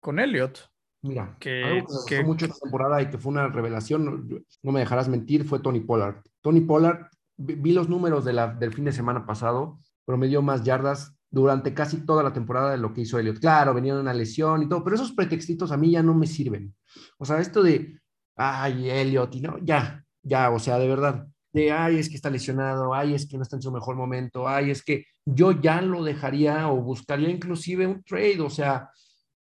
con 0.00 0.18
Elliot. 0.18 0.70
Mira, 1.00 1.36
que, 1.40 1.64
algo 1.64 2.04
que, 2.06 2.16
que 2.16 2.24
mucho 2.24 2.44
esta 2.44 2.58
temporada 2.60 3.00
y 3.00 3.08
que 3.08 3.16
fue 3.16 3.32
una 3.32 3.48
revelación, 3.48 4.28
no, 4.62 4.72
me 4.72 4.80
dejarás 4.80 5.08
mentir, 5.08 5.44
fue 5.44 5.60
Tony 5.60 5.80
Pollard. 5.80 6.16
Tony 6.42 6.60
Pollard, 6.60 7.06
vi 7.38 7.72
los 7.72 7.88
números 7.88 8.26
de 8.26 8.32
del 8.58 8.74
fin 8.74 8.84
de 8.84 8.92
semana 8.92 9.24
pasado, 9.24 9.80
promedió 10.04 10.42
más 10.42 10.62
yardas 10.62 11.15
durante 11.36 11.74
casi 11.74 11.98
toda 11.98 12.22
la 12.22 12.32
temporada 12.32 12.70
de 12.70 12.78
lo 12.78 12.94
que 12.94 13.02
hizo 13.02 13.18
Elliot. 13.18 13.38
Claro, 13.38 13.74
venía 13.74 13.94
una 13.94 14.14
lesión 14.14 14.62
y 14.62 14.68
todo, 14.68 14.82
pero 14.82 14.96
esos 14.96 15.12
pretextitos 15.12 15.70
a 15.70 15.76
mí 15.76 15.90
ya 15.90 16.02
no 16.02 16.14
me 16.14 16.26
sirven. 16.26 16.74
O 17.18 17.26
sea, 17.26 17.40
esto 17.40 17.62
de, 17.62 18.00
ay, 18.36 18.90
Elliot, 18.90 19.34
y 19.34 19.40
no, 19.42 19.58
ya, 19.58 20.02
ya, 20.22 20.50
o 20.50 20.58
sea, 20.58 20.78
de 20.78 20.88
verdad, 20.88 21.26
de, 21.52 21.72
ay, 21.72 21.98
es 21.98 22.08
que 22.08 22.16
está 22.16 22.30
lesionado, 22.30 22.94
ay, 22.94 23.14
es 23.14 23.28
que 23.28 23.36
no 23.36 23.42
está 23.42 23.56
en 23.56 23.62
su 23.62 23.70
mejor 23.70 23.96
momento, 23.96 24.48
ay, 24.48 24.70
es 24.70 24.82
que 24.82 25.04
yo 25.26 25.52
ya 25.52 25.82
lo 25.82 26.02
dejaría 26.02 26.70
o 26.70 26.76
buscaría 26.80 27.28
inclusive 27.28 27.86
un 27.86 28.02
trade, 28.02 28.40
o 28.40 28.48
sea, 28.48 28.90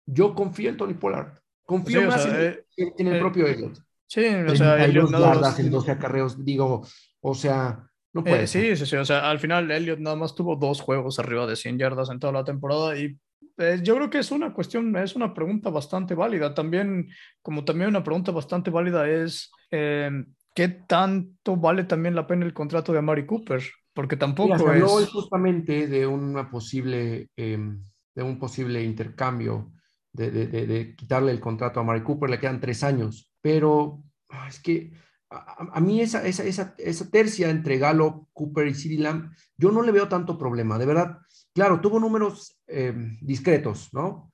yo 0.05 0.35
confío 0.35 0.70
en 0.70 0.77
Tony 0.77 0.94
Pollard, 0.94 1.38
confío 1.64 2.09
más 2.09 2.27
en, 2.27 3.07
el 3.07 3.16
eh, 3.16 3.20
propio 3.20 3.46
Elliot. 3.46 3.79
Sí, 4.09 4.25
o 4.27 4.57
sea, 4.57 4.85
Elliot 4.85 5.09
no, 5.09 5.57
en 5.57 5.70
12 5.70 5.90
acarreos, 5.92 6.44
digo, 6.44 6.85
o 7.20 7.35
sea, 7.35 7.88
eh, 8.24 8.46
sí, 8.46 8.76
sí, 8.76 8.87
sí. 8.87 8.96
O 8.96 9.05
sea, 9.05 9.31
al 9.31 9.38
final 9.38 9.70
Elliot 9.70 9.98
nada 9.98 10.16
más 10.16 10.35
tuvo 10.35 10.57
dos 10.57 10.81
juegos 10.81 11.18
arriba 11.18 11.46
de 11.46 11.57
100 11.57 11.79
yardas 11.79 12.11
en 12.11 12.18
toda 12.18 12.33
la 12.33 12.44
temporada 12.44 12.96
y 12.98 13.18
eh, 13.59 13.81
yo 13.83 13.96
creo 13.96 14.11
que 14.11 14.18
es 14.18 14.31
una 14.31 14.52
cuestión, 14.52 14.94
es 14.96 15.16
una 15.16 15.33
pregunta 15.33 15.70
bastante 15.70 16.14
válida. 16.14 16.55
También, 16.55 17.09
como 17.42 17.64
también 17.64 17.90
una 17.90 18.05
pregunta 18.05 18.33
bastante 18.33 18.70
válida 18.70 19.09
es 19.09 19.50
eh, 19.70 20.11
qué 20.55 20.68
tanto 20.68 21.57
vale 21.57 21.85
también 21.85 22.14
la 22.14 22.26
pena 22.26 22.44
el 22.44 22.52
contrato 22.52 22.92
de 22.92 22.98
Amari 22.98 23.26
Cooper, 23.26 23.62
porque 23.94 24.16
tampoco 24.16 24.59
se 24.59 24.66
habló 24.66 25.00
es... 25.00 25.09
justamente 25.09 25.87
de 25.87 26.07
una 26.07 26.50
posible, 26.50 27.29
em, 27.37 27.83
de 28.14 28.22
un 28.22 28.38
posible 28.38 28.83
intercambio, 28.83 29.72
de, 30.12 30.31
de, 30.31 30.46
de, 30.46 30.96
quitarle 30.96 31.31
el 31.31 31.40
contrato 31.40 31.79
a 31.79 31.83
Amari 31.83 32.02
Cooper, 32.02 32.31
le 32.31 32.38
quedan 32.38 32.61
tres 32.61 32.83
años, 32.83 33.31
pero 33.42 34.02
ah, 34.31 34.46
es 34.48 34.61
que 34.61 34.92
a, 35.31 35.81
mí 35.81 36.01
esa, 36.01 36.27
esa, 36.27 36.45
esa, 36.45 36.75
esa, 36.79 37.11
tercia 37.11 37.51
entre 37.51 37.79
Galo, 37.79 38.29
Cooper 38.33 38.69
y 38.69 38.75
CeeDee 38.75 38.99
Lamb, 38.99 39.33
yo 39.57 39.73
no 39.73 39.83
le 39.83 39.93
veo 39.93 40.09
tanto 40.09 40.39
problema, 40.39 40.79
de 40.79 40.87
verdad. 40.87 41.19
Claro, 41.53 41.81
tuvo 41.81 41.99
números 41.99 42.61
eh, 42.67 42.95
discretos, 43.21 43.89
¿no? 43.93 44.33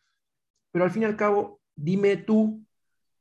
Pero 0.71 0.85
al 0.85 0.91
fin 0.91 1.03
y 1.03 1.07
al 1.07 1.17
cabo, 1.17 1.61
dime 1.75 2.17
tú 2.17 2.65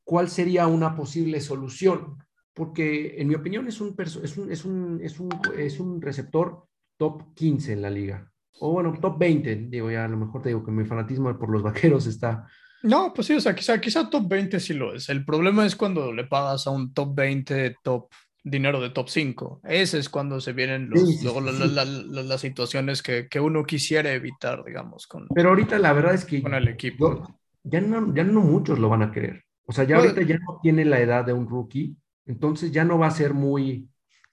cuál 0.04 0.28
sería 0.28 0.66
una 0.66 0.94
posible 0.96 1.40
solución, 1.40 2.18
porque 2.54 3.20
en 3.20 3.28
mi 3.28 3.34
opinión 3.34 3.66
es 3.68 3.80
un, 3.80 3.94
es 3.98 4.36
un, 4.36 4.50
es 4.50 4.64
un, 4.64 5.00
es 5.02 5.20
un, 5.20 5.30
es 5.56 5.80
un 5.80 6.02
receptor 6.02 6.66
top 6.98 7.34
15 7.34 7.72
en 7.72 7.82
la 7.82 7.90
liga. 7.90 8.30
o 8.60 8.72
bueno, 8.72 8.92
top 9.00 9.18
20, 9.18 9.56
digo, 9.68 9.90
ya 9.90 10.04
a 10.04 10.08
lo 10.08 10.16
mejor 10.18 10.42
te 10.42 10.50
digo 10.50 10.64
que 10.64 10.70
mi 10.70 10.84
fanatismo 10.84 11.36
por 11.38 11.50
los 11.50 11.62
vaqueros 11.62 12.06
está. 12.06 12.46
No, 12.82 13.12
pues 13.14 13.26
sí, 13.28 13.34
o 13.34 13.40
sea, 13.40 13.54
quizá, 13.54 13.80
quizá 13.80 14.10
top 14.10 14.28
20 14.28 14.58
sí 14.60 14.74
lo 14.74 14.94
es. 14.94 15.08
El 15.08 15.24
problema 15.24 15.64
es 15.64 15.76
cuando 15.76 16.12
le 16.12 16.24
pagas 16.24 16.66
a 16.66 16.70
un 16.70 16.92
top 16.92 17.14
20, 17.14 17.76
top 17.82 18.08
dinero 18.42 18.80
de 18.80 18.90
top 18.90 19.08
5. 19.08 19.60
Ese 19.64 19.98
es 19.98 20.08
cuando 20.08 20.40
se 20.40 20.52
vienen 20.52 20.90
los, 20.90 21.22
luego 21.22 21.40
las 21.40 22.40
situaciones 22.40 23.02
que, 23.02 23.28
que, 23.28 23.40
uno 23.40 23.64
quisiera 23.64 24.12
evitar, 24.12 24.64
digamos. 24.64 25.06
Con, 25.06 25.28
Pero 25.34 25.50
ahorita 25.50 25.78
la 25.78 25.92
verdad 25.92 26.14
es 26.14 26.24
que 26.24 26.42
con 26.42 26.54
el 26.54 26.68
equipo. 26.68 27.36
ya, 27.62 27.80
no, 27.80 28.14
ya 28.14 28.24
no 28.24 28.40
muchos 28.40 28.78
lo 28.78 28.88
van 28.88 29.02
a 29.02 29.12
querer. 29.12 29.44
O 29.64 29.72
sea, 29.72 29.84
ya 29.84 29.96
pues 29.96 30.10
ahorita 30.10 30.26
ya 30.26 30.38
no 30.38 30.58
tiene 30.62 30.84
la 30.84 31.00
edad 31.00 31.24
de 31.24 31.32
un 31.32 31.48
rookie, 31.48 31.96
entonces 32.26 32.72
ya 32.72 32.84
no 32.84 32.98
va 32.98 33.06
a 33.06 33.12
ser 33.12 33.32
muy, 33.32 33.88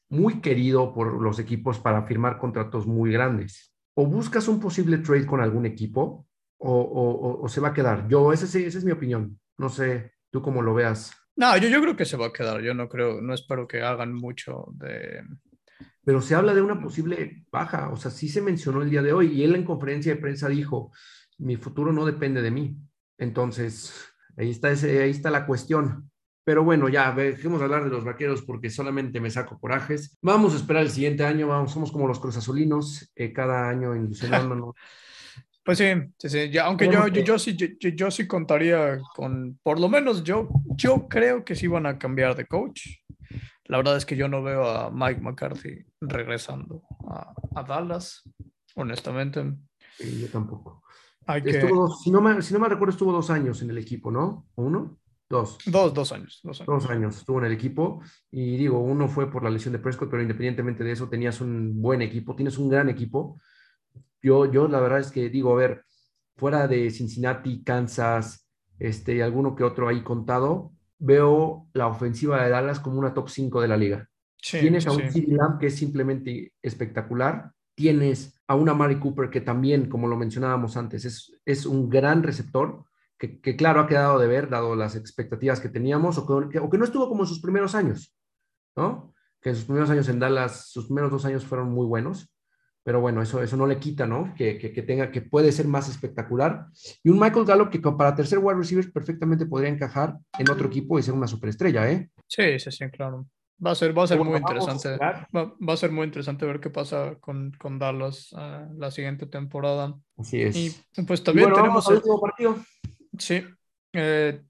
muy 0.10 0.42
querido 0.42 0.94
por 0.94 1.22
los 1.22 1.40
equipos 1.40 1.80
para 1.80 2.04
firmar 2.04 2.40
contratos 2.40 2.88
muy 2.88 3.12
grandes. 3.12 3.74
O 3.94 4.08
buscas 4.08 4.48
un 4.48 4.60
posible 4.60 4.98
trade 4.98 5.26
con 5.26 5.42
algún 5.42 5.66
equipo 5.66 6.26
o, 6.60 6.72
o, 6.72 7.42
o 7.44 7.50
se 7.50 7.62
va 7.62 7.70
a 7.70 7.74
quedar. 7.74 8.08
Yo, 8.08 8.32
esa 8.32 8.46
es 8.58 8.84
mi 8.86 8.92
opinión. 8.92 9.40
No 9.58 9.70
sé, 9.70 10.14
tú 10.30 10.42
cómo 10.42 10.62
lo 10.62 10.74
veas. 10.74 11.12
No, 11.36 11.56
yo, 11.58 11.70
yo 11.70 11.82
creo 11.82 11.96
que 11.96 12.06
se 12.06 12.18
va 12.18 12.28
a 12.28 12.34
quedar. 12.34 12.62
Yo 12.62 12.74
no 12.74 12.90
creo, 12.90 13.22
no 13.22 13.34
espero 13.34 13.66
que 13.66 13.82
hagan 13.82 14.14
mucho 14.14 14.66
de. 14.74 15.24
Pero 16.04 16.22
se 16.22 16.36
habla 16.36 16.54
de 16.54 16.62
una 16.62 16.82
posible 16.82 17.46
baja. 17.50 17.90
O 17.92 17.96
sea, 17.96 18.12
sí 18.12 18.28
se 18.28 18.42
mencionó 18.42 18.82
el 18.82 18.90
día 18.90 19.02
de 19.02 19.14
hoy 19.14 19.28
y 19.28 19.44
él 19.44 19.56
en 19.56 19.64
conferencia 19.64 20.14
de 20.14 20.22
prensa 20.22 20.50
dijo: 20.50 20.92
Mi 21.38 21.56
futuro 21.56 21.94
no 21.94 22.06
depende 22.06 22.42
de 22.42 22.52
mí. 22.52 22.78
Entonces, 23.18 23.94
ahí 24.36 24.50
está, 24.50 24.70
ese, 24.72 25.02
ahí 25.02 25.12
está 25.12 25.32
la 25.32 25.46
cuestión. 25.46 26.12
Pero 26.44 26.64
bueno, 26.64 26.90
ya 26.90 27.12
dejemos 27.14 27.60
de 27.60 27.66
hablar 27.66 27.86
de 27.86 27.92
los 27.92 28.04
vaqueros 28.04 28.42
porque 28.42 28.70
solamente 28.70 29.22
me 29.22 29.30
saco 29.30 29.60
corajes. 29.60 30.18
Vamos 30.22 30.54
a 30.54 30.58
esperar 30.58 30.84
el 30.84 30.90
siguiente 30.90 31.24
año. 31.24 31.48
Vamos, 31.48 31.72
somos 31.72 31.92
como 31.92 32.08
los 32.08 32.20
cruzazolinos, 32.20 33.12
eh, 33.16 33.32
cada 33.32 33.70
año 33.70 33.96
ilusionándonos. 33.96 34.76
Pues 35.70 35.78
sí, 35.78 35.86
sí, 36.18 36.30
sí. 36.30 36.58
Aunque 36.58 36.92
yo, 36.92 37.08
yo, 37.10 37.22
yo, 37.22 37.38
sí, 37.38 37.56
yo, 37.56 37.68
yo, 37.90 38.10
sí 38.10 38.26
contaría 38.26 39.00
con, 39.16 39.60
por 39.62 39.80
lo 39.80 39.88
menos 39.88 40.24
yo, 40.24 40.50
yo 40.76 41.08
creo 41.08 41.46
que 41.46 41.54
sí 41.54 41.68
van 41.68 41.86
a 41.86 42.00
cambiar 42.00 42.36
de 42.36 42.48
coach. 42.48 42.88
La 43.66 43.78
verdad 43.78 43.96
es 43.96 44.04
que 44.04 44.16
yo 44.16 44.28
no 44.28 44.42
veo 44.42 44.68
a 44.68 44.90
Mike 44.90 45.22
McCarthy 45.22 45.86
regresando 46.02 46.82
a, 47.08 47.36
a 47.54 47.62
Dallas, 47.62 48.24
honestamente. 48.74 49.44
yo 50.00 50.28
tampoco. 50.32 50.82
estuvo, 51.46 51.94
si, 51.94 52.10
no 52.10 52.20
me, 52.20 52.42
si 52.42 52.52
no 52.52 52.60
me 52.60 52.68
recuerdo, 52.68 52.94
estuvo 52.94 53.12
dos 53.12 53.30
años 53.30 53.62
en 53.62 53.70
el 53.70 53.78
equipo, 53.78 54.10
¿no? 54.10 54.48
¿Uno? 54.56 54.98
Dos. 55.30 55.60
Dos, 55.68 55.94
dos 55.94 56.12
años, 56.12 56.40
dos 56.42 56.62
años. 56.62 56.68
Dos 56.82 56.90
años 56.90 57.16
estuvo 57.16 57.38
en 57.38 57.46
el 57.46 57.52
equipo. 57.52 58.02
Y 58.32 58.58
digo, 58.58 58.80
uno 58.80 59.08
fue 59.08 59.30
por 59.30 59.44
la 59.44 59.52
lesión 59.52 59.74
de 59.74 59.78
Prescott, 59.78 60.10
pero 60.10 60.24
independientemente 60.24 60.84
de 60.84 60.94
eso, 60.94 61.10
tenías 61.10 61.40
un 61.42 61.80
buen 61.80 62.02
equipo, 62.02 62.36
tienes 62.36 62.58
un 62.58 62.70
gran 62.70 62.90
equipo 62.90 63.40
yo, 64.22 64.52
yo 64.52 64.68
la 64.68 64.80
verdad 64.80 65.00
es 65.00 65.12
que 65.12 65.30
digo, 65.30 65.54
a 65.54 65.56
ver, 65.56 65.84
fuera 66.36 66.68
de 66.68 66.90
Cincinnati, 66.90 67.64
Kansas, 67.64 68.50
este, 68.80 69.22
alguno 69.22 69.56
que 69.56 69.64
otro 69.64 69.88
ahí 69.88 70.04
contado, 70.04 70.72
veo 70.98 71.68
la 71.74 71.88
ofensiva 71.88 72.44
de 72.44 72.50
Dallas 72.50 72.80
como 72.80 73.00
una 73.00 73.14
top 73.14 73.30
5 73.30 73.62
de 73.62 73.68
la 73.68 73.78
liga. 73.78 74.10
Tienes 74.42 74.88
a 74.88 74.92
un 74.92 75.12
CD 75.12 75.34
Lamb 75.36 75.60
que 75.60 75.68
es 75.68 75.76
simplemente 75.76 76.54
espectacular. 76.62 77.52
Tienes 77.76 78.42
a 78.48 78.56
una 78.56 78.74
Mari 78.74 79.00
Cooper 79.00 79.30
que 79.30 79.42
también, 79.42 79.90
como 79.90 80.08
lo 80.08 80.18
mencionábamos 80.18 80.78
antes, 80.78 81.06
es, 81.06 81.40
es 81.46 81.66
un 81.66 81.90
gran 81.90 82.24
receptor 82.24 82.86
que, 83.18 83.42
que, 83.42 83.58
claro 83.58 83.82
ha 83.82 83.88
quedado 83.88 84.18
de 84.18 84.28
ver, 84.28 84.50
dado 84.50 84.76
las 84.76 84.96
expectativas 84.96 85.60
que 85.60 85.68
teníamos, 85.68 86.18
o 86.18 86.50
que, 86.50 86.60
o 86.60 86.70
que 86.70 86.78
no 86.78 86.86
estuvo 86.86 87.10
como 87.10 87.24
en 87.24 87.28
sus 87.28 87.42
primeros 87.42 87.76
años, 87.76 88.16
¿no? 88.78 89.14
Que 89.42 89.50
en 89.50 89.56
sus 89.56 89.66
primeros 89.66 89.90
años 89.90 90.08
en 90.08 90.20
Dallas, 90.20 90.70
sus 90.70 90.86
primeros 90.86 91.12
dos 91.12 91.26
años 91.26 91.46
fueron 91.46 91.70
muy 91.70 91.86
buenos 91.86 92.32
pero 92.90 93.02
bueno, 93.02 93.22
eso, 93.22 93.44
eso 93.44 93.56
no 93.56 93.68
le 93.68 93.78
quita, 93.78 94.08
¿no? 94.08 94.34
Que, 94.36 94.58
que, 94.58 94.82
tenga, 94.82 95.12
que 95.12 95.22
puede 95.22 95.52
ser 95.52 95.68
más 95.68 95.88
espectacular. 95.88 96.66
Y 97.04 97.10
un 97.10 97.20
Michael 97.20 97.46
Gallup 97.46 97.70
que 97.70 97.78
para 97.80 98.16
tercer 98.16 98.40
wide 98.40 98.58
receiver 98.58 98.92
perfectamente 98.92 99.46
podría 99.46 99.70
encajar 99.70 100.18
en 100.40 100.50
otro 100.50 100.66
equipo 100.66 100.98
y 100.98 101.04
ser 101.04 101.14
una 101.14 101.28
superestrella, 101.28 101.88
¿eh? 101.88 102.10
Sí, 102.26 102.58
sí, 102.58 102.72
sí, 102.72 102.90
claro. 102.90 103.28
Va 103.64 103.74
a 103.74 103.76
ser, 103.76 103.96
va 103.96 104.06
a 104.06 104.08
ser 104.08 104.20
muy 104.24 104.40
interesante. 104.40 104.98
Va, 104.98 105.28
va, 105.36 105.74
a 105.74 105.78
ser 105.78 105.92
muy 105.92 106.06
interesante 106.06 106.48
ver 106.48 106.60
qué 106.60 106.72
pasa 106.72 107.14
con, 107.20 107.52
con 107.60 107.78
Dallas 107.78 108.34
uh, 108.34 108.74
la 108.76 108.90
siguiente 108.90 109.28
temporada. 109.28 109.96
Así 110.18 110.42
es. 110.42 110.56
Y 110.58 111.04
pues 111.04 111.24
también 111.24 111.54
tenemos 111.54 111.88
el 111.90 111.98
último 111.98 112.20
partido. 112.20 112.58
Sí. 113.20 113.44
Eh, 113.94 114.42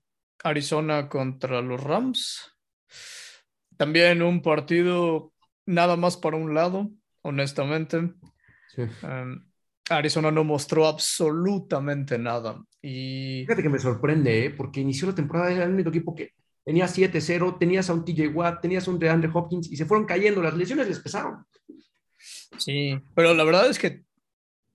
Arizona 0.46 1.10
contra 1.10 1.60
los 1.62 1.84
Rams. 1.84 2.56
También 3.76 4.22
un 4.22 4.42
partido 4.42 5.34
nada 5.66 5.98
más 5.98 6.16
para 6.16 6.38
un 6.38 6.54
lado, 6.54 6.90
honestamente. 7.22 7.98
Em, 8.78 9.44
Arizona 9.90 10.32
no 10.32 10.44
mostró 10.44 10.88
absolutamente 10.88 12.18
nada. 12.18 12.62
Y... 12.82 13.42
Fíjate 13.42 13.64
que 13.64 13.70
me 13.70 13.80
sorprende, 13.80 14.46
¿eh? 14.46 14.50
porque 14.52 14.82
inició 14.82 15.08
la 15.08 15.16
temporada, 15.16 15.52
era 15.52 15.66
el 15.66 15.74
único 15.74 15.90
equipo 15.90 16.16
que 16.16 16.34
tenía 16.64 16.86
7-0, 16.86 17.58
tenías 17.58 17.90
a 17.90 17.94
un 17.94 18.06
TJ 18.06 18.28
Watt, 18.28 18.62
tenías 18.62 18.88
a 18.88 18.92
un 18.92 19.00
DeAndre 19.00 19.32
Hopkins 19.34 19.72
y 19.72 19.76
se 19.76 19.86
fueron 19.86 20.06
cayendo, 20.06 20.42
las 20.42 20.56
lesiones 20.56 20.88
les 20.88 21.00
pesaron. 21.00 21.46
Sí, 22.58 23.00
pero 23.16 23.34
la 23.34 23.44
verdad 23.44 23.70
es 23.70 23.80
que 23.80 24.04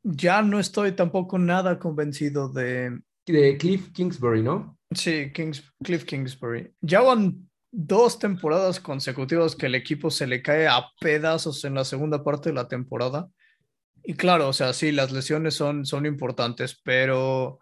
ya 0.03 0.43
no 0.43 0.59
estoy 0.59 0.93
tampoco 0.93 1.39
nada 1.39 1.79
convencido 1.79 2.49
de... 2.49 3.01
De 3.27 3.57
Cliff 3.57 3.91
Kingsbury, 3.93 4.43
¿no? 4.43 4.79
Sí, 4.91 5.33
Cliff 5.33 6.05
Kingsbury. 6.05 6.73
Ya 6.81 7.01
van 7.01 7.49
dos 7.77 8.21
temporadas 8.21 8.79
consecutivas 8.79 9.57
que 9.57 9.67
el 9.67 9.75
equipo 9.75 10.09
se 10.09 10.29
le 10.29 10.43
cae 10.43 10.69
a 10.69 10.87
pedazos 11.01 11.65
en 11.65 11.75
la 11.75 11.85
segunda 11.85 12.23
parte 12.23 12.51
de 12.51 12.55
la 12.55 12.69
temporada. 12.69 13.29
Y 14.05 14.15
claro, 14.15 14.49
o 14.49 14.53
sea, 14.53 14.73
sí, 14.73 14.93
las 14.93 15.11
lesiones 15.11 15.55
son, 15.55 15.85
son 15.85 16.07
importantes, 16.07 16.81
pero 16.85 17.59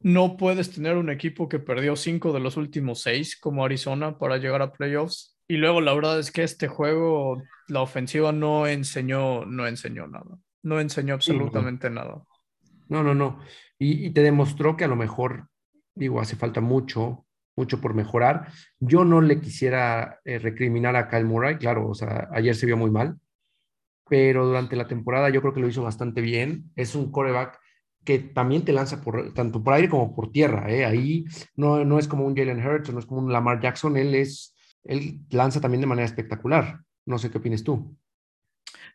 no 0.00 0.38
puedes 0.38 0.70
tener 0.70 0.96
un 0.96 1.10
equipo 1.10 1.48
que 1.48 1.58
perdió 1.58 1.94
cinco 1.94 2.32
de 2.32 2.40
los 2.40 2.56
últimos 2.56 3.02
seis 3.02 3.38
como 3.38 3.64
Arizona 3.64 4.18
para 4.18 4.38
llegar 4.38 4.62
a 4.62 4.72
playoffs. 4.72 5.36
Y 5.46 5.58
luego 5.58 5.82
la 5.82 5.92
verdad 5.92 6.18
es 6.18 6.32
que 6.32 6.42
este 6.42 6.68
juego, 6.68 7.42
la 7.68 7.82
ofensiva 7.82 8.32
no 8.32 8.66
enseñó, 8.66 9.44
no 9.44 9.66
enseñó 9.66 10.06
nada. 10.06 10.38
No 10.62 10.80
enseñó 10.80 11.14
absolutamente 11.14 11.90
nada. 11.90 12.22
No, 12.88 13.02
no, 13.02 13.14
no. 13.14 13.40
Y, 13.78 14.06
y, 14.06 14.10
te 14.10 14.22
demostró 14.22 14.74
que 14.74 14.84
a 14.84 14.88
lo 14.88 14.96
mejor, 14.96 15.48
digo, 15.94 16.20
hace 16.20 16.36
falta 16.36 16.62
mucho, 16.62 17.23
mucho 17.56 17.80
por 17.80 17.94
mejorar. 17.94 18.48
Yo 18.80 19.04
no 19.04 19.20
le 19.20 19.40
quisiera 19.40 20.20
eh, 20.24 20.38
recriminar 20.38 20.96
a 20.96 21.08
Kyle 21.08 21.24
Murray, 21.24 21.56
claro, 21.56 21.88
o 21.88 21.94
sea, 21.94 22.28
ayer 22.32 22.54
se 22.54 22.66
vio 22.66 22.76
muy 22.76 22.90
mal, 22.90 23.18
pero 24.08 24.46
durante 24.46 24.76
la 24.76 24.86
temporada 24.86 25.30
yo 25.30 25.40
creo 25.40 25.54
que 25.54 25.60
lo 25.60 25.68
hizo 25.68 25.82
bastante 25.82 26.20
bien. 26.20 26.70
Es 26.76 26.94
un 26.94 27.10
coreback 27.10 27.58
que 28.04 28.18
también 28.18 28.64
te 28.64 28.72
lanza 28.72 29.00
por, 29.00 29.32
tanto 29.32 29.62
por 29.62 29.74
aire 29.74 29.88
como 29.88 30.14
por 30.14 30.30
tierra. 30.30 30.70
¿eh? 30.70 30.84
Ahí 30.84 31.24
no, 31.56 31.84
no 31.84 31.98
es 31.98 32.06
como 32.06 32.26
un 32.26 32.36
Jalen 32.36 32.64
Hurts, 32.64 32.92
no 32.92 32.98
es 32.98 33.06
como 33.06 33.20
un 33.20 33.32
Lamar 33.32 33.60
Jackson, 33.60 33.96
él, 33.96 34.14
es, 34.14 34.54
él 34.84 35.20
lanza 35.30 35.60
también 35.60 35.80
de 35.80 35.86
manera 35.86 36.06
espectacular. 36.06 36.80
No 37.06 37.18
sé 37.18 37.30
qué 37.30 37.38
opinas 37.38 37.64
tú. 37.64 37.96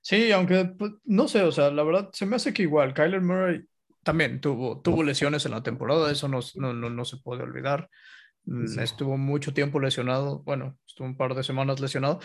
Sí, 0.01 0.31
aunque 0.31 0.65
pues, 0.65 0.93
no 1.05 1.27
sé, 1.27 1.41
o 1.43 1.51
sea, 1.51 1.71
la 1.71 1.83
verdad 1.83 2.09
se 2.13 2.25
me 2.25 2.35
hace 2.35 2.53
que 2.53 2.63
igual 2.63 2.93
Kyler 2.93 3.21
Murray 3.21 3.65
también 4.03 4.39
tuvo, 4.39 4.81
tuvo 4.81 5.03
lesiones 5.03 5.45
en 5.45 5.51
la 5.51 5.63
temporada, 5.63 6.11
eso 6.11 6.27
no, 6.27 6.39
no, 6.55 6.73
no, 6.73 6.89
no 6.89 7.05
se 7.05 7.17
puede 7.17 7.43
olvidar. 7.43 7.89
Mm, 8.45 8.79
estuvo 8.79 9.17
mucho 9.17 9.53
tiempo 9.53 9.79
lesionado, 9.79 10.41
bueno, 10.43 10.77
estuvo 10.87 11.07
un 11.07 11.17
par 11.17 11.35
de 11.35 11.43
semanas 11.43 11.79
lesionado, 11.79 12.19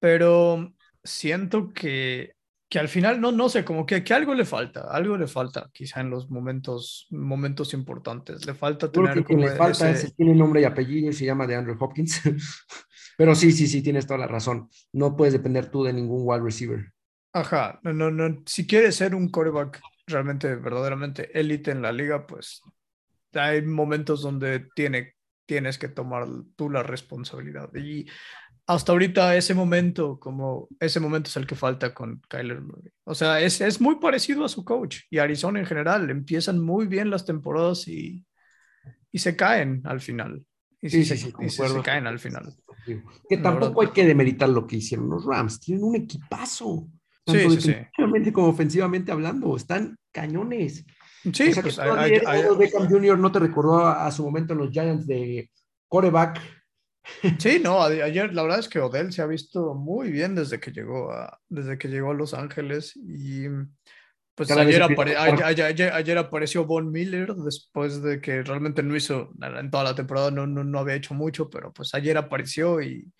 pero 0.00 0.72
siento 1.02 1.72
que, 1.72 2.34
que 2.68 2.78
al 2.78 2.88
final, 2.88 3.20
no, 3.20 3.32
no 3.32 3.48
sé, 3.48 3.64
como 3.64 3.86
que, 3.86 4.02
que 4.02 4.14
algo 4.14 4.34
le 4.34 4.44
falta, 4.44 4.82
algo 4.90 5.16
le 5.16 5.26
falta, 5.26 5.70
quizá 5.72 6.00
en 6.00 6.10
los 6.10 6.30
momentos, 6.30 7.06
momentos 7.10 7.74
importantes. 7.74 8.46
Le 8.46 8.54
falta 8.54 8.90
tener 8.90 9.24
que 9.24 9.34
le 9.34 9.56
falta 9.56 9.90
ese... 9.90 10.10
tiene 10.12 10.34
nombre 10.34 10.60
y 10.60 10.64
apellido 10.64 11.10
y 11.10 11.12
se 11.12 11.24
llama 11.24 11.46
de 11.46 11.56
Andrew 11.56 11.76
Hopkins. 11.78 12.20
pero 13.16 13.34
sí, 13.34 13.52
sí, 13.52 13.66
sí, 13.66 13.82
tienes 13.82 14.06
toda 14.06 14.20
la 14.20 14.26
razón. 14.26 14.68
No 14.92 15.16
puedes 15.16 15.32
depender 15.32 15.70
tú 15.70 15.84
de 15.84 15.92
ningún 15.92 16.22
wide 16.24 16.42
receiver. 16.42 16.92
Ajá, 17.32 17.80
no, 17.82 17.92
no, 17.92 18.10
no. 18.10 18.42
Si 18.46 18.66
quieres 18.66 18.96
ser 18.96 19.14
un 19.14 19.30
quarterback 19.30 19.80
realmente, 20.06 20.54
verdaderamente 20.56 21.38
élite 21.38 21.70
en 21.70 21.82
la 21.82 21.92
liga, 21.92 22.26
pues 22.26 22.62
hay 23.34 23.62
momentos 23.62 24.22
donde 24.22 24.66
tiene 24.74 25.14
tienes 25.46 25.78
que 25.78 25.88
tomar 25.88 26.26
tú 26.56 26.70
la 26.70 26.82
responsabilidad. 26.82 27.74
Y 27.74 28.06
hasta 28.66 28.92
ahorita 28.92 29.36
ese 29.36 29.54
momento, 29.54 30.18
como 30.20 30.68
ese 30.78 31.00
momento 31.00 31.28
es 31.28 31.36
el 31.36 31.46
que 31.46 31.56
falta 31.56 31.92
con 31.92 32.22
Kyler 32.28 32.60
Murray. 32.60 32.92
O 33.04 33.14
sea, 33.14 33.40
es, 33.40 33.60
es 33.60 33.80
muy 33.80 33.96
parecido 33.96 34.44
a 34.44 34.48
su 34.48 34.64
coach 34.64 35.00
y 35.10 35.18
Arizona 35.18 35.58
en 35.58 35.66
general. 35.66 36.10
Empiezan 36.10 36.60
muy 36.60 36.86
bien 36.86 37.10
las 37.10 37.24
temporadas 37.24 37.88
y, 37.88 38.24
y 39.10 39.18
se 39.18 39.36
caen 39.36 39.82
al 39.84 40.00
final. 40.00 40.44
Y 40.80 40.90
sí, 40.90 41.04
sí, 41.04 41.16
sí, 41.16 41.32
se, 41.48 41.82
caen 41.82 42.06
al 42.08 42.18
final. 42.18 42.54
Que 43.28 43.36
tampoco 43.36 43.82
hay 43.82 43.88
que 43.88 44.04
demeritar 44.04 44.48
lo 44.48 44.66
que 44.66 44.76
hicieron 44.76 45.08
los 45.08 45.24
Rams. 45.24 45.60
Tienen 45.60 45.84
un 45.84 45.94
equipazo. 45.94 46.88
Tanto 47.24 47.50
sí, 47.60 47.68
defensivamente 47.68 48.32
como 48.32 48.48
ofensivamente 48.48 49.12
hablando. 49.12 49.56
Están 49.56 49.96
cañones. 50.10 50.84
Sí, 51.32 51.50
o 51.50 51.52
sea, 51.52 51.62
pues, 51.62 51.78
hay, 51.78 52.20
Beckham 52.58 52.88
Jr. 52.88 53.18
no 53.18 53.30
te 53.30 53.38
recordó 53.38 53.86
a, 53.86 54.10
su 54.10 54.24
momento 54.24 54.52
en 54.54 54.58
los 54.60 54.70
Giants 54.70 55.06
de 55.06 55.50
coreback. 55.88 56.40
Sí, 57.38 57.60
no, 57.62 57.82
ayer 57.82 58.32
la 58.32 58.42
verdad 58.42 58.60
es 58.60 58.68
que 58.68 58.78
Odell 58.78 59.12
se 59.12 59.22
ha 59.22 59.26
visto 59.26 59.74
muy 59.74 60.10
bien 60.10 60.34
desde 60.34 60.60
que 60.60 60.70
llegó 60.70 61.12
a, 61.12 61.40
desde 61.48 61.76
que 61.76 61.88
llegó 61.88 62.12
a 62.12 62.14
Los 62.14 62.32
Ángeles 62.32 62.96
y 62.96 63.46
pues 64.34 64.50
ayer, 64.50 65.92
ayer, 65.92 66.18
apareció 66.18 66.64
Von 66.64 66.90
Miller 66.90 67.34
después 67.34 68.02
de 68.02 68.20
que 68.20 68.42
realmente 68.42 68.82
no 68.82 68.96
hizo 68.96 69.30
en 69.42 69.70
toda 69.70 69.84
la 69.84 69.94
temporada, 69.94 70.30
no, 70.30 70.46
no, 70.46 70.64
no 70.64 70.78
había 70.78 70.94
hecho 70.94 71.12
mucho, 71.12 71.50
pero 71.50 71.72
pues 71.72 71.92
ayer 71.94 72.16
apareció 72.16 72.80
y, 72.80 73.12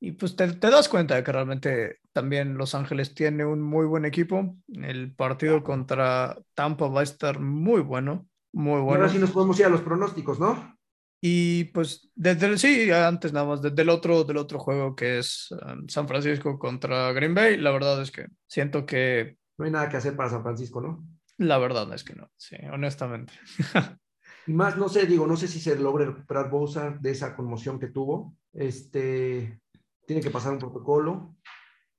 y 0.00 0.12
pues 0.12 0.36
te, 0.36 0.52
te, 0.52 0.70
das 0.70 0.88
cuenta 0.88 1.14
de 1.14 1.24
que 1.24 1.32
realmente 1.32 1.98
también 2.12 2.56
Los 2.56 2.74
Ángeles 2.74 3.14
tiene 3.14 3.44
un 3.44 3.62
muy 3.62 3.86
buen 3.86 4.04
equipo. 4.04 4.56
El 4.68 5.14
partido 5.14 5.62
contra 5.62 6.36
Tampa 6.54 6.88
va 6.88 7.00
a 7.00 7.04
estar 7.04 7.40
muy 7.40 7.80
bueno, 7.80 8.26
muy 8.52 8.80
bueno. 8.80 9.00
ahora 9.00 9.08
sí 9.08 9.18
nos 9.18 9.30
podemos 9.30 9.58
ir 9.58 9.66
a 9.66 9.70
los 9.70 9.80
pronósticos, 9.80 10.38
¿no? 10.38 10.76
Y 11.20 11.64
pues 11.64 12.10
desde 12.14 12.58
sí, 12.58 12.90
antes 12.90 13.32
nada 13.32 13.46
más, 13.46 13.62
desde 13.62 13.82
el 13.82 13.88
otro, 13.88 14.24
del 14.24 14.36
otro 14.36 14.58
juego 14.58 14.94
que 14.94 15.18
es 15.18 15.48
um, 15.50 15.88
San 15.88 16.06
Francisco 16.06 16.58
contra 16.58 17.12
Green 17.12 17.34
Bay, 17.34 17.56
la 17.56 17.70
verdad 17.70 18.00
es 18.02 18.10
que 18.10 18.26
siento 18.46 18.84
que... 18.84 19.38
No 19.58 19.64
hay 19.64 19.70
nada 19.70 19.88
que 19.88 19.96
hacer 19.96 20.14
para 20.14 20.28
San 20.28 20.42
Francisco, 20.42 20.80
¿no? 20.80 21.06
La 21.38 21.58
verdad 21.58 21.92
es 21.94 22.04
que 22.04 22.14
no, 22.14 22.30
sí, 22.36 22.56
honestamente. 22.72 23.32
y 24.46 24.52
más, 24.52 24.76
no 24.76 24.88
sé, 24.88 25.06
digo, 25.06 25.26
no 25.26 25.36
sé 25.36 25.48
si 25.48 25.58
se 25.58 25.76
logre 25.76 26.06
recuperar 26.06 26.50
Bosa 26.50 26.96
de 27.00 27.10
esa 27.10 27.34
conmoción 27.34 27.78
que 27.78 27.88
tuvo. 27.88 28.34
Este, 28.52 29.60
tiene 30.06 30.22
que 30.22 30.30
pasar 30.30 30.52
un 30.52 30.58
protocolo. 30.58 31.36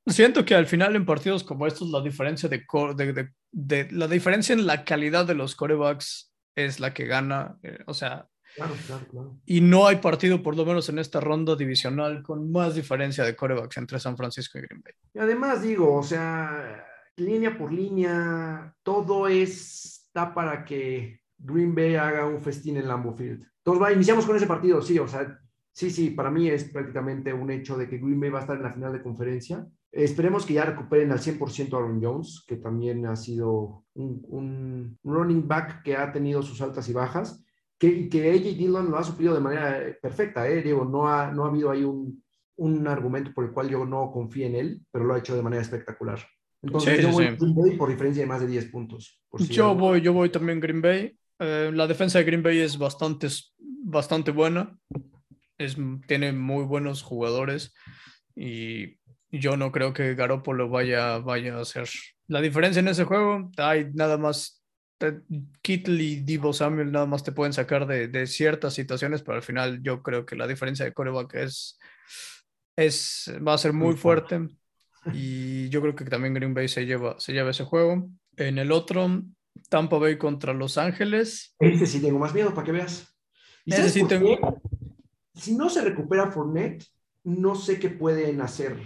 Siento 0.05 0.45
que 0.45 0.55
al 0.55 0.67
final 0.67 0.95
en 0.95 1.05
partidos 1.05 1.43
como 1.43 1.67
estos 1.67 1.89
la 1.89 2.01
diferencia 2.01 2.47
de, 2.47 2.65
de, 2.95 3.29
de, 3.51 3.91
la 3.91 4.07
diferencia 4.07 4.53
en 4.53 4.65
la 4.65 4.85
calidad 4.85 5.25
de 5.25 5.35
los 5.35 5.55
corebacks 5.55 6.33
es 6.55 6.79
la 6.79 6.93
que 6.93 7.05
gana. 7.05 7.57
Eh, 7.61 7.79
o 7.85 7.93
sea, 7.93 8.27
y 9.45 9.61
no 9.61 9.87
hay 9.87 9.97
partido, 9.97 10.41
por 10.41 10.55
lo 10.55 10.65
menos 10.65 10.89
en 10.89 10.99
esta 10.99 11.19
ronda 11.19 11.55
divisional, 11.55 12.23
con 12.23 12.51
más 12.51 12.75
diferencia 12.75 13.23
de 13.23 13.35
corebacks 13.35 13.77
entre 13.77 13.99
San 13.99 14.17
Francisco 14.17 14.57
y 14.57 14.61
Green 14.61 14.81
Bay. 14.81 14.93
Y 15.13 15.19
además, 15.19 15.61
digo, 15.61 15.95
o 15.95 16.03
sea, 16.03 16.85
línea 17.17 17.57
por 17.57 17.71
línea, 17.71 18.73
todo 18.83 19.27
está 19.27 20.33
para 20.33 20.65
que 20.65 21.21
Green 21.37 21.75
Bay 21.75 21.95
haga 21.95 22.25
un 22.25 22.41
festín 22.41 22.77
en 22.77 22.87
Lambeau 22.87 23.15
Field. 23.15 23.45
Entonces, 23.57 23.83
va, 23.83 23.93
iniciamos 23.93 24.25
con 24.25 24.35
ese 24.35 24.47
partido, 24.47 24.81
sí, 24.81 24.97
o 24.97 25.07
sea, 25.07 25.39
sí, 25.77 25.91
sí, 25.91 26.09
para 26.09 26.31
mí 26.31 26.49
es 26.49 26.65
prácticamente 26.65 27.31
un 27.31 27.51
hecho 27.51 27.77
de 27.77 27.87
que 27.87 27.97
Green 27.97 28.19
Bay 28.19 28.31
va 28.31 28.39
a 28.39 28.41
estar 28.41 28.57
en 28.57 28.63
la 28.63 28.73
final 28.73 28.91
de 28.93 29.03
conferencia. 29.03 29.67
Esperemos 29.91 30.45
que 30.45 30.55
ya 30.55 30.65
recuperen 30.65 31.11
al 31.11 31.19
100% 31.19 31.73
a 31.73 31.77
Aaron 31.77 32.03
Jones, 32.03 32.43
que 32.47 32.57
también 32.57 33.05
ha 33.05 33.15
sido 33.15 33.85
un, 33.93 34.25
un 34.27 34.99
running 35.03 35.47
back 35.47 35.83
que 35.83 35.95
ha 35.95 36.11
tenido 36.11 36.41
sus 36.41 36.61
altas 36.61 36.89
y 36.89 36.93
bajas 36.93 37.43
que, 37.77 38.09
que 38.09 38.31
AJ 38.31 38.57
Dillon 38.57 38.89
lo 38.89 38.97
ha 38.97 39.03
suplido 39.03 39.33
de 39.33 39.39
manera 39.39 39.83
perfecta, 40.01 40.47
¿eh? 40.49 40.61
Digo, 40.61 40.85
no 40.85 41.07
ha, 41.07 41.31
no 41.31 41.45
ha 41.45 41.49
habido 41.49 41.69
ahí 41.69 41.83
un, 41.83 42.23
un 42.57 42.87
argumento 42.87 43.31
por 43.33 43.45
el 43.45 43.51
cual 43.51 43.69
yo 43.69 43.85
no 43.85 44.11
confíe 44.11 44.47
en 44.47 44.55
él, 44.55 44.81
pero 44.91 45.05
lo 45.05 45.13
ha 45.13 45.19
hecho 45.19 45.35
de 45.35 45.43
manera 45.43 45.61
espectacular. 45.61 46.19
Entonces, 46.61 47.01
yo 47.01 47.11
voy 47.11 47.25
Green 47.25 47.55
Bay 47.55 47.77
por 47.77 47.89
diferencia 47.89 48.23
de 48.23 48.27
más 48.27 48.41
de 48.41 48.47
10 48.47 48.65
puntos. 48.71 49.21
yo, 49.49 49.75
voy, 49.75 50.01
yo 50.01 50.11
voy 50.11 50.29
también 50.29 50.59
Green 50.59 50.81
Bay. 50.81 51.15
Eh, 51.39 51.71
la 51.73 51.85
defensa 51.85 52.17
de 52.17 52.25
Green 52.25 52.41
Bay 52.41 52.59
es 52.59 52.77
bastante, 52.77 53.27
bastante 53.59 54.31
buena. 54.31 54.75
Es, 55.57 55.77
tiene 56.07 56.33
muy 56.33 56.65
buenos 56.65 57.01
jugadores 57.01 57.73
y 58.35 58.97
yo 59.31 59.57
no 59.57 59.71
creo 59.71 59.93
que 59.93 60.15
Garoppolo 60.15 60.69
vaya, 60.69 61.17
vaya 61.17 61.57
a 61.57 61.61
hacer 61.61 61.89
la 62.27 62.41
diferencia 62.41 62.79
en 62.79 62.87
ese 62.87 63.05
juego. 63.05 63.49
Hay 63.57 63.89
nada 63.93 64.17
más 64.17 64.63
Kittle 65.61 66.03
y 66.03 66.15
Divo 66.21 66.53
Samuel 66.53 66.91
nada 66.91 67.05
más 67.05 67.23
te 67.23 67.31
pueden 67.31 67.53
sacar 67.53 67.85
de, 67.85 68.27
ciertas 68.27 68.73
situaciones, 68.73 69.21
pero 69.21 69.35
al 69.35 69.43
final 69.43 69.81
yo 69.83 70.01
creo 70.01 70.25
que 70.25 70.35
la 70.35 70.47
diferencia 70.47 70.85
de 70.85 70.93
coreback 70.93 71.35
es, 71.35 71.77
es, 72.75 73.31
va 73.45 73.53
a 73.53 73.57
ser 73.57 73.73
muy 73.73 73.95
fuerte. 73.95 74.47
Y 75.13 75.69
yo 75.69 75.81
creo 75.81 75.95
que 75.95 76.03
también 76.05 76.33
Green 76.33 76.53
Bay 76.53 76.67
se 76.67 76.85
lleva, 76.85 77.19
se 77.19 77.31
lleva 77.31 77.51
ese 77.51 77.63
juego. 77.63 78.09
En 78.35 78.57
el 78.57 78.71
otro, 78.71 79.23
Tampa 79.69 79.97
Bay 79.97 80.17
contra 80.17 80.53
Los 80.53 80.77
Ángeles. 80.77 81.55
Ese 81.59 81.85
sí 81.85 82.01
tengo 82.01 82.19
más 82.19 82.33
miedo 82.33 82.53
para 82.53 82.65
que 82.65 82.71
veas. 82.71 83.07
Si 85.37 85.55
no 85.55 85.69
se 85.69 85.81
recupera 85.81 86.31
Fournette, 86.31 86.85
no 87.23 87.55
sé 87.55 87.79
qué 87.79 87.89
pueden 87.89 88.41
hacer. 88.41 88.77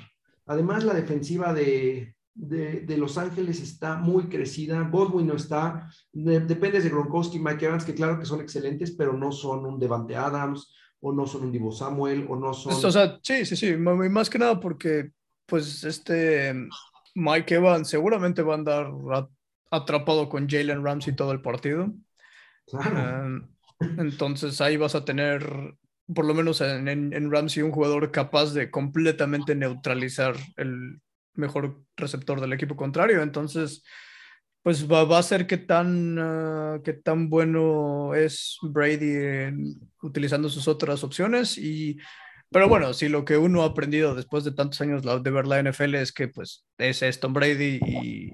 Además, 0.45 0.83
la 0.83 0.93
defensiva 0.93 1.53
de, 1.53 2.15
de, 2.33 2.97
Los 2.97 3.17
Ángeles 3.17 3.61
está 3.61 3.97
muy 3.97 4.25
crecida. 4.25 4.81
Godwin 4.89 5.27
no 5.27 5.35
está. 5.35 5.89
depende 6.11 6.81
de 6.81 6.89
Gronkowski, 6.89 7.39
Mike 7.39 7.65
Evans, 7.65 7.85
que 7.85 7.95
claro 7.95 8.19
que 8.19 8.25
son 8.25 8.41
excelentes, 8.41 8.91
pero 8.91 9.13
no 9.13 9.31
son 9.31 9.65
un 9.65 9.79
Devante 9.79 10.15
Adams, 10.15 10.73
o 10.99 11.13
no 11.13 11.25
son 11.25 11.45
un 11.45 11.51
Divo 11.51 11.71
Samuel, 11.71 12.25
o 12.29 12.35
no 12.35 12.53
son. 12.53 12.73
O 12.73 12.91
sea, 12.91 13.19
sí, 13.21 13.45
sí, 13.45 13.55
sí. 13.55 13.77
Más 13.77 14.29
que 14.29 14.39
nada 14.39 14.59
porque, 14.59 15.11
pues, 15.45 15.83
este 15.83 16.53
Mike 17.15 17.55
Evans 17.55 17.89
seguramente 17.89 18.41
va 18.41 18.53
a 18.53 18.57
andar 18.57 18.91
atrapado 19.69 20.29
con 20.29 20.47
Jalen 20.47 20.83
Ramsey 20.83 21.15
todo 21.15 21.31
el 21.31 21.41
partido. 21.41 21.93
Em, 22.73 23.47
entonces 23.97 24.61
ahí 24.61 24.77
vas 24.77 24.95
a 24.95 25.03
tener, 25.05 25.75
por 26.13 26.25
lo 26.25 26.33
menos 26.33 26.61
en, 26.61 26.87
en 26.87 27.31
Ramsey, 27.31 27.63
un 27.63 27.71
jugador 27.71 28.11
capaz 28.11 28.53
de 28.53 28.69
completamente 28.71 29.55
neutralizar 29.55 30.35
el 30.57 30.99
mejor 31.33 31.81
receptor 31.95 32.41
del 32.41 32.53
equipo 32.53 32.75
contrario. 32.75 33.21
Entonces, 33.21 33.83
pues 34.63 34.89
va, 34.89 35.17
a 35.17 35.23
ser 35.23 35.47
qué 35.47 35.57
tan, 35.57 36.17
ah, 36.19 36.79
tan 37.03 37.29
bueno 37.29 38.13
es 38.13 38.57
Brady 38.61 39.51
utilizando 40.03 40.49
sus 40.49 40.67
otras 40.67 41.03
opciones. 41.03 41.57
Y, 41.57 41.97
pero 42.49 42.67
bueno, 42.69 42.93
si 42.93 43.09
lo 43.09 43.25
que 43.25 43.37
uno 43.37 43.63
ha 43.63 43.67
aprendido 43.67 44.13
después 44.13 44.43
de 44.43 44.51
tantos 44.51 44.79
años 44.81 45.01
de 45.03 45.31
ver 45.31 45.47
la 45.47 45.61
NFL 45.63 45.95
es 45.95 46.11
que 46.11 46.27
pues 46.27 46.65
ese 46.77 47.07
es 47.07 47.19
Tom 47.19 47.33
Brady 47.33 47.79
y... 47.85 48.31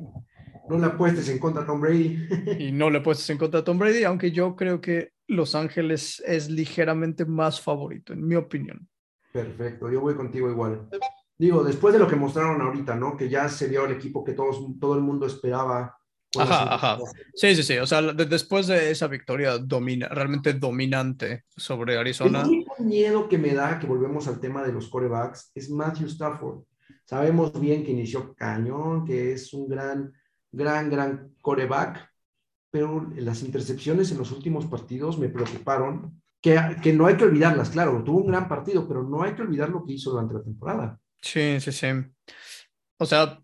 No 0.69 0.77
le 0.77 0.85
apuestes 0.85 1.29
en 1.29 1.39
contra 1.39 1.63
a 1.63 1.65
Tom 1.65 1.81
Brady. 1.81 2.27
y 2.59 2.71
no 2.71 2.89
le 2.89 2.99
apuestes 2.99 3.29
en 3.29 3.37
contra 3.37 3.61
a 3.61 3.63
Tom 3.63 3.77
Brady, 3.77 4.03
aunque 4.03 4.31
yo 4.31 4.55
creo 4.55 4.81
que 4.81 5.13
Los 5.27 5.55
Ángeles 5.55 6.21
es 6.25 6.49
ligeramente 6.49 7.25
más 7.25 7.61
favorito, 7.61 8.13
en 8.13 8.27
mi 8.27 8.35
opinión. 8.35 8.87
Perfecto, 9.31 9.91
yo 9.91 10.01
voy 10.01 10.15
contigo 10.15 10.49
igual 10.49 10.87
digo, 11.37 11.63
después 11.63 11.93
de 11.93 11.99
lo 11.99 12.07
que 12.07 12.15
mostraron 12.15 12.61
ahorita, 12.61 12.95
¿no? 12.95 13.15
Que 13.15 13.29
ya 13.29 13.47
se 13.49 13.67
vio 13.67 13.85
el 13.85 13.93
equipo 13.93 14.23
que 14.23 14.33
todos, 14.33 14.59
todo 14.79 14.95
el 14.95 15.01
mundo 15.01 15.25
esperaba. 15.25 15.97
Ajá, 16.37 16.75
ajá. 16.75 16.97
Sí, 17.33 17.55
sí, 17.55 17.63
sí. 17.63 17.77
O 17.77 17.87
sea, 17.87 18.01
después 18.01 18.67
de 18.67 18.91
esa 18.91 19.07
victoria 19.07 19.57
domina, 19.57 20.07
realmente 20.09 20.53
dominante 20.53 21.45
sobre 21.55 21.97
Arizona. 21.97 22.41
El 22.41 22.47
único 22.47 22.75
miedo 22.79 23.29
que 23.29 23.37
me 23.37 23.53
da, 23.53 23.79
que 23.79 23.87
volvemos 23.87 24.27
al 24.27 24.39
tema 24.39 24.63
de 24.63 24.73
los 24.73 24.89
corebacks, 24.89 25.51
es 25.55 25.69
Matthew 25.69 26.07
Stafford. 26.07 26.63
Sabemos 27.05 27.57
bien 27.59 27.85
que 27.85 27.91
inició 27.91 28.33
cañón, 28.35 29.05
que 29.05 29.33
es 29.33 29.53
un 29.53 29.69
gran, 29.69 30.11
gran, 30.51 30.89
gran 30.89 31.33
coreback, 31.41 32.09
pero 32.69 33.09
las 33.15 33.43
intercepciones 33.43 34.11
en 34.11 34.17
los 34.17 34.31
últimos 34.31 34.65
partidos 34.65 35.17
me 35.17 35.29
preocuparon. 35.29 36.21
Que, 36.39 36.59
que 36.83 36.93
no 36.93 37.07
hay 37.07 37.17
que 37.17 37.23
olvidarlas, 37.23 37.71
claro, 37.71 38.03
tuvo 38.03 38.19
un 38.19 38.27
gran 38.27 38.47
partido, 38.47 38.87
pero 38.87 39.01
no 39.01 39.23
hay 39.23 39.33
que 39.33 39.41
olvidar 39.41 39.69
lo 39.69 39.83
que 39.83 39.93
hizo 39.93 40.11
durante 40.11 40.35
la 40.35 40.43
temporada. 40.43 40.99
Sí, 41.19 41.59
sí, 41.59 41.71
sí. 41.71 41.87
O 42.97 43.05
sea, 43.05 43.39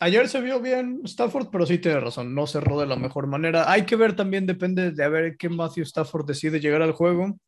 ayer 0.00 0.28
se 0.28 0.40
vio 0.40 0.60
bien 0.60 1.00
Stafford, 1.04 1.48
pero 1.50 1.66
sí 1.66 1.78
tiene 1.78 2.00
razón, 2.00 2.34
no 2.34 2.46
cerró 2.46 2.78
de 2.78 2.86
la 2.86 2.96
mejor 2.96 3.26
manera. 3.26 3.70
Hay 3.70 3.84
que 3.86 3.96
ver 3.96 4.14
también, 4.14 4.46
depende 4.46 4.92
de 4.92 5.04
a 5.04 5.08
ver 5.08 5.36
qué 5.36 5.48
Matthew 5.48 5.82
Stafford 5.82 6.26
decide 6.26 6.60
llegar 6.60 6.80
al 6.80 6.92
juego. 6.92 7.38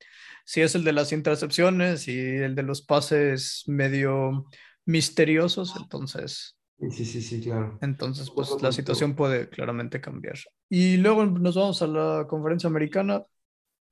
Si 0.44 0.60
es 0.60 0.74
el 0.74 0.84
de 0.84 0.92
las 0.92 1.12
intercepciones 1.12 2.08
y 2.08 2.18
el 2.18 2.54
de 2.54 2.62
los 2.62 2.82
pases 2.82 3.62
medio 3.66 4.46
misteriosos, 4.84 5.74
entonces. 5.76 6.56
Sí, 6.88 7.04
sí, 7.04 7.20
sí, 7.20 7.40
claro. 7.40 7.78
Entonces, 7.82 8.30
pues 8.30 8.50
la 8.62 8.72
situación 8.72 9.14
puede 9.14 9.50
claramente 9.50 10.00
cambiar. 10.00 10.38
Y 10.68 10.96
luego 10.96 11.26
nos 11.26 11.54
vamos 11.54 11.82
a 11.82 11.86
la 11.86 12.26
conferencia 12.26 12.68
americana. 12.68 13.22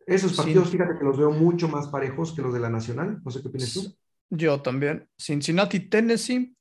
Esos 0.06 0.34
partidos, 0.34 0.70
fíjate 0.70 0.98
que 0.98 1.04
los 1.04 1.18
veo 1.18 1.30
mucho 1.30 1.68
más 1.68 1.88
parejos 1.88 2.32
que 2.32 2.40
los 2.40 2.54
de 2.54 2.60
la 2.60 2.70
nacional. 2.70 3.20
No 3.22 3.30
sé 3.30 3.42
qué 3.42 3.48
opinas 3.48 3.74
tú. 3.74 3.94
Yo 4.30 4.62
también. 4.62 5.06
Cincinnati, 5.18 5.80
Tennessee. 5.80 6.56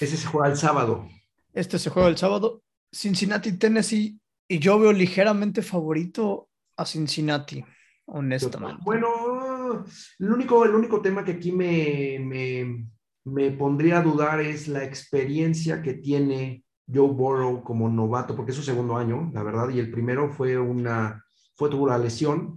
Ese 0.00 0.16
se 0.16 0.26
juega 0.26 0.48
el 0.48 0.56
sábado. 0.56 1.08
Este 1.52 1.80
se 1.80 1.90
juega 1.90 2.08
el 2.08 2.16
sábado. 2.16 2.62
Cincinnati, 2.92 3.58
Tennessee. 3.58 4.20
Y 4.46 4.58
yo 4.60 4.78
veo 4.78 4.92
ligeramente 4.92 5.62
favorito 5.62 6.48
a 6.76 6.86
Cincinnati, 6.86 7.64
honestamente. 8.06 8.82
Bueno, 8.84 9.84
el 10.18 10.30
único, 10.30 10.64
el 10.64 10.74
único 10.74 11.00
tema 11.00 11.24
que 11.24 11.32
aquí 11.32 11.52
me, 11.52 12.18
me, 12.20 12.86
me 13.24 13.50
pondría 13.50 13.98
a 13.98 14.02
dudar 14.02 14.40
es 14.40 14.68
la 14.68 14.84
experiencia 14.84 15.82
que 15.82 15.94
tiene 15.94 16.64
Joe 16.92 17.10
Burrow 17.10 17.62
como 17.62 17.88
novato, 17.88 18.34
porque 18.34 18.50
es 18.50 18.56
su 18.56 18.62
segundo 18.62 18.96
año, 18.96 19.30
la 19.32 19.42
verdad, 19.42 19.68
y 19.70 19.78
el 19.78 19.90
primero 19.90 20.30
fue 20.30 20.58
una, 20.58 21.24
fue 21.54 21.70
la 21.86 21.98
lesión 21.98 22.56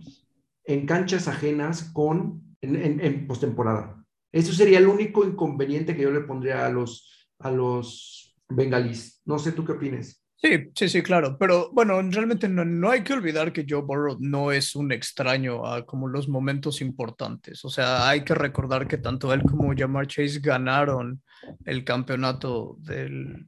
en 0.64 0.86
canchas 0.86 1.28
ajenas 1.28 1.92
con, 1.94 2.56
en, 2.62 3.00
en, 3.00 3.28
postemporada. 3.28 4.04
Eso 4.32 4.52
sería 4.52 4.80
el 4.80 4.88
único 4.88 5.24
inconveniente 5.24 5.96
que 5.96 6.02
yo 6.02 6.12
le 6.12 6.22
pondría 6.22 6.66
a 6.66 6.70
los, 6.70 7.30
a 7.40 7.52
los 7.52 8.36
bengalís. 8.50 9.22
No 9.26 9.40
sé 9.40 9.52
tú 9.52 9.64
qué 9.64 9.74
opinas. 9.74 10.25
Sí, 10.38 10.70
sí, 10.76 10.90
sí, 10.90 11.02
claro. 11.02 11.38
Pero 11.40 11.72
bueno, 11.72 12.02
realmente 12.02 12.48
no, 12.48 12.64
no, 12.66 12.92
hay 12.92 13.04
que 13.04 13.14
olvidar 13.14 13.52
que 13.52 13.66
Joe 13.68 13.82
Burrow 13.82 14.18
no 14.20 14.52
es 14.52 14.76
un 14.76 14.92
extraño 14.92 15.66
a 15.66 15.86
como 15.86 16.08
los 16.08 16.28
momentos 16.28 16.82
importantes. 16.82 17.64
O 17.66 17.70
sea, 17.70 18.08
hay 18.08 18.24
que 18.24 18.36
recordar 18.36 18.88
que 18.88 18.98
tanto 18.98 19.34
él 19.34 19.42
como 19.44 19.74
Jamar 19.76 20.08
Chase 20.08 20.40
ganaron 20.42 21.24
el 21.66 21.84
campeonato 21.84 22.76
del 22.80 23.46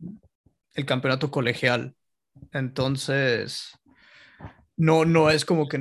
el 0.78 0.86
campeonato 0.86 1.30
colegial 1.32 1.95
Entonces, 2.54 3.71
no, 4.78 5.06
no 5.06 5.30
es 5.30 5.43
como 5.43 5.67
que, 5.67 5.80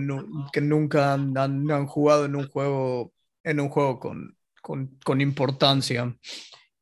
que 0.53 0.61
nunca 0.63 1.13
han, 1.13 1.37
han, 1.37 1.87
jugado 1.87 2.25
en 2.25 2.35
un 2.35 2.49
juego, 2.49 3.13
en 3.45 3.61
un 3.61 3.69
juego 3.69 4.01
con, 4.01 4.37
con, 4.63 4.99
con 5.05 5.21
importancia. 5.21 6.17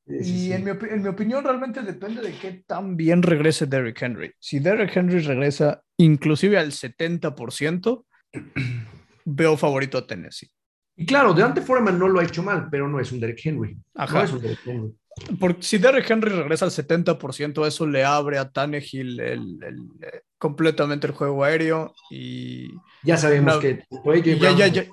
Y 0.07 0.53
En, 0.53 0.65
mi 0.65 0.71
en, 0.71 1.03
mi, 1.03 1.09
opinión 1.09 1.43
realmente 1.43 1.83
depende 1.83 2.21
de 2.21 2.33
qué 2.33 2.65
tan 2.67 2.97
bien 2.97 3.23
regrese 3.23 3.67
Derrick 3.67 4.01
Henry. 4.03 4.33
Si 4.39 4.59
Derrick 4.59 4.95
Henry 4.95 5.21
regresa 5.21 5.83
inclusive 5.97 6.59
al 6.59 6.73
70%, 6.73 8.05
veo 9.25 9.57
favorito 9.57 9.99
a 9.99 10.07
Tennessee. 10.07 10.51
Y 10.97 11.07
claro, 11.07 11.33
Deante 11.33 11.63
Foreman 11.63 11.99
no 11.99 12.09
lo 12.09 12.21
ha 12.21 12.25
hecho 12.25 12.43
mal, 12.43 12.69
pero 12.71 12.89
no 12.89 13.01
es 13.01 13.11
un 13.13 13.21
Derrick 13.21 13.45
Henry. 13.45 13.77
Ajá. 13.95 14.19
No 14.19 14.25
es 14.25 14.33
un 14.33 14.41
Derrick 14.43 14.67
Henry. 14.67 14.95
Porque 15.39 15.63
si 15.63 15.79
Derrick 15.79 16.11
Henry 16.11 16.31
regresa 16.31 16.65
al 16.65 16.71
70%, 16.71 17.67
eso 17.67 17.87
le 17.87 18.05
abre 18.05 18.39
a 18.39 18.51
Tannehill 18.51 19.21
el, 19.21 19.59
el, 19.63 19.77
eh, 20.03 20.23
completamente 20.39 21.07
el 21.07 21.13
juego 21.13 21.45
aéreo 21.45 21.95
y... 22.11 22.69
Ya 23.05 23.17
sabemos 23.17 23.59
que... 23.59 23.85
Y 24.25 24.39
ya, 24.39 24.53
ya, 24.53 24.67
ya, 24.67 24.87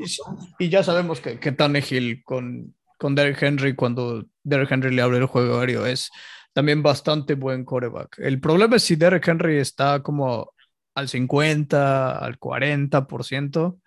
y 0.59 0.69
ya, 0.69 0.83
sabemos 0.83 1.21
que, 1.21 1.39
que 1.39 1.51
Tannehill 1.51 2.23
con, 2.23 2.75
con 3.01 3.15
Derrick 3.15 3.41
Henry, 3.41 3.73
cuando 3.73 4.27
Derrick 4.43 4.71
Henry 4.71 4.93
le 4.93 5.01
abre 5.01 5.17
el 5.17 5.25
juego 5.25 5.59
aéreo, 5.59 5.87
es 5.87 6.11
también 6.53 6.83
bastante 6.83 7.33
buen 7.33 7.65
coreback. 7.65 8.19
El 8.19 8.39
problema 8.39 8.75
es 8.75 8.83
si 8.83 8.95
Derrick 8.95 9.27
Henry 9.27 9.57
está 9.57 10.03
como 10.03 10.53
al 10.93 11.09
50, 11.09 12.19
al 12.19 12.37
40%, 12.37 13.79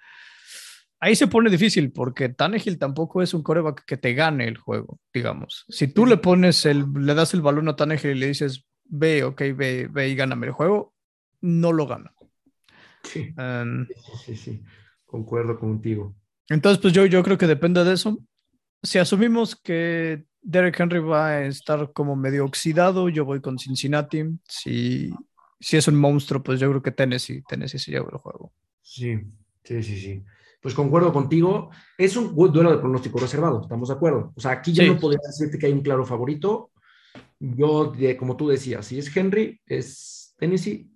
ahí 0.98 1.14
se 1.14 1.28
pone 1.28 1.48
difícil 1.48 1.92
porque 1.92 2.28
Tannehill 2.28 2.76
tampoco 2.76 3.22
es 3.22 3.34
un 3.34 3.44
coreback 3.44 3.84
que 3.84 3.96
te 3.96 4.14
gane 4.14 4.48
el 4.48 4.58
juego, 4.58 4.98
digamos. 5.12 5.64
Si 5.68 5.86
tú 5.86 6.06
le 6.06 6.16
pones 6.16 6.66
el, 6.66 6.84
le 6.92 7.14
das 7.14 7.34
el 7.34 7.42
balón 7.42 7.68
a 7.68 7.76
Tannehill 7.76 8.16
y 8.16 8.18
le 8.18 8.26
dices, 8.26 8.66
ve, 8.82 9.22
ok, 9.22 9.40
ve, 9.54 9.88
ve 9.92 10.08
y 10.08 10.16
gáname 10.16 10.48
el 10.48 10.52
juego, 10.52 10.92
no 11.40 11.70
lo 11.72 11.86
gana. 11.86 12.12
Em, 13.14 13.86
sí. 13.86 13.94
sí, 14.24 14.36
sí, 14.36 14.62
concuerdo 15.04 15.56
contigo. 15.56 16.16
Entonces, 16.48 16.82
pues 16.82 16.92
yo, 16.92 17.06
yo 17.06 17.22
creo 17.22 17.38
que 17.38 17.46
depende 17.46 17.84
de 17.84 17.92
eso. 17.92 18.18
Si 18.84 18.98
asumimos 18.98 19.56
que 19.56 20.24
Derek 20.40 20.78
Henry 20.78 21.00
va 21.00 21.28
a 21.28 21.46
estar 21.46 21.92
como 21.92 22.14
medio 22.14 22.44
oxidado, 22.44 23.08
yo 23.08 23.24
voy 23.24 23.40
con 23.40 23.58
Cincinnati. 23.58 24.24
Si, 24.46 25.12
si 25.58 25.76
es 25.76 25.88
un 25.88 25.96
monstruo, 25.96 26.42
pues 26.42 26.60
yo 26.60 26.70
creo 26.70 26.82
que 26.82 26.92
Tennessee, 26.92 27.42
Tennessee 27.48 27.80
se 27.80 27.90
lleva 27.90 28.08
el 28.12 28.18
juego. 28.18 28.52
Sí, 28.82 29.18
sí, 29.64 29.82
sí, 29.82 29.98
sí 29.98 30.24
pues 30.64 30.74
concuerdo 30.74 31.12
contigo, 31.12 31.68
es 31.98 32.16
un 32.16 32.34
duelo 32.34 32.70
de 32.70 32.78
pronóstico 32.78 33.18
reservado, 33.18 33.60
estamos 33.60 33.90
de 33.90 33.96
acuerdo. 33.96 34.32
O 34.34 34.40
sea, 34.40 34.52
aquí 34.52 34.72
ya 34.72 34.86
no 34.86 34.98
podría 34.98 35.20
decirte 35.26 35.58
que 35.58 35.66
hay 35.66 35.72
un 35.72 35.82
claro 35.82 36.06
favorito. 36.06 36.70
Yo, 37.38 37.92
como 38.18 38.34
tú 38.34 38.48
decías, 38.48 38.86
si 38.86 38.98
es 38.98 39.14
Henry, 39.14 39.60
es 39.66 40.34
Tennessee, 40.38 40.90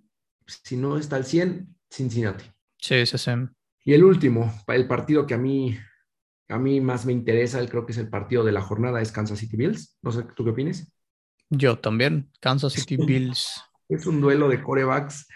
si 0.47 0.75
no 0.75 0.97
está 0.97 1.17
al 1.17 1.25
100, 1.25 1.67
Cincinnati. 1.87 2.45
Sí, 2.79 3.05
sí, 3.05 3.17
sí. 3.19 3.31
Y 3.85 3.93
el 3.93 4.03
último, 4.05 4.51
el 4.69 4.87
partido 4.87 5.27
que 5.27 5.35
a 5.35 5.37
mí, 5.37 5.77
a 6.49 6.57
mí 6.57 6.81
más 6.81 7.05
me 7.05 7.13
interesa, 7.13 7.65
creo 7.67 7.85
que 7.85 7.91
es 7.91 7.97
el 7.97 8.09
partido 8.09 8.43
de 8.43 8.51
la 8.51 8.61
jornada, 8.61 9.01
es 9.01 9.11
Kansas 9.11 9.39
City 9.39 9.55
Bills. 9.55 9.97
No 10.01 10.11
sé, 10.11 10.23
¿tú 10.35 10.43
qué 10.43 10.49
opinas? 10.49 10.91
Yo 11.49 11.79
también, 11.79 12.31
Kansas 12.39 12.73
City 12.73 12.97
Bills. 12.97 13.61
Es 13.87 14.05
un 14.05 14.19
duelo 14.19 14.49
de 14.49 14.61
corebacks 14.61 15.27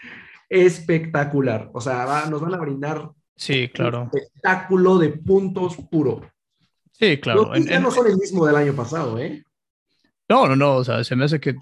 espectacular. 0.48 1.70
O 1.72 1.80
sea, 1.80 2.26
nos 2.28 2.40
van 2.40 2.54
a 2.54 2.58
brindar 2.58 3.10
Sí, 3.36 3.68
claro. 3.68 4.10
espectáculo 4.12 4.98
de 4.98 5.10
puntos 5.10 5.76
puro. 5.90 6.30
Sí, 6.92 7.18
claro. 7.18 7.52
Los 7.52 7.66
no 7.80 7.90
son 7.90 8.06
el 8.06 8.16
mismo 8.16 8.46
del 8.46 8.56
año 8.56 8.74
pasado, 8.74 9.18
¿eh? 9.18 9.44
No, 10.28 10.46
no, 10.46 10.54
no. 10.54 10.76
O 10.76 10.84
sea, 10.84 11.02
se 11.02 11.16
me 11.16 11.24
hace 11.24 11.40
que 11.40 11.56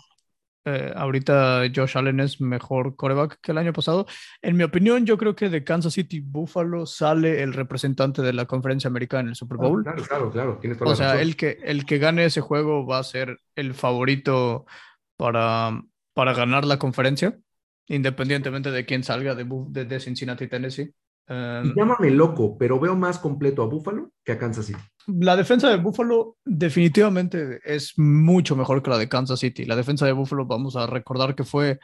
eh, 0.65 0.93
ahorita 0.95 1.63
Josh 1.75 1.99
Allen 1.99 2.21
es 2.21 2.41
mejor 2.41 2.95
coreback 2.95 3.41
que 3.41 3.53
el 3.53 3.59
año 3.59 3.73
pasado. 3.73 4.07
En 4.41 4.57
mi 4.57 4.63
opinión, 4.63 5.05
yo 5.05 5.19
creo 5.19 5.35
que 5.35 5.49
de 5.49 5.65
Kansas 5.65 5.95
City 5.95 6.21
Buffalo 6.21 6.87
sale 6.87 7.43
el 7.43 7.53
representante 7.53 8.23
de 8.23 8.33
la 8.33 8.47
conferencia 8.47 8.89
americana 8.89 9.23
en 9.23 9.29
el 9.31 9.35
Super 9.35 9.59
Bowl. 9.59 9.83
claro, 9.83 10.31
claro, 10.31 10.31
claro. 10.31 10.61
o 10.81 10.95
sea, 10.95 11.21
el 11.21 11.37
que, 11.37 11.59
el 11.65 11.85
que 11.85 11.99
gane 11.99 12.25
ese 12.25 12.41
juego 12.41 12.87
va 12.87 12.99
a 12.99 13.05
ser 13.05 13.39
el 13.57 13.75
favorito 13.75 14.67
para, 15.17 15.83
para 16.15 16.33
ganar 16.33 16.65
la 16.65 16.79
conferencia, 16.79 17.37
independientemente 17.89 18.71
de 18.71 18.87
quién 18.87 19.03
salga 19.03 19.35
de, 19.35 19.47
de, 19.69 19.85
de 19.85 20.01
Cincinnati, 20.01 20.47
Tennessee. 20.47 20.93
Em, 21.29 21.75
llámame 21.75 22.11
loco, 22.11 22.57
pero 22.59 22.81
veo 22.81 22.97
más 22.97 23.19
completo 23.19 23.63
a 23.63 23.67
Buffalo 23.67 24.13
que 24.25 24.33
a 24.33 24.39
Kansas 24.39 24.67
City. 24.67 24.81
La 25.07 25.37
defensa 25.37 25.69
de 25.69 25.77
Buffalo 25.77 26.37
definitivamente 26.45 27.61
es 27.65 27.99
mucho 27.99 28.57
mejor 28.57 28.83
que 28.83 28.91
la 28.91 28.99
de 28.99 29.09
Kansas 29.09 29.41
City. 29.41 29.65
La 29.65 29.77
defensa 29.77 30.07
de 30.07 30.13
Buffalo, 30.13 30.47
vamos 30.47 30.77
a 30.77 30.87
recordar 30.87 31.35
que 31.35 31.45
fue 31.45 31.79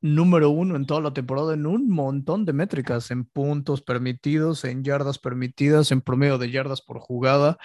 número 0.00 0.50
uno 0.50 0.76
en 0.76 0.84
toda 0.84 1.00
la 1.00 1.14
temporada 1.14 1.54
en 1.54 1.66
un 1.66 1.88
montón 1.88 2.44
de 2.44 2.52
métricas, 2.52 3.10
en 3.10 3.24
puntos 3.24 3.80
permitidos, 3.80 4.64
en 4.64 4.84
yardas 4.84 5.18
permitidas, 5.18 5.90
en 5.92 6.02
promedio 6.02 6.36
de 6.36 6.50
yardas 6.50 6.82
por 6.82 6.98
jugada. 6.98 7.56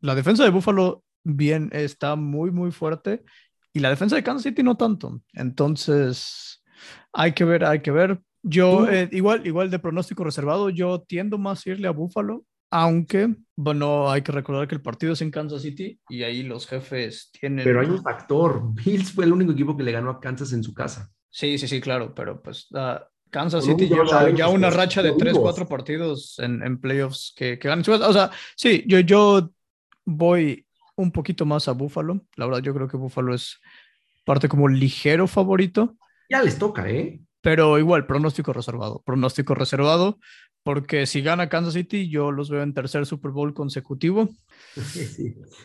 La 0.00 0.14
defensa 0.14 0.44
de 0.44 0.50
Buffalo 0.50 1.04
bien 1.22 1.68
está 1.72 2.16
muy, 2.16 2.50
muy 2.50 2.72
fuerte 2.72 3.22
y 3.72 3.80
la 3.80 3.90
defensa 3.90 4.16
de 4.16 4.22
Kansas 4.22 4.44
City 4.44 4.62
no 4.62 4.76
tanto. 4.76 5.20
Entonces, 5.34 6.64
hay 7.12 7.32
que 7.32 7.44
ver, 7.44 7.64
hay 7.64 7.82
que 7.82 7.90
ver. 7.90 8.20
Yo, 8.42 8.88
eh, 8.88 9.08
igual, 9.12 9.46
igual 9.46 9.70
de 9.70 9.78
pronóstico 9.78 10.24
reservado, 10.24 10.70
yo 10.70 11.00
tiendo 11.00 11.38
más 11.38 11.66
a 11.66 11.70
irle 11.70 11.88
a 11.88 11.92
Buffalo, 11.92 12.44
aunque, 12.70 13.34
bueno, 13.56 14.10
hay 14.10 14.22
que 14.22 14.32
recordar 14.32 14.68
que 14.68 14.76
el 14.76 14.82
partido 14.82 15.12
es 15.12 15.22
en 15.22 15.30
Kansas 15.30 15.62
City 15.62 15.98
y 16.08 16.22
ahí 16.22 16.42
los 16.42 16.66
jefes 16.66 17.30
tienen... 17.38 17.64
Pero 17.64 17.80
hay 17.80 17.88
un 17.88 18.02
factor, 18.02 18.62
Bills 18.72 19.12
fue 19.12 19.24
el 19.24 19.32
único 19.32 19.52
equipo 19.52 19.76
que 19.76 19.82
le 19.82 19.92
ganó 19.92 20.10
a 20.10 20.20
Kansas 20.20 20.52
en 20.52 20.62
su 20.62 20.72
casa. 20.72 21.10
Sí, 21.28 21.58
sí, 21.58 21.68
sí, 21.68 21.80
claro, 21.80 22.14
pero 22.14 22.40
pues 22.40 22.68
uh, 22.72 22.98
Kansas 23.30 23.64
City 23.64 23.88
lleva 23.88 24.30
ya 24.30 24.48
una 24.48 24.70
racha 24.70 25.02
de 25.02 25.12
3, 25.12 25.38
4 25.38 25.66
partidos 25.66 26.38
en, 26.38 26.62
en 26.62 26.80
playoffs 26.80 27.32
que, 27.36 27.58
que 27.58 27.68
ganan 27.68 27.84
su 27.84 27.92
casa. 27.92 28.08
O 28.08 28.12
sea, 28.12 28.30
sí, 28.56 28.84
yo, 28.86 29.00
yo 29.00 29.50
voy 30.04 30.66
un 30.96 31.12
poquito 31.12 31.46
más 31.46 31.68
a 31.68 31.72
Buffalo. 31.72 32.20
La 32.36 32.46
verdad, 32.46 32.62
yo 32.62 32.74
creo 32.74 32.88
que 32.88 32.96
Buffalo 32.96 33.34
es 33.34 33.60
parte 34.24 34.48
como 34.48 34.68
ligero 34.68 35.26
favorito. 35.26 35.96
Ya 36.28 36.42
les 36.42 36.58
toca, 36.58 36.88
¿eh? 36.88 37.20
Pero 37.40 37.78
igual, 37.78 38.06
pronóstico 38.06 38.52
reservado. 38.52 39.02
Pronóstico 39.04 39.54
reservado, 39.54 40.18
porque 40.62 41.06
si 41.06 41.22
gana 41.22 41.48
Kansas 41.48 41.74
City, 41.74 42.10
yo 42.10 42.32
los 42.32 42.50
veo 42.50 42.62
en 42.62 42.74
tercer 42.74 43.06
Super 43.06 43.30
Bowl 43.30 43.54
consecutivo. 43.54 44.28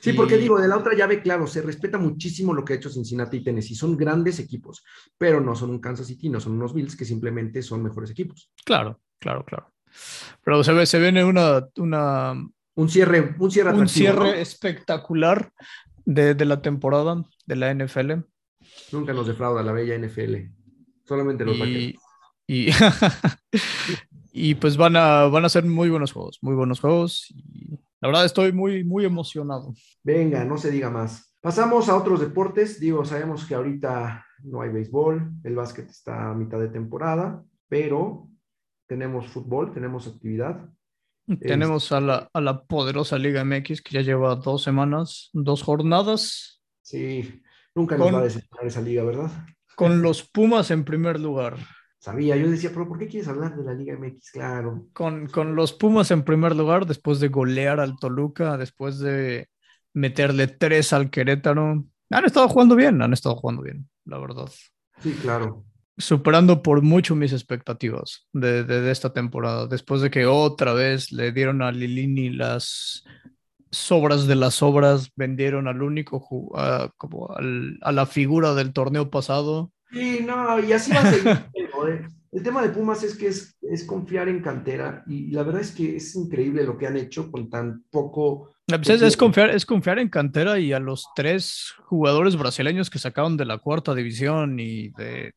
Sí, 0.01 0.13
porque 0.13 0.37
digo, 0.37 0.59
de 0.59 0.67
la 0.67 0.77
otra 0.77 0.95
llave, 0.95 1.21
claro, 1.21 1.47
se 1.47 1.61
respeta 1.61 1.97
muchísimo 1.97 2.53
lo 2.53 2.63
que 2.63 2.73
ha 2.73 2.75
hecho 2.75 2.89
Cincinnati 2.89 3.37
y 3.37 3.43
Tennessee. 3.43 3.75
Son 3.75 3.97
grandes 3.97 4.39
equipos, 4.39 4.83
pero 5.17 5.41
no 5.41 5.55
son 5.55 5.71
un 5.71 5.79
Kansas 5.79 6.07
City, 6.07 6.29
no 6.29 6.39
son 6.39 6.53
unos 6.53 6.73
Bills 6.73 6.95
que 6.95 7.05
simplemente 7.05 7.61
son 7.61 7.83
mejores 7.83 8.11
equipos. 8.11 8.51
Claro, 8.63 9.01
claro, 9.19 9.43
claro. 9.43 9.73
Pero 10.43 10.63
se, 10.63 10.73
ve, 10.73 10.85
se 10.85 10.99
viene 10.99 11.23
una, 11.23 11.67
una, 11.77 12.33
un 12.75 12.89
cierre, 12.89 13.35
un 13.39 13.51
cierre, 13.51 13.73
un 13.73 13.89
cierre 13.89 14.41
espectacular 14.41 15.51
de, 16.05 16.35
de 16.35 16.45
la 16.45 16.61
temporada 16.61 17.23
de 17.45 17.55
la 17.55 17.73
NFL. 17.73 18.13
Nunca 18.91 19.13
nos 19.13 19.27
defrauda 19.27 19.63
la 19.63 19.71
bella 19.71 19.97
NFL. 19.97 20.35
Solamente 21.05 21.45
los 21.45 21.57
y, 21.57 21.95
y, 22.47 22.69
y, 24.33 24.55
pues 24.55 24.77
van 24.77 24.95
a, 24.95 25.25
van 25.25 25.45
a 25.45 25.49
ser 25.49 25.65
muy 25.65 25.89
buenos 25.89 26.11
juegos, 26.11 26.39
muy 26.41 26.55
buenos 26.55 26.79
juegos. 26.79 27.27
Y 27.31 27.79
la 28.01 28.09
verdad 28.09 28.25
estoy 28.25 28.51
muy, 28.51 28.83
muy 28.83 29.05
emocionado. 29.05 29.73
Venga, 30.03 30.43
no 30.45 30.57
se 30.57 30.71
diga 30.71 30.89
más. 30.89 31.33
Pasamos 31.41 31.89
a 31.89 31.95
otros 31.95 32.19
deportes. 32.19 32.79
Digo, 32.79 33.05
sabemos 33.05 33.45
que 33.45 33.55
ahorita 33.55 34.25
no 34.43 34.61
hay 34.61 34.69
béisbol, 34.69 35.31
el 35.43 35.55
básquet 35.55 35.89
está 35.89 36.31
a 36.31 36.33
mitad 36.33 36.59
de 36.59 36.69
temporada, 36.69 37.43
pero 37.67 38.27
tenemos 38.87 39.27
fútbol, 39.27 39.73
tenemos 39.73 40.07
actividad. 40.07 40.69
Tenemos 41.39 41.91
a 41.91 41.99
la, 41.99 42.29
a 42.33 42.41
la 42.41 42.63
poderosa 42.65 43.17
Liga 43.17 43.43
MX 43.43 43.81
que 43.81 43.93
ya 43.93 44.01
lleva 44.01 44.35
dos 44.35 44.61
semanas, 44.61 45.29
dos 45.33 45.63
jornadas. 45.63 46.61
Sí, 46.81 47.41
nunca 47.73 47.97
nos 47.97 48.13
va 48.13 48.19
a 48.19 48.23
decepcionar 48.23 48.67
esa 48.67 48.81
liga, 48.81 49.03
¿verdad? 49.03 49.31
Con 49.75 50.01
los 50.01 50.23
Pumas 50.23 50.71
en 50.71 50.83
primer 50.83 51.19
lugar. 51.19 51.57
Sabía, 51.99 52.35
yo 52.35 52.49
decía, 52.49 52.69
pero 52.71 52.87
¿por 52.87 52.99
qué 52.99 53.07
quieres 53.07 53.27
hablar 53.27 53.55
de 53.55 53.63
la 53.63 53.73
Liga 53.73 53.97
MX? 53.97 54.31
Claro. 54.31 54.87
Con, 54.93 55.27
con 55.27 55.55
los 55.55 55.73
Pumas 55.73 56.11
en 56.11 56.23
primer 56.23 56.55
lugar, 56.55 56.85
después 56.85 57.19
de 57.19 57.29
golear 57.29 57.79
al 57.79 57.97
Toluca, 57.97 58.57
después 58.57 58.99
de 58.99 59.49
meterle 59.93 60.47
tres 60.47 60.93
al 60.93 61.09
Querétaro. 61.09 61.83
Han 62.11 62.25
estado 62.25 62.47
jugando 62.47 62.75
bien, 62.75 63.01
han 63.01 63.13
estado 63.13 63.35
jugando 63.35 63.63
bien, 63.63 63.89
la 64.05 64.19
verdad. 64.19 64.49
Sí, 64.99 65.13
claro. 65.21 65.65
Superando 65.97 66.61
por 66.61 66.81
mucho 66.81 67.15
mis 67.15 67.33
expectativas 67.33 68.27
de, 68.33 68.63
de, 68.63 68.91
esta 68.91 69.13
temporada, 69.13 69.65
después 69.65 70.01
de 70.01 70.11
que 70.11 70.25
otra 70.25 70.73
vez 70.73 71.11
le 71.11 71.31
dieron 71.31 71.61
a 71.61 71.71
Lilini 71.71 72.29
las 72.29 73.03
sobras 73.75 74.25
de 74.25 74.35
las 74.35 74.63
obras 74.63 75.11
vendieron 75.15 75.67
al 75.67 75.81
único, 75.81 76.25
como 76.97 77.35
a 77.35 77.91
la 77.91 78.05
figura 78.05 78.53
del 78.53 78.73
torneo 78.73 79.09
pasado. 79.09 79.71
Sí, 79.91 80.19
no, 80.25 80.59
y 80.59 80.71
así 80.73 80.91
va 80.91 81.01
a 81.01 81.11
seguir. 81.11 81.45
el 82.31 82.43
tema 82.43 82.61
de 82.61 82.69
Pumas 82.69 83.03
es 83.03 83.15
que 83.15 83.27
es, 83.27 83.57
es, 83.61 83.83
confiar 83.85 84.27
en 84.27 84.41
cantera 84.41 85.03
y 85.07 85.31
la 85.31 85.43
verdad 85.43 85.61
es 85.61 85.71
que 85.71 85.95
es 85.95 86.15
increíble 86.15 86.63
lo 86.63 86.77
que 86.77 86.87
han 86.87 86.97
hecho 86.97 87.31
con 87.31 87.49
tan 87.49 87.83
poco. 87.89 88.49
Pues 88.65 89.01
es, 89.01 89.15
confiar, 89.15 89.51
es 89.51 89.65
confiar 89.65 89.99
en 89.99 90.09
cantera 90.09 90.59
y 90.59 90.73
a 90.73 90.79
los 90.79 91.07
tres 91.15 91.73
jugadores 91.85 92.35
brasileños 92.35 92.89
que 92.89 92.99
sacaron 92.99 93.37
de 93.37 93.45
la 93.45 93.59
cuarta 93.59 93.93
división 93.93 94.59
y 94.59 94.89
de 94.89 95.33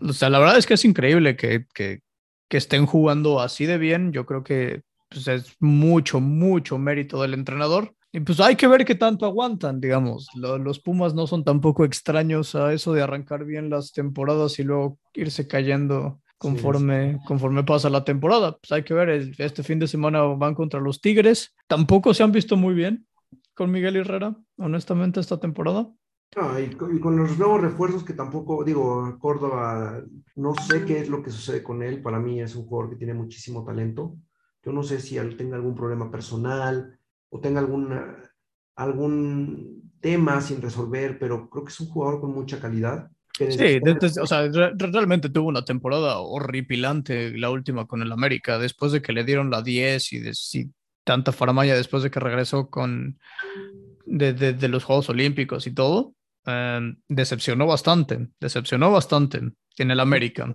o 0.00 0.12
sea, 0.12 0.30
la 0.30 0.38
verdad 0.38 0.58
es 0.58 0.66
que 0.66 0.74
es 0.74 0.84
increíble 0.84 1.36
que, 1.36 1.66
que, 1.74 2.00
que 2.48 2.56
estén 2.56 2.86
jugando 2.86 3.40
así 3.40 3.66
de 3.66 3.78
bien. 3.78 4.12
Yo 4.12 4.26
creo 4.26 4.42
que 4.42 4.82
pues, 5.08 5.28
es 5.28 5.56
mucho, 5.60 6.20
mucho 6.20 6.78
mérito 6.78 7.20
del 7.22 7.34
entrenador. 7.34 7.94
Y 8.14 8.20
pues 8.20 8.38
hay 8.40 8.56
que 8.56 8.66
ver 8.66 8.84
qué 8.84 8.94
tanto 8.94 9.24
aguantan, 9.24 9.80
digamos. 9.80 10.28
los 10.34 10.80
Pumas 10.80 11.14
no 11.14 11.26
son 11.26 11.44
tampoco 11.44 11.84
extraños 11.84 12.54
a 12.54 12.72
eso 12.74 12.92
de 12.92 13.00
arrancar 13.00 13.46
bien 13.46 13.70
las 13.70 13.92
temporadas 13.92 14.58
y 14.58 14.64
luego 14.64 14.98
irse 15.14 15.48
cayendo 15.48 16.20
conforme, 16.36 17.18
conforme 17.26 17.64
pasa 17.64 17.88
la 17.88 18.04
temporada. 18.04 18.58
Pues 18.58 18.70
hay 18.72 18.82
que 18.82 18.92
ver, 18.92 19.32
este 19.38 19.62
fin 19.62 19.78
de 19.78 19.88
semana 19.88 20.22
van 20.22 20.54
contra 20.54 20.78
los 20.78 21.00
Tigres. 21.00 21.54
Tampoco 21.66 22.12
se 22.12 22.22
han 22.22 22.32
visto 22.32 22.54
muy 22.54 22.74
bien 22.74 23.06
con 23.54 23.70
Miguel 23.70 23.96
Herrera, 23.96 24.36
honestamente, 24.58 25.18
esta 25.18 25.40
temporada. 25.40 25.90
y, 26.60 26.98
con, 27.00 27.16
los 27.16 27.38
nuevos 27.38 27.62
refuerzos 27.62 28.04
que 28.04 28.12
tampoco, 28.12 28.62
digo, 28.62 29.16
Córdoba, 29.20 30.02
no 30.36 30.54
sé 30.54 30.84
qué 30.84 30.98
es 30.98 31.08
lo 31.08 31.22
que 31.22 31.30
sucede 31.30 31.62
con 31.62 31.82
él. 31.82 32.02
Para 32.02 32.20
mí 32.20 32.42
es 32.42 32.54
un 32.56 32.66
jugador 32.66 32.90
que 32.90 32.96
tiene 32.96 33.14
muchísimo 33.14 33.64
talento. 33.64 34.16
Yo 34.62 34.72
no 34.72 34.82
sé 34.82 35.00
si 35.00 35.16
él 35.16 35.38
tenga 35.38 35.56
algún 35.56 35.74
problema 35.74 36.10
personal 36.10 36.98
o 37.32 37.40
tenga 37.40 37.60
alguna, 37.60 38.14
algún 38.76 39.90
tema 40.00 40.40
sin 40.42 40.60
resolver, 40.60 41.18
pero 41.18 41.48
creo 41.48 41.64
que 41.64 41.72
es 41.72 41.80
un 41.80 41.88
jugador 41.88 42.20
con 42.20 42.34
mucha 42.34 42.60
calidad. 42.60 43.10
Sí, 43.34 43.80
o 44.20 44.26
sea, 44.26 44.48
realmente 44.76 45.30
tuvo 45.30 45.48
una 45.48 45.64
temporada 45.64 46.18
horripilante 46.18 47.36
la 47.38 47.48
última 47.48 47.86
con 47.86 48.02
el 48.02 48.12
América, 48.12 48.58
después 48.58 48.92
de 48.92 49.00
que 49.00 49.14
le 49.14 49.24
dieron 49.24 49.50
la 49.50 49.62
10 49.62 50.12
y, 50.12 50.18
de, 50.20 50.32
tanta 51.04 51.32
faramaya 51.32 51.74
después 51.74 52.02
de 52.02 52.10
que 52.10 52.20
regresó 52.20 52.68
con 52.68 53.18
de, 54.04 54.34
de, 54.34 54.68
los 54.68 54.84
Juegos 54.84 55.08
Olímpicos 55.08 55.66
y 55.66 55.72
todo, 55.72 56.14
em, 56.44 56.96
decepcionó 57.08 57.66
bastante, 57.66 58.28
decepcionó 58.38 58.92
bastante 58.92 59.40
en 59.78 59.90
el 59.90 60.00
América. 60.00 60.54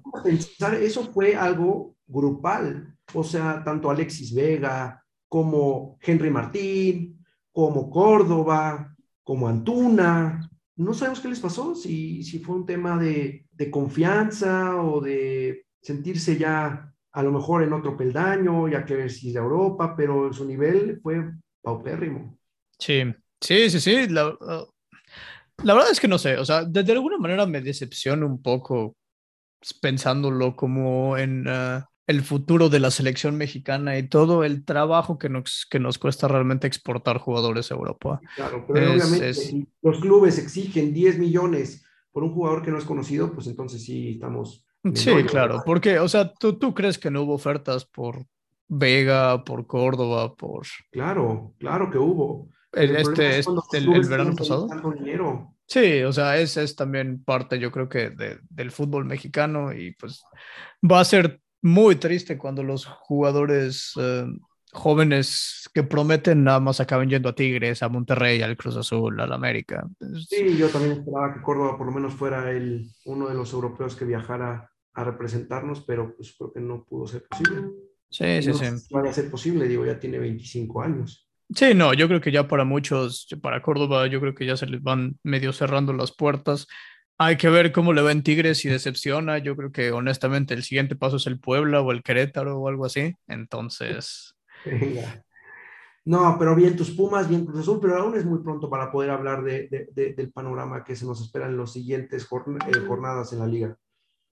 eso 0.80 1.03
fue 1.11 1.36
algo 1.36 1.95
grupal, 2.05 2.95
o 3.15 3.23
sea, 3.23 3.63
tanto 3.63 3.89
Alexis 3.89 4.36
Vega 4.36 5.03
como 5.28 5.97
Henry 6.01 6.30
Martín, 6.30 7.25
como 7.51 7.89
Córdoba, 7.89 8.95
como 9.23 9.47
Antuna, 9.47 10.49
no 10.78 10.93
sabemos 10.93 11.19
qué 11.19 11.28
les 11.28 11.39
pasó, 11.39 11.75
si, 11.75 12.23
si 12.23 12.39
fue 12.39 12.55
un 12.55 12.65
tema 12.65 12.97
de, 12.97 13.47
de 13.51 13.71
confianza 13.71 14.82
o 14.82 15.01
de 15.01 15.65
sentirse 15.82 16.38
ya 16.38 16.93
a 17.11 17.23
lo 17.23 17.32
mejor 17.32 17.63
en 17.63 17.73
otro 17.73 17.97
peldaño, 17.97 18.67
ya 18.67 18.86
que 18.86 19.09
si 19.09 19.30
es 19.30 19.34
de 19.34 19.39
Europa, 19.39 19.95
pero 19.97 20.32
su 20.32 20.45
nivel 20.45 20.99
fue 21.01 21.32
paupérrimo. 21.61 22.38
Sí, 22.78 23.03
sí, 23.41 23.69
sí, 23.71 23.80
sí. 23.80 24.07
La, 24.07 24.38
la 25.63 25.73
verdad 25.73 25.91
es 25.91 25.99
que 25.99 26.07
no 26.07 26.19
sé, 26.19 26.38
o 26.38 26.45
sea, 26.45 26.63
de, 26.63 26.91
alguna 26.91 27.17
manera 27.17 27.47
me 27.47 27.61
decepciona 27.61 28.25
un 28.25 28.41
poco 28.41 28.95
pensándolo 29.82 30.55
como 30.55 31.17
en 31.17 31.47
ah, 31.47 31.89
el 32.08 32.24
futuro 32.24 32.70
de 32.70 32.80
la 32.80 32.89
selección 32.89 33.38
mexicana 33.38 33.97
y 33.97 34.08
todo 34.08 34.43
el 34.43 34.64
trabajo 34.64 35.18
que 35.18 35.30
nos, 35.30 35.68
que 35.70 35.80
nos 35.80 35.97
cuesta 35.97 36.28
realmente 36.28 36.66
exportar 36.66 37.18
jugadores 37.18 37.72
a 37.72 37.76
Europa. 37.76 38.22
Claro, 38.36 38.66
pero 38.68 38.93
obviamente 38.93 39.34
si 39.34 39.68
los 39.82 39.99
clubes 39.99 40.38
exigen 40.39 40.93
10 40.93 41.20
millones 41.20 41.86
por 42.12 42.24
un 42.24 42.34
jugador 42.34 42.64
que 42.64 42.72
no 42.72 42.78
es 42.78 42.86
conocido, 42.86 43.32
pues 43.34 43.47
entonces 43.47 43.84
sí 43.84 44.12
estamos 44.12 44.64
Sí, 44.93 45.12
claro, 45.26 45.64
porque, 45.66 45.99
o 45.99 46.08
sea, 46.08 46.34
¿tú, 46.34 46.58
¿tú 46.58 46.74
crees 46.74 46.97
que 46.97 47.12
no 47.12 47.24
hubo 47.24 47.34
ofertas 47.34 47.86
por 47.86 48.26
Vega, 48.68 49.43
por 49.43 49.66
Córdoba, 49.68 50.36
por... 50.36 50.66
Claro, 50.91 51.53
claro 51.58 51.89
que 51.89 51.97
hubo. 51.97 52.49
El, 52.72 52.95
este, 52.95 53.39
el, 53.39 54.08
verano 54.08 54.36
pasado. 54.36 54.68
Sí, 55.66 56.03
o 56.03 56.14
sea, 56.14 56.38
ese 56.38 56.64
es 56.64 56.76
también 56.76 57.24
parte, 57.24 57.60
yo 57.60 57.72
creo 57.72 57.89
que, 57.89 58.10
de, 58.12 58.39
del 58.49 58.72
fútbol 58.72 59.05
mexicano 59.05 59.74
y 59.74 59.91
pues 59.93 60.24
va 60.89 60.99
a 60.99 61.05
ser 61.05 61.41
muy 61.62 61.95
triste 61.95 62.38
cuando 62.38 62.64
los 62.64 62.86
jugadores 62.86 63.93
eh, 63.99 64.26
jóvenes 64.72 65.70
que 65.74 65.84
prometen 65.84 66.43
nada 66.43 66.60
más 66.60 66.80
acaben 66.80 67.10
yendo 67.10 67.30
a 67.30 67.36
Tigres, 67.36 67.84
a 67.84 67.89
Monterrey, 67.89 68.41
al 68.41 68.58
Cruz 68.58 68.78
Azul, 68.78 69.20
al 69.20 69.34
América. 69.34 69.88
Sí, 70.28 70.58
yo 70.58 70.70
también 70.70 70.93
esperaba 70.93 71.34
que 71.34 71.41
Córdoba 71.41 71.78
por 71.78 71.88
lo 71.88 71.93
menos 71.93 72.14
fuera 72.14 72.51
el, 72.51 72.89
uno 73.05 73.28
de 73.28 73.36
los 73.36 73.53
europeos 73.53 73.95
que 73.95 74.05
viajara 74.05 74.70
a 74.93 75.03
representarnos, 75.03 75.82
pero 75.82 76.16
pues 76.16 76.36
creo 76.38 76.51
que 76.51 76.60
no 76.60 76.84
pudo 76.84 77.08
ser 77.08 77.24
posible. 77.28 77.70
Sí, 78.10 78.41
sí, 78.41 78.53
sí. 78.53 78.95
Va 78.95 79.08
a 79.08 79.14
ser 79.14 79.30
posible, 79.30 79.68
digo, 79.68 79.86
ya 79.86 79.99
tiene 79.99 80.18
25 80.18 80.82
años. 80.82 81.28
Sí, 81.53 81.74
no, 81.74 81.93
yo 81.93 82.08
creo 82.08 82.20
que 82.20 82.32
ya 82.32 82.47
para 82.47 82.66
muchos, 82.66 83.28
para 83.41 83.62
Córdoba, 83.62 84.08
yo 84.08 84.20
creo 84.20 84.36
que 84.36 84.45
ya 84.45 84.58
se 84.58 84.66
les 84.66 84.82
van 84.82 85.18
medio 85.24 85.53
cerrando 85.53 85.93
las 85.93 86.12
puertas. 86.12 86.68
Hay 87.18 87.38
que 87.38 87.49
ver 87.49 87.72
cómo 87.72 87.93
le 87.93 88.01
va 88.01 88.11
en 88.11 88.24
Tigres 88.24 88.63
y 88.65 88.70
decepciona. 88.70 89.39
Yo 89.39 89.55
creo 89.55 89.72
que 89.72 89.91
honestamente 89.91 90.53
el 90.53 90.63
siguiente 90.63 90.95
paso 90.95 91.18
es 91.18 91.28
el 91.28 91.39
Puebla 91.39 91.82
o 91.82 91.91
el 91.91 92.03
Querétaro 92.03 92.59
o 92.59 92.68
algo 92.68 92.86
así. 92.86 93.15
Entonces. 93.28 94.36
No, 96.05 96.38
pero 96.39 96.55
bien 96.55 96.78
tus 96.78 96.91
Pumas, 96.91 97.28
bien 97.28 97.45
Cruz 97.45 97.59
Azul, 97.59 97.80
pero 97.82 97.97
aún 97.97 98.15
es 98.15 98.24
muy 98.24 98.39
pronto 98.39 98.70
para 98.70 98.89
poder 98.89 99.09
hablar 99.09 99.43
de, 99.43 99.89
del 99.93 100.32
panorama 100.32 100.82
que 100.86 100.95
se 100.95 101.05
nos 101.05 101.22
espera 101.22 101.47
en 101.47 101.57
las 101.57 101.74
siguientes 101.74 102.24
eh, 102.24 102.80
jornadas 102.88 103.34
en 103.34 103.39
la 103.39 103.45
liga 103.45 103.78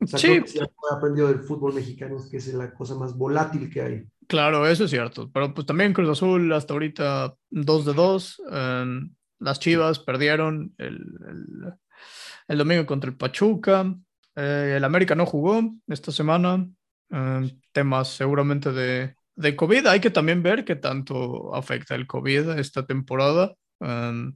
sí. 0.06 0.42
Que 0.44 0.66
aprendido 0.92 1.28
del 1.28 1.40
fútbol 1.40 1.74
mexicano 1.74 2.18
que 2.30 2.38
es 2.38 2.54
la 2.54 2.74
cosa 2.74 2.96
más 2.96 3.18
volátil 3.18 3.70
que 3.70 3.82
hay. 3.82 4.08
Claro, 4.28 4.68
eso 4.68 4.86
es 4.86 4.92
cierto. 4.92 5.30
Pero 5.32 5.54
pues 5.54 5.66
también 5.66 5.94
Cruz 5.94 6.10
Azul 6.10 6.52
hasta 6.54 6.74
ahorita 6.74 7.36
2 7.50 7.86
de 7.86 7.94
2. 7.94 8.42
Em, 8.52 9.16
las 9.40 9.60
Chivas 9.60 10.00
perdieron 10.00 10.74
el, 10.78 10.96
el, 10.96 11.74
domingo 12.48 12.86
contra 12.86 13.10
el 13.10 13.18
Pachuca. 13.18 13.94
Eh, 14.36 14.74
el 14.78 14.84
América 14.84 15.16
no 15.16 15.26
jugó 15.26 15.62
esta 15.88 16.12
semana. 16.12 16.68
Em, 17.10 17.50
temas 17.72 18.10
seguramente 18.10 18.72
de, 18.72 19.16
de 19.36 19.56
COVID. 19.56 19.88
Hay 19.88 20.00
que 20.00 20.10
también 20.10 20.44
ver 20.44 20.66
qué 20.66 20.76
tanto 20.76 21.54
afecta 21.56 21.96
el 21.96 22.08
COVID 22.08 22.58
esta 22.58 22.86
temporada. 22.86 23.54
Em, 23.80 24.36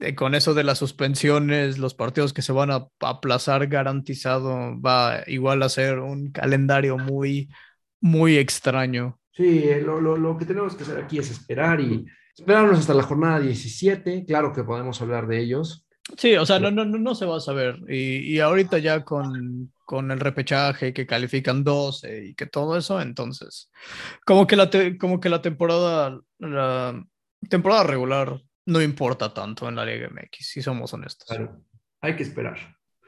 eh, 0.00 0.14
con 0.14 0.34
eso 0.34 0.54
de 0.54 0.64
las 0.64 0.78
suspensiones, 0.78 1.78
los 1.78 1.94
partidos 1.94 2.32
que 2.32 2.42
se 2.42 2.52
van 2.52 2.70
a 2.70 2.88
aplazar 3.00 3.66
garantizado, 3.68 4.80
va 4.80 5.22
igual 5.26 5.62
a 5.62 5.68
ser 5.68 6.00
un 6.00 6.30
calendario 6.30 6.98
muy, 6.98 7.48
muy 8.00 8.36
extraño. 8.36 9.18
Sí, 9.32 9.64
eh, 9.64 9.80
lo, 9.80 10.00
lo, 10.00 10.16
lo 10.16 10.36
que 10.36 10.44
tenemos 10.44 10.76
que 10.76 10.84
hacer 10.84 10.98
aquí 10.98 11.18
es 11.18 11.30
esperar 11.30 11.80
y 11.80 12.04
esperarnos 12.36 12.80
hasta 12.80 12.94
la 12.94 13.02
jornada 13.02 13.40
17. 13.40 14.24
Claro 14.26 14.52
que 14.52 14.62
podemos 14.62 15.00
hablar 15.00 15.26
de 15.26 15.40
ellos. 15.40 15.83
Sí, 16.18 16.36
o 16.36 16.44
sea, 16.44 16.58
no, 16.58 16.70
no, 16.70 16.84
no 16.84 17.14
se 17.14 17.24
va 17.24 17.38
a 17.38 17.40
saber. 17.40 17.80
Y, 17.88 18.34
y 18.34 18.40
ahorita 18.40 18.78
ya 18.78 19.04
con, 19.04 19.72
con, 19.84 20.10
el 20.10 20.20
repechaje 20.20 20.92
que 20.92 21.06
califican 21.06 21.64
12 21.64 22.26
y 22.26 22.34
que 22.34 22.46
todo 22.46 22.76
eso, 22.76 23.00
entonces, 23.00 23.70
como 24.26 24.46
que 24.46 24.56
la, 24.56 24.70
como 25.00 25.18
que 25.18 25.30
la 25.30 25.40
temporada, 25.40 26.20
la 26.38 27.02
temporada 27.48 27.84
regular 27.84 28.40
no 28.66 28.80
importa 28.80 29.32
tanto 29.32 29.68
en 29.68 29.76
la 29.76 29.84
Liga 29.84 30.08
MX, 30.08 30.46
si 30.46 30.62
somos 30.62 30.92
honestos. 30.92 31.26
Claro, 31.28 31.62
hay 32.00 32.16
que 32.16 32.22
esperar. 32.22 32.58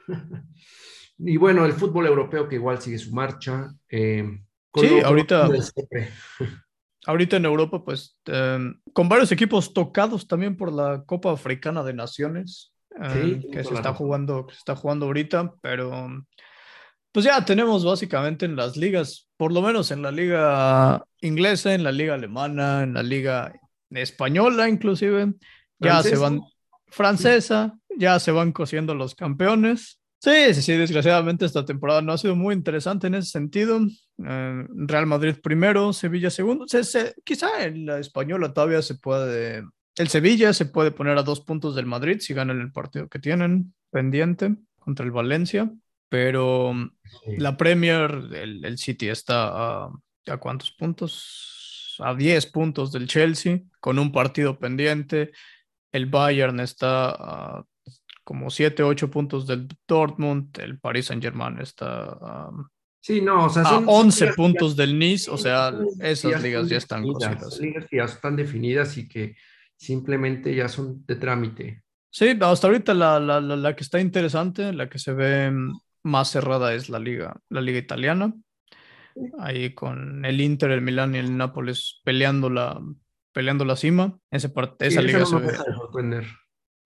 y 1.19 1.37
bueno, 1.37 1.65
el 1.65 1.73
fútbol 1.73 2.07
europeo 2.07 2.47
que 2.47 2.55
igual 2.55 2.81
sigue 2.81 2.97
su 2.97 3.13
marcha. 3.13 3.73
Eh, 3.89 4.39
sí, 4.75 4.99
ahorita. 5.03 5.49
Ahorita 7.05 7.37
en 7.37 7.45
Europa, 7.45 7.85
pues, 7.85 8.19
em, 8.25 8.81
con 8.91 9.07
varios 9.07 9.31
equipos 9.31 9.73
tocados 9.73 10.27
también 10.27 10.57
por 10.57 10.73
la 10.73 11.05
Copa 11.05 11.31
Africana 11.31 11.81
de 11.81 11.93
Naciones, 11.93 12.73
em, 12.99 13.41
que 13.51 13.63
se 13.63 13.73
está, 13.73 13.93
jugando, 13.93 14.47
se 14.49 14.57
está 14.57 14.75
jugando 14.75 15.05
ahorita, 15.05 15.53
pero 15.61 16.07
pues 17.11 17.25
ya 17.25 17.43
tenemos 17.43 17.83
básicamente 17.83 18.45
en 18.45 18.55
las 18.55 18.77
ligas, 18.77 19.27
por 19.37 19.51
lo 19.51 19.61
menos 19.61 19.91
en 19.91 20.01
la 20.01 20.11
liga 20.11 21.03
inglesa, 21.21 21.73
en 21.73 21.83
la 21.83 21.91
liga 21.91 22.13
alemana, 22.13 22.83
en 22.83 22.93
la 22.93 23.03
liga 23.03 23.53
española 23.89 24.69
inclusive, 24.69 25.33
ya 25.79 26.03
se 26.03 26.15
van, 26.15 26.41
francesa, 26.87 27.77
ya 27.97 28.19
se 28.19 28.31
van 28.31 28.51
cosiendo 28.51 28.93
los 28.93 29.15
campeones. 29.15 29.99
Sí, 30.19 30.53
sí, 30.53 30.61
sí, 30.63 30.73
desgraciadamente 30.73 31.45
esta 31.45 31.63
temporada 31.63 32.01
no 32.01 32.11
ha 32.11 32.17
sido 32.17 32.35
muy 32.35 32.55
interesante 32.55 33.07
en 33.07 33.15
ese 33.15 33.29
sentido. 33.29 33.79
Eh, 34.23 34.65
Real 34.69 35.05
Madrid 35.05 35.35
primero, 35.41 35.93
Sevilla 35.93 36.31
segundo. 36.31 36.65
quizá 37.23 37.63
en 37.63 37.85
la 37.85 37.99
española 37.99 38.51
todavía 38.51 38.81
se 38.81 38.95
puede, 38.95 39.63
el 39.97 40.07
Sevilla 40.07 40.53
se 40.53 40.65
puede 40.65 40.91
poner 40.91 41.17
a 41.17 41.23
dos 41.23 41.41
puntos 41.41 41.75
del 41.75 41.85
Madrid 41.85 42.19
si 42.19 42.33
ganan 42.33 42.61
el 42.61 42.71
partido 42.71 43.09
que 43.09 43.19
tienen 43.19 43.73
pendiente 43.91 44.55
contra 44.79 45.05
el 45.05 45.11
Valencia, 45.11 45.71
pero 46.09 46.73
la 47.37 47.57
Premier, 47.57 48.11
el, 48.33 48.63
el 48.63 48.77
City 48.77 49.09
está 49.09 49.49
a, 49.85 49.91
a 50.27 50.37
cuántos 50.37 50.71
puntos? 50.71 51.55
a 51.99 52.15
10 52.15 52.45
puntos 52.47 52.91
del 52.91 53.07
Chelsea, 53.07 53.61
con 53.79 53.99
un 53.99 54.11
partido 54.11 54.57
pendiente. 54.57 55.31
El 55.91 56.07
Bayern 56.07 56.59
está 56.59 57.09
a 57.09 57.65
como 58.23 58.49
7, 58.49 58.83
8 58.83 59.09
puntos 59.09 59.47
del 59.47 59.67
Dortmund. 59.87 60.57
El 60.59 60.79
Paris 60.79 61.05
Saint-Germain 61.05 61.59
está 61.59 62.17
a, 62.21 62.51
sí, 63.01 63.21
no, 63.21 63.45
o 63.45 63.49
sea, 63.49 63.63
a 63.63 63.77
11 63.77 64.33
puntos 64.33 64.75
del 64.75 64.99
Nice. 64.99 65.31
O 65.31 65.37
sea, 65.37 65.73
esas 66.01 66.41
ligas 66.41 66.67
ya 66.67 66.77
están 66.77 67.03
definidas. 67.03 67.59
Ligas 67.59 67.87
ya 67.91 68.03
están 68.03 68.35
definidas 68.35 68.97
y 68.97 69.07
que 69.07 69.35
simplemente 69.77 70.53
ya 70.53 70.67
son 70.67 71.05
de 71.05 71.15
trámite. 71.15 71.83
Sí, 72.09 72.37
hasta 72.39 72.67
ahorita 72.67 72.93
la, 72.93 73.19
la, 73.19 73.39
la, 73.39 73.75
que 73.75 73.83
está 73.83 73.99
interesante, 73.99 74.73
la 74.73 74.89
que 74.89 74.97
se 74.97 75.13
ve 75.13 75.51
más 76.03 76.31
cerrada 76.31 76.73
es 76.73 76.89
la 76.89 76.99
liga, 76.99 77.39
la 77.49 77.61
liga 77.61 77.77
italiana. 77.77 78.33
Ahí 79.39 79.73
con 79.73 80.25
el 80.25 80.41
Inter, 80.41 80.71
el 80.71 80.81
Milán 80.81 81.15
y 81.15 81.19
el 81.19 81.35
Nápoles 81.37 82.01
peleando 82.03 82.49
la, 82.49 82.81
peleando 83.33 83.65
la 83.65 83.75
cima. 83.75 84.17
Ese 84.31 84.51
esa, 84.79 85.01
liga 85.01 85.25
se 85.25 85.35
ve, 85.37 85.53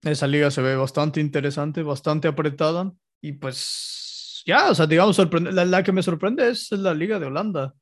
esa 0.02 0.26
liga 0.26 0.50
se 0.50 0.62
ve 0.62 0.76
bastante 0.76 1.20
interesante, 1.20 1.82
bastante 1.82 2.28
apretada. 2.28 2.92
Y 3.20 3.32
pues 3.32 4.42
ya, 4.44 4.70
o 4.70 4.74
sea, 4.74 4.86
digamos, 4.86 5.18
la, 5.18 5.64
la, 5.64 5.82
que 5.82 5.92
me 5.92 6.02
sorprende 6.02 6.50
es 6.50 6.72
la 6.72 6.94
liga 6.94 7.18
de 7.18 7.26
Holanda. 7.26 7.74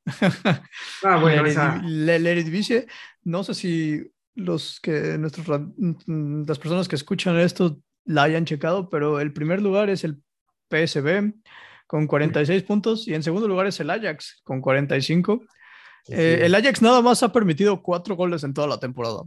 Ah, 1.03 1.19
bueno, 1.21 1.47
esa... 1.47 1.81
la, 1.83 2.15
Eredivisie, 2.15 2.87
no 3.25 3.43
sé 3.43 3.55
si 3.55 4.13
los 4.35 4.81
que 4.81 5.19
nuestros 5.19 5.47
las 5.49 6.59
personas 6.59 6.89
que 6.89 6.97
escuchan 6.97 7.39
esto 7.39 7.81
la 8.05 8.25
hayan 8.25 8.45
checado, 8.45 8.89
pero 8.89 9.21
el 9.21 9.33
primer 9.33 9.63
lugar 9.63 9.91
es 9.91 10.05
el 10.05 10.23
PSB 10.71 11.33
con 11.87 12.07
46 12.07 12.63
puntos 12.63 13.09
y 13.09 13.15
en 13.15 13.23
segundo 13.23 13.49
lugar 13.49 13.67
es 13.67 13.81
el 13.81 13.91
Ajax 13.91 14.41
con 14.45 14.61
45. 14.61 15.43
Eh, 16.09 16.41
el 16.43 16.55
Ajax 16.55 16.83
nada 16.83 17.03
más 17.03 17.23
ha 17.23 17.33
permitido 17.33 17.83
cuatro 17.83 18.17
goles 18.17 18.45
en 18.45 18.55
toda 18.55 18.69
la 18.69 18.79
temporada. 18.79 19.23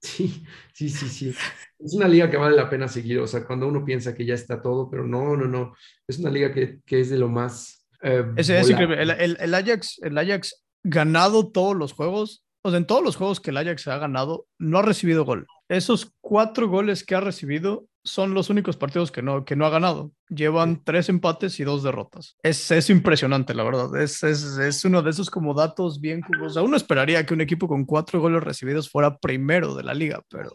Sí, 0.00 0.44
sí, 0.72 0.88
sí, 0.88 1.08
sí. 1.08 1.34
Es 1.78 1.94
una 1.94 2.08
liga 2.08 2.30
que 2.30 2.36
vale 2.36 2.56
la 2.56 2.70
pena 2.70 2.88
seguir. 2.88 3.18
O 3.18 3.26
sea, 3.26 3.44
cuando 3.44 3.66
uno 3.66 3.84
piensa 3.84 4.14
que 4.14 4.24
ya 4.24 4.34
está 4.34 4.62
todo, 4.62 4.88
pero 4.90 5.06
no, 5.06 5.36
no, 5.36 5.46
no. 5.46 5.74
Es 6.06 6.18
una 6.18 6.30
liga 6.30 6.52
que, 6.52 6.80
que 6.84 7.00
es 7.00 7.10
de 7.10 7.18
lo 7.18 7.28
más. 7.28 7.86
Eh, 8.02 8.24
es, 8.36 8.48
increíble. 8.48 9.02
El, 9.02 9.10
el, 9.10 9.36
el, 9.40 9.54
Ajax, 9.54 9.98
el 10.02 10.16
Ajax 10.16 10.64
ganado 10.82 11.50
todos 11.50 11.74
los 11.76 11.92
juegos 11.92 12.45
o 12.66 12.70
sea, 12.70 12.78
en 12.78 12.86
todos 12.86 13.04
los 13.04 13.14
juegos 13.14 13.38
que 13.38 13.50
el 13.50 13.58
Ajax 13.58 13.86
ha 13.86 13.98
ganado, 13.98 14.46
no 14.58 14.78
ha 14.78 14.82
recibido 14.82 15.24
gol. 15.24 15.46
Esos 15.68 16.12
cuatro 16.20 16.68
goles 16.68 17.04
que 17.04 17.14
ha 17.14 17.20
recibido 17.20 17.86
son 18.02 18.34
los 18.34 18.50
únicos 18.50 18.76
partidos 18.76 19.12
que 19.12 19.22
no, 19.22 19.44
que 19.44 19.54
no 19.54 19.66
ha 19.66 19.70
ganado. 19.70 20.10
Llevan 20.28 20.82
tres 20.82 21.08
empates 21.08 21.60
y 21.60 21.64
dos 21.64 21.84
derrotas. 21.84 22.36
Es, 22.42 22.68
es 22.72 22.90
impresionante, 22.90 23.54
la 23.54 23.62
verdad. 23.62 23.94
Es, 24.00 24.24
es, 24.24 24.58
es, 24.58 24.84
uno 24.84 25.00
de 25.02 25.10
esos 25.10 25.30
como 25.30 25.54
datos 25.54 26.00
bien... 26.00 26.22
O 26.44 26.48
sea, 26.48 26.62
uno 26.62 26.76
esperaría 26.76 27.24
que 27.24 27.34
un 27.34 27.40
equipo 27.40 27.68
con 27.68 27.84
cuatro 27.84 28.20
goles 28.20 28.42
recibidos 28.42 28.90
fuera 28.90 29.16
primero 29.16 29.76
de 29.76 29.84
la 29.84 29.94
liga, 29.94 30.20
pero 30.28 30.50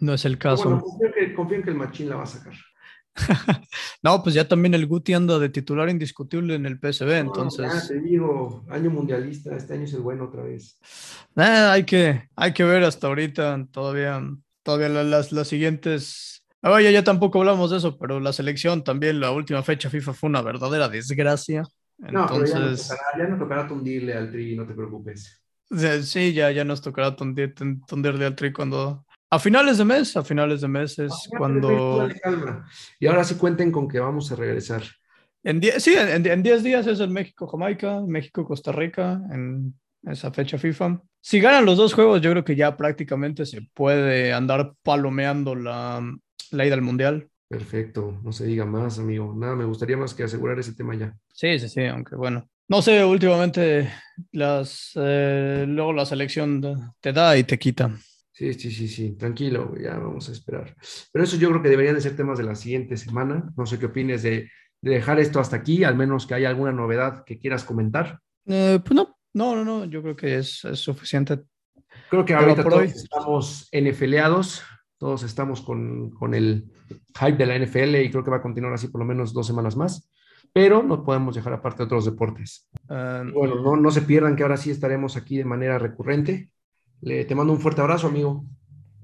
no 0.00 0.14
es 0.14 0.24
el 0.24 0.38
caso. 0.38 0.64
Bueno, 0.64 0.80
confío, 0.80 1.12
que, 1.12 1.34
confío 1.34 1.56
en 1.58 1.62
que 1.62 1.70
el 1.70 1.76
Machín 1.76 2.08
la 2.08 2.16
va 2.16 2.22
a 2.22 2.26
sacar. 2.26 2.54
no, 4.02 4.22
pues 4.22 4.34
ya 4.34 4.46
también 4.46 4.74
el 4.74 4.86
Guti 4.86 5.14
anda 5.14 5.38
de 5.38 5.48
titular 5.48 5.88
indiscutible 5.88 6.54
en 6.54 6.66
el 6.66 6.78
PSV, 6.78 7.10
entonces. 7.18 7.72
Ya 7.72 7.88
te 7.88 8.00
digo, 8.00 8.64
año 8.68 8.90
mundialista, 8.90 9.56
este 9.56 9.74
año 9.74 9.84
es 9.84 9.94
el 9.94 10.00
bueno 10.00 10.24
otra 10.24 10.42
vez. 10.42 10.78
Eh, 11.36 11.42
hay, 11.42 11.84
que, 11.84 12.28
hay 12.36 12.52
que 12.52 12.64
ver 12.64 12.84
hasta 12.84 13.06
ahorita, 13.06 13.66
todavía, 13.70 14.22
todavía 14.62 14.88
las, 14.88 15.32
las 15.32 15.48
siguientes. 15.48 16.44
Oye, 16.62 16.92
ya 16.92 17.04
tampoco 17.04 17.38
hablamos 17.38 17.70
de 17.70 17.78
eso, 17.78 17.96
pero 17.98 18.20
la 18.20 18.32
selección 18.32 18.84
también, 18.84 19.20
la 19.20 19.30
última 19.30 19.62
fecha 19.62 19.90
FIFA 19.90 20.12
fue 20.12 20.28
una 20.28 20.42
verdadera 20.42 20.88
desgracia. 20.88 21.62
Entonces... 21.98 22.54
No, 22.54 22.60
ya, 22.60 22.70
nos 22.70 22.88
tocará, 22.88 23.18
ya 23.18 23.28
nos 23.28 23.38
tocará 23.38 23.68
tundirle 23.68 24.14
al 24.14 24.30
tri, 24.30 24.56
no 24.56 24.66
te 24.66 24.74
preocupes. 24.74 25.42
Sí, 26.02 26.32
ya, 26.32 26.50
ya 26.52 26.64
nos 26.64 26.80
tocará 26.80 27.16
tundir, 27.16 27.54
tundirle 27.54 28.26
al 28.26 28.36
tri 28.36 28.52
cuando, 28.52 29.05
a 29.30 29.38
finales 29.38 29.78
de 29.78 29.84
mes, 29.84 30.16
a 30.16 30.22
finales 30.22 30.60
de 30.60 30.68
mes 30.68 30.98
es 30.98 31.12
ah, 31.12 31.36
cuando... 31.36 32.08
Y 33.00 33.06
ahora 33.06 33.24
sí 33.24 33.34
cuenten 33.34 33.72
con 33.72 33.88
que 33.88 33.98
vamos 33.98 34.30
a 34.32 34.36
regresar. 34.36 34.82
En 35.42 35.62
sí, 35.78 35.94
en 35.96 36.42
10 36.42 36.62
días 36.62 36.86
es 36.86 36.98
el 37.00 37.10
México-Jamaica, 37.10 38.00
México-Costa 38.00 38.72
Rica, 38.72 39.20
en 39.30 39.74
esa 40.04 40.32
fecha 40.32 40.58
FIFA. 40.58 41.00
Si 41.20 41.40
ganan 41.40 41.64
los 41.64 41.76
dos 41.76 41.94
juegos, 41.94 42.20
yo 42.20 42.30
creo 42.30 42.44
que 42.44 42.56
ya 42.56 42.76
prácticamente 42.76 43.46
se 43.46 43.62
puede 43.74 44.32
andar 44.32 44.74
palomeando 44.82 45.54
la, 45.54 46.02
la 46.50 46.66
ida 46.66 46.74
al 46.74 46.82
Mundial. 46.82 47.28
Perfecto, 47.48 48.18
no 48.24 48.32
se 48.32 48.44
diga 48.46 48.64
más, 48.64 48.98
amigo. 48.98 49.34
Nada, 49.36 49.54
me 49.54 49.64
gustaría 49.64 49.96
más 49.96 50.14
que 50.14 50.24
asegurar 50.24 50.58
ese 50.58 50.74
tema 50.74 50.96
ya. 50.96 51.16
Sí, 51.32 51.58
sí, 51.60 51.68
sí, 51.68 51.84
aunque 51.84 52.16
bueno. 52.16 52.48
No 52.68 52.82
sé, 52.82 53.04
últimamente 53.04 53.92
las, 54.32 54.90
eh, 54.96 55.64
luego 55.68 55.92
la 55.92 56.04
selección 56.04 56.60
te 57.00 57.12
da 57.12 57.36
y 57.38 57.44
te 57.44 57.56
quita. 57.56 57.96
Sí, 58.36 58.52
sí, 58.52 58.70
sí, 58.70 58.86
sí, 58.86 59.12
tranquilo, 59.12 59.74
ya 59.82 59.96
vamos 59.96 60.28
a 60.28 60.32
esperar. 60.32 60.76
Pero 61.10 61.24
eso 61.24 61.38
yo 61.38 61.48
creo 61.48 61.62
que 61.62 61.70
deberían 61.70 61.94
de 61.94 62.02
ser 62.02 62.16
temas 62.16 62.36
de 62.36 62.44
la 62.44 62.54
siguiente 62.54 62.98
semana. 62.98 63.50
No 63.56 63.64
sé 63.64 63.78
qué 63.78 63.86
opines 63.86 64.22
de, 64.22 64.50
dejar 64.82 65.18
esto 65.20 65.40
hasta 65.40 65.56
aquí, 65.56 65.84
al 65.84 65.96
menos 65.96 66.26
que 66.26 66.34
haya 66.34 66.50
alguna 66.50 66.70
novedad 66.70 67.24
que 67.24 67.38
quieras 67.38 67.64
comentar. 67.64 68.20
Eh, 68.44 68.78
pues 68.84 68.94
no, 68.94 69.16
no, 69.32 69.56
no, 69.56 69.64
no, 69.64 69.84
yo 69.86 70.02
creo 70.02 70.14
que 70.14 70.36
es, 70.36 70.50
suficiente. 70.74 71.44
Creo 72.10 72.26
que 72.26 72.34
ahorita 72.34 72.62
todos 72.62 72.82
estamos 72.82 73.70
NFLeados, 73.72 74.62
todos 74.98 75.22
estamos 75.22 75.62
con, 75.62 76.10
con, 76.10 76.34
el 76.34 76.70
hype 77.18 77.38
de 77.38 77.46
la 77.46 77.58
NFL 77.58 77.96
y 78.02 78.10
creo 78.10 78.22
que 78.22 78.30
va 78.30 78.36
a 78.36 78.42
continuar 78.42 78.74
así 78.74 78.88
por 78.88 79.00
lo 79.00 79.06
menos 79.06 79.32
dos 79.32 79.46
semanas 79.46 79.78
más, 79.78 80.10
pero 80.52 80.82
no 80.82 81.02
podemos 81.04 81.36
dejar 81.36 81.54
aparte 81.54 81.84
otros 81.84 82.04
deportes. 82.04 82.68
Ah, 82.90 83.24
bueno, 83.32 83.62
no, 83.62 83.76
no 83.76 83.90
se 83.90 84.02
pierdan 84.02 84.36
que 84.36 84.42
ahora 84.42 84.58
sí 84.58 84.70
estaremos 84.70 85.16
aquí 85.16 85.38
de 85.38 85.46
manera 85.46 85.78
recurrente 85.78 86.50
te 87.00 87.34
mando 87.34 87.52
un 87.52 87.60
fuerte 87.60 87.80
abrazo, 87.80 88.06
amigo. 88.08 88.44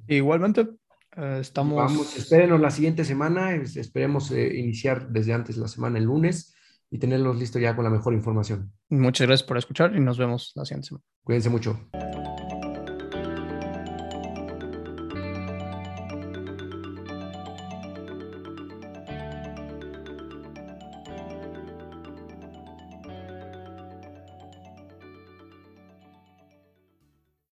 Igualmente, 0.06 0.68
eh, 1.16 1.38
estamos. 1.40 1.76
Vamos, 1.76 2.16
espérenos 2.16 2.60
la 2.60 2.70
siguiente 2.70 3.04
semana. 3.04 3.54
Esperemos 3.54 4.30
eh, 4.30 4.58
iniciar 4.58 5.08
desde 5.08 5.32
antes 5.32 5.56
la 5.56 5.68
semana, 5.68 5.98
el 5.98 6.04
lunes, 6.04 6.54
y 6.90 6.98
tenerlos 6.98 7.38
listos 7.38 7.60
ya 7.60 7.74
con 7.74 7.84
la 7.84 7.90
mejor 7.90 8.14
información. 8.14 8.72
Muchas 8.88 9.26
gracias 9.26 9.46
por 9.46 9.58
escuchar 9.58 9.96
y 9.96 10.00
nos 10.00 10.18
vemos 10.18 10.52
la 10.54 10.64
siguiente 10.64 10.88
semana. 10.88 11.04
Cuídense 11.24 11.48
mucho. 11.48 11.80